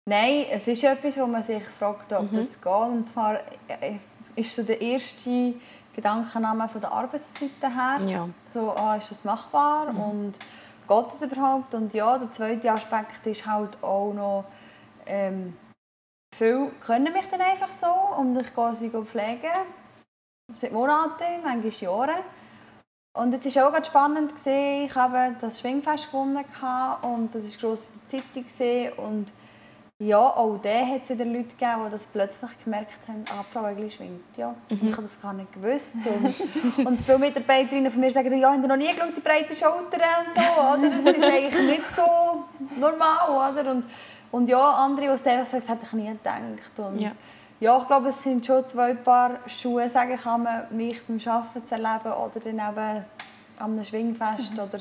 Nein, 0.05 0.45
es 0.51 0.67
ist 0.67 0.83
etwas, 0.83 1.17
wo 1.17 1.25
man 1.25 1.43
sich 1.43 1.63
fragt, 1.63 2.11
ob 2.13 2.31
mhm. 2.31 2.37
das 2.37 2.49
geht. 2.61 2.65
Und 2.65 3.07
zwar 3.07 3.35
äh, 3.67 3.97
ist 4.35 4.55
so 4.55 4.63
der 4.63 4.81
erste 4.81 5.53
Gedankenname 5.95 6.67
von 6.67 6.81
der 6.81 6.91
Arbeitszeiten 6.91 7.73
her. 7.73 7.99
Ja. 8.07 8.29
So, 8.49 8.71
ah, 8.71 8.95
ist 8.95 9.11
das 9.11 9.23
machbar 9.23 9.93
mhm. 9.93 9.99
und 9.99 10.31
geht 10.87 11.07
das 11.07 11.21
überhaupt? 11.21 11.73
Und 11.75 11.93
ja, 11.93 12.17
der 12.17 12.31
zweite 12.31 12.71
Aspekt 12.71 13.25
ist 13.27 13.45
halt 13.45 13.81
auch 13.83 14.13
noch, 14.13 14.45
ähm, 15.05 15.55
viele 16.37 16.71
können 16.85 17.13
mich 17.13 17.25
dann 17.29 17.41
einfach 17.41 17.71
so 17.71 17.87
und 18.19 18.37
ich 18.37 18.53
gehe 18.53 18.75
sie 18.75 18.89
pflegen. 18.89 19.51
Seit 20.53 20.71
Monaten, 20.71 21.41
manchmal 21.43 21.71
Jahren. 21.71 22.23
Und 23.15 23.31
jetzt 23.31 23.55
war 23.55 23.67
auch 23.67 23.73
ganz 23.73 23.87
spannend, 23.87 24.33
ich 24.45 24.95
habe 24.95 25.35
das 25.39 25.59
Schwingfest 25.59 26.07
gewonnen 26.07 26.43
und 27.03 27.35
das 27.35 27.43
war 27.43 27.69
gross 27.69 27.91
in 28.11 28.19
der 28.19 28.43
Zeitung. 28.57 29.05
Und 29.05 29.31
ja, 29.99 30.17
auch 30.17 30.57
da 30.61 30.85
hat 30.85 31.03
es 31.03 31.11
wieder 31.11 31.23
Leute 31.23 31.55
gegeben, 31.55 31.83
die 31.85 31.91
das 31.91 32.05
plötzlich 32.07 32.51
gemerkt 32.63 33.07
haben, 33.07 33.23
ah, 33.29 33.45
Frau 33.53 33.67
Egli 33.67 33.91
schwingt. 33.91 34.35
Ja. 34.35 34.55
Mhm. 34.69 34.87
ich 34.87 34.91
habe 34.91 35.03
das 35.03 35.21
gar 35.21 35.33
nicht 35.33 35.53
gewusst. 35.53 35.95
Und, 35.95 36.85
und 36.85 37.01
viele 37.01 37.19
Mitarbeiterinnen 37.19 37.91
von 37.91 38.01
mir 38.01 38.11
sagen, 38.11 38.35
ja, 38.37 38.51
haben 38.51 38.61
noch 38.61 38.75
nie 38.75 38.91
geschaut, 38.91 39.15
die 39.15 39.21
breiten 39.21 39.55
Schultern 39.55 40.01
und 40.25 40.33
so. 40.33 40.61
Oder? 40.61 40.89
Das 40.89 41.15
ist 41.15 41.23
eigentlich 41.23 41.77
nicht 41.77 41.93
so 41.93 42.43
normal. 42.79 43.51
Oder? 43.51 43.71
Und, 43.71 43.85
und 44.33 44.49
ja, 44.49 44.71
andere, 44.75 45.07
die 45.07 45.11
es 45.11 45.23
sagen, 45.23 45.47
das 45.49 45.69
hätte 45.69 45.85
ich 45.85 45.93
nie 45.93 46.07
gedacht. 46.07 46.79
Und 46.79 46.99
ja. 46.99 47.11
ja. 47.59 47.77
ich 47.77 47.87
glaube, 47.87 48.09
es 48.09 48.21
sind 48.21 48.45
schon 48.45 48.67
zwei 48.67 48.93
Paar 48.93 49.39
Schuhe, 49.47 49.89
sagen 49.89 50.17
kann 50.17 50.43
man, 50.43 50.65
mich 50.75 51.01
beim 51.03 51.19
Arbeiten 51.25 51.65
zu 51.65 51.75
erleben 51.75 52.13
oder 52.13 52.39
dann 52.39 52.53
eben 52.53 53.05
an 53.57 53.71
einem 53.71 53.85
Schwingfest. 53.85 54.53
Mhm. 54.53 54.59
Oder, 54.59 54.79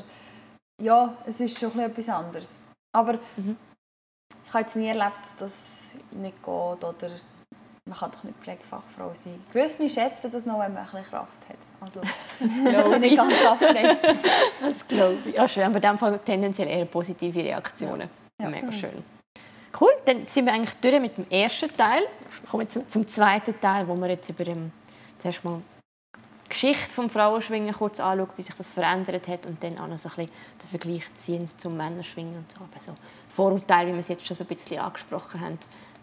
ja, 0.81 1.15
es 1.27 1.41
ist 1.41 1.59
schon 1.59 1.79
etwas 1.79 2.09
anderes. 2.09 2.59
Aber 2.93 3.15
mhm 3.37 3.57
ich 4.53 4.55
habe 4.55 4.65
jetzt 4.65 4.77
nie 4.77 4.89
erlebt, 4.89 5.25
dass 5.39 5.51
es 5.51 5.95
nicht 6.11 6.37
geht 6.43 6.47
oder 6.47 7.11
man 7.87 7.99
kann 7.99 8.11
doch 8.11 8.23
nicht 8.23 8.37
Pflegefachfrau 8.39 9.11
sein. 9.15 9.43
Gewisse 9.51 9.89
schätzen 9.89 10.31
das 10.31 10.45
noch, 10.45 10.61
wenn 10.61 10.75
man 10.75 10.83
ein 10.83 10.91
bisschen 10.91 11.05
Kraft 11.07 11.49
hat. 11.49 11.57
Also, 11.81 12.01
das 12.39 12.87
ist 12.87 13.01
nicht 13.01 13.17
ganz 13.17 13.35
abgelegt. 13.47 13.99
das 14.61 14.87
glaube 14.87 15.19
ich. 15.25 15.35
Ja, 15.35 15.49
schön. 15.49 15.63
Aber 15.63 15.77
in 15.77 15.81
dem 15.81 15.97
Fall 15.97 16.19
tendenziell 16.19 16.69
eher 16.69 16.85
positive 16.85 17.43
Reaktionen. 17.43 18.11
Ja. 18.39 18.51
Mega 18.51 18.67
mhm. 18.67 18.73
schön. 18.73 19.05
Cool, 19.81 19.91
dann 20.05 20.27
sind 20.27 20.47
wir 20.47 20.53
eigentlich 20.53 20.75
durch 20.75 21.01
mit 21.01 21.17
dem 21.17 21.31
ersten 21.31 21.75
Teil. 21.77 22.03
Wir 22.41 22.51
kommen 22.51 22.63
jetzt 22.63 22.91
zum 22.91 23.09
zweiten 23.09 23.59
Teil, 23.59 23.89
wo 23.89 23.95
wir 23.97 24.09
jetzt 24.09 24.29
über 24.29 24.45
dem, 24.45 24.71
zuerst 25.19 25.45
mal 25.45 25.63
Geschichte 26.49 26.95
vom 26.95 27.09
Frauenschwingen 27.09 27.73
kurz 27.73 27.99
anschauen, 27.99 28.29
wie 28.37 28.43
sich 28.43 28.55
das 28.55 28.69
verändert 28.69 29.27
hat 29.27 29.47
und 29.47 29.63
dann 29.65 29.79
auch 29.79 29.87
noch 29.87 29.97
so 29.97 30.11
ein 30.11 30.17
bisschen 30.17 30.33
den 30.63 30.69
Vergleich 30.69 31.15
ziehen 31.15 31.49
zum 31.57 31.79
Männerschwingen 31.79 32.37
und 32.37 32.53
so. 32.53 32.59
Also 32.75 32.95
Vorurteile, 33.29 33.89
wie 33.89 33.95
wir 33.95 34.01
es 34.01 34.09
jetzt 34.09 34.27
schon 34.27 34.37
so 34.37 34.45
ein 34.45 34.49
bisschen 34.49 34.79
angesprochen 34.79 35.41
haben, 35.41 35.59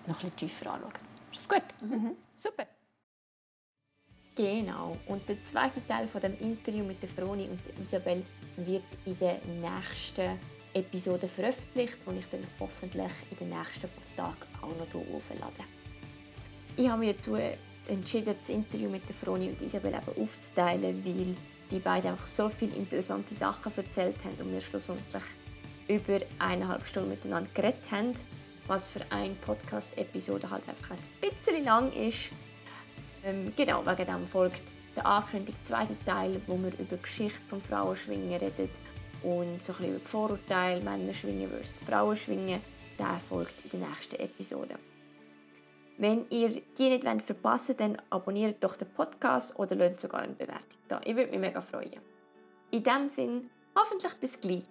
noch 0.08 0.16
ein 0.16 0.32
bisschen 0.32 0.36
tiefer 0.36 0.72
anschauen. 0.74 0.94
Ist 1.32 1.42
das 1.42 1.50
gut? 1.50 1.64
Mhm. 1.82 2.16
Super. 2.36 2.66
Genau. 4.36 4.98
Und 5.06 5.30
der 5.30 5.44
zweite 5.44 5.86
Teil 5.86 6.08
von 6.08 6.22
dem 6.22 6.36
Interview 6.40 6.84
mit 6.84 7.04
der 7.04 7.10
Froni 7.10 7.48
und 7.48 7.60
der 7.68 7.84
Isabel 7.84 8.26
wird 8.58 8.84
in 9.06 9.20
der 9.20 9.40
nächsten 9.46 10.40
Episode 10.74 11.28
veröffentlicht, 11.28 11.98
die 12.06 12.20
ich 12.20 12.26
dann 12.30 12.46
hoffentlich 12.60 13.12
in 13.32 13.38
den 13.38 13.50
nächsten 13.50 13.90
paar 14.16 14.36
Tagen 14.36 14.52
auch 14.62 14.68
noch 14.78 15.16
auflade. 15.16 15.64
Ich 16.78 16.88
habe 16.88 17.00
mir 17.00 17.14
dazu 17.14 17.36
entschieden, 17.88 18.36
das 18.40 18.50
Interview 18.50 18.90
mit 18.90 19.08
der 19.08 19.16
Froni 19.16 19.50
und 19.50 19.62
Isabel 19.62 19.94
eben 19.94 20.24
aufzuteilen, 20.24 21.04
weil 21.04 21.36
die 21.72 21.80
beiden 21.80 22.12
einfach 22.12 22.28
so 22.28 22.50
viele 22.50 22.76
interessante 22.76 23.36
Sachen 23.36 23.72
erzählt 23.76 24.18
haben 24.24 24.46
und 24.46 24.54
wir 24.54 24.62
schlussendlich 24.62 25.24
über 25.88 26.20
eineinhalb 26.38 26.86
Stunden 26.86 27.10
miteinander 27.10 27.50
geredet 27.54 27.92
haben, 27.92 28.14
was 28.68 28.88
für 28.88 29.02
eine 29.10 29.34
Podcast-Episode 29.36 30.50
halt 30.50 30.68
einfach 30.70 30.92
ein 30.92 31.30
bisschen 31.30 31.64
lang 31.64 31.92
ist. 31.94 32.30
Ähm, 33.24 33.52
genau, 33.56 33.86
wegen 33.86 34.06
dem 34.06 34.28
folgt 34.28 34.62
der 34.96 35.06
angekündigte 35.06 35.64
zweite 35.64 35.98
Teil, 36.06 36.42
wo 36.48 36.58
wir 36.58 36.72
über 36.74 36.96
die 36.96 37.02
Geschichte 37.02 37.40
des 37.52 37.68
Frauenschwingen 37.68 38.34
reden 38.34 38.70
und 39.24 39.64
so 39.64 39.74
ein 39.74 39.90
über 39.90 40.00
die 40.00 40.06
Vorurteile, 40.06 40.84
Männerschwingen 40.84 41.50
versus 41.50 41.78
Frauenschwingen. 41.88 42.62
Der 42.98 43.20
folgt 43.30 43.64
in 43.66 43.80
der 43.80 43.90
nächsten 43.90 44.16
Episode. 44.16 44.76
Wenn 45.98 46.26
ihr 46.30 46.62
die 46.78 46.90
nicht 46.90 47.22
verpassen 47.24 47.70
wollt, 47.70 47.80
dann 47.80 48.02
abonniert 48.10 48.64
doch 48.64 48.76
den 48.78 48.88
Podcast 48.90 49.58
oder 49.60 49.76
lasst 49.76 50.00
sogar 50.00 50.22
eine 50.22 50.34
Bewertung 50.34 50.80
da. 50.88 51.02
Ich 51.04 51.16
würde 51.16 51.32
mich 51.32 51.40
mega 51.40 51.62
freuen. 51.62 52.00
In 52.72 52.84
diesem 52.84 53.10
Sinne, 53.10 53.42
hoffentlich 53.76 54.14
bis 54.16 54.40
gleich. 54.40 54.64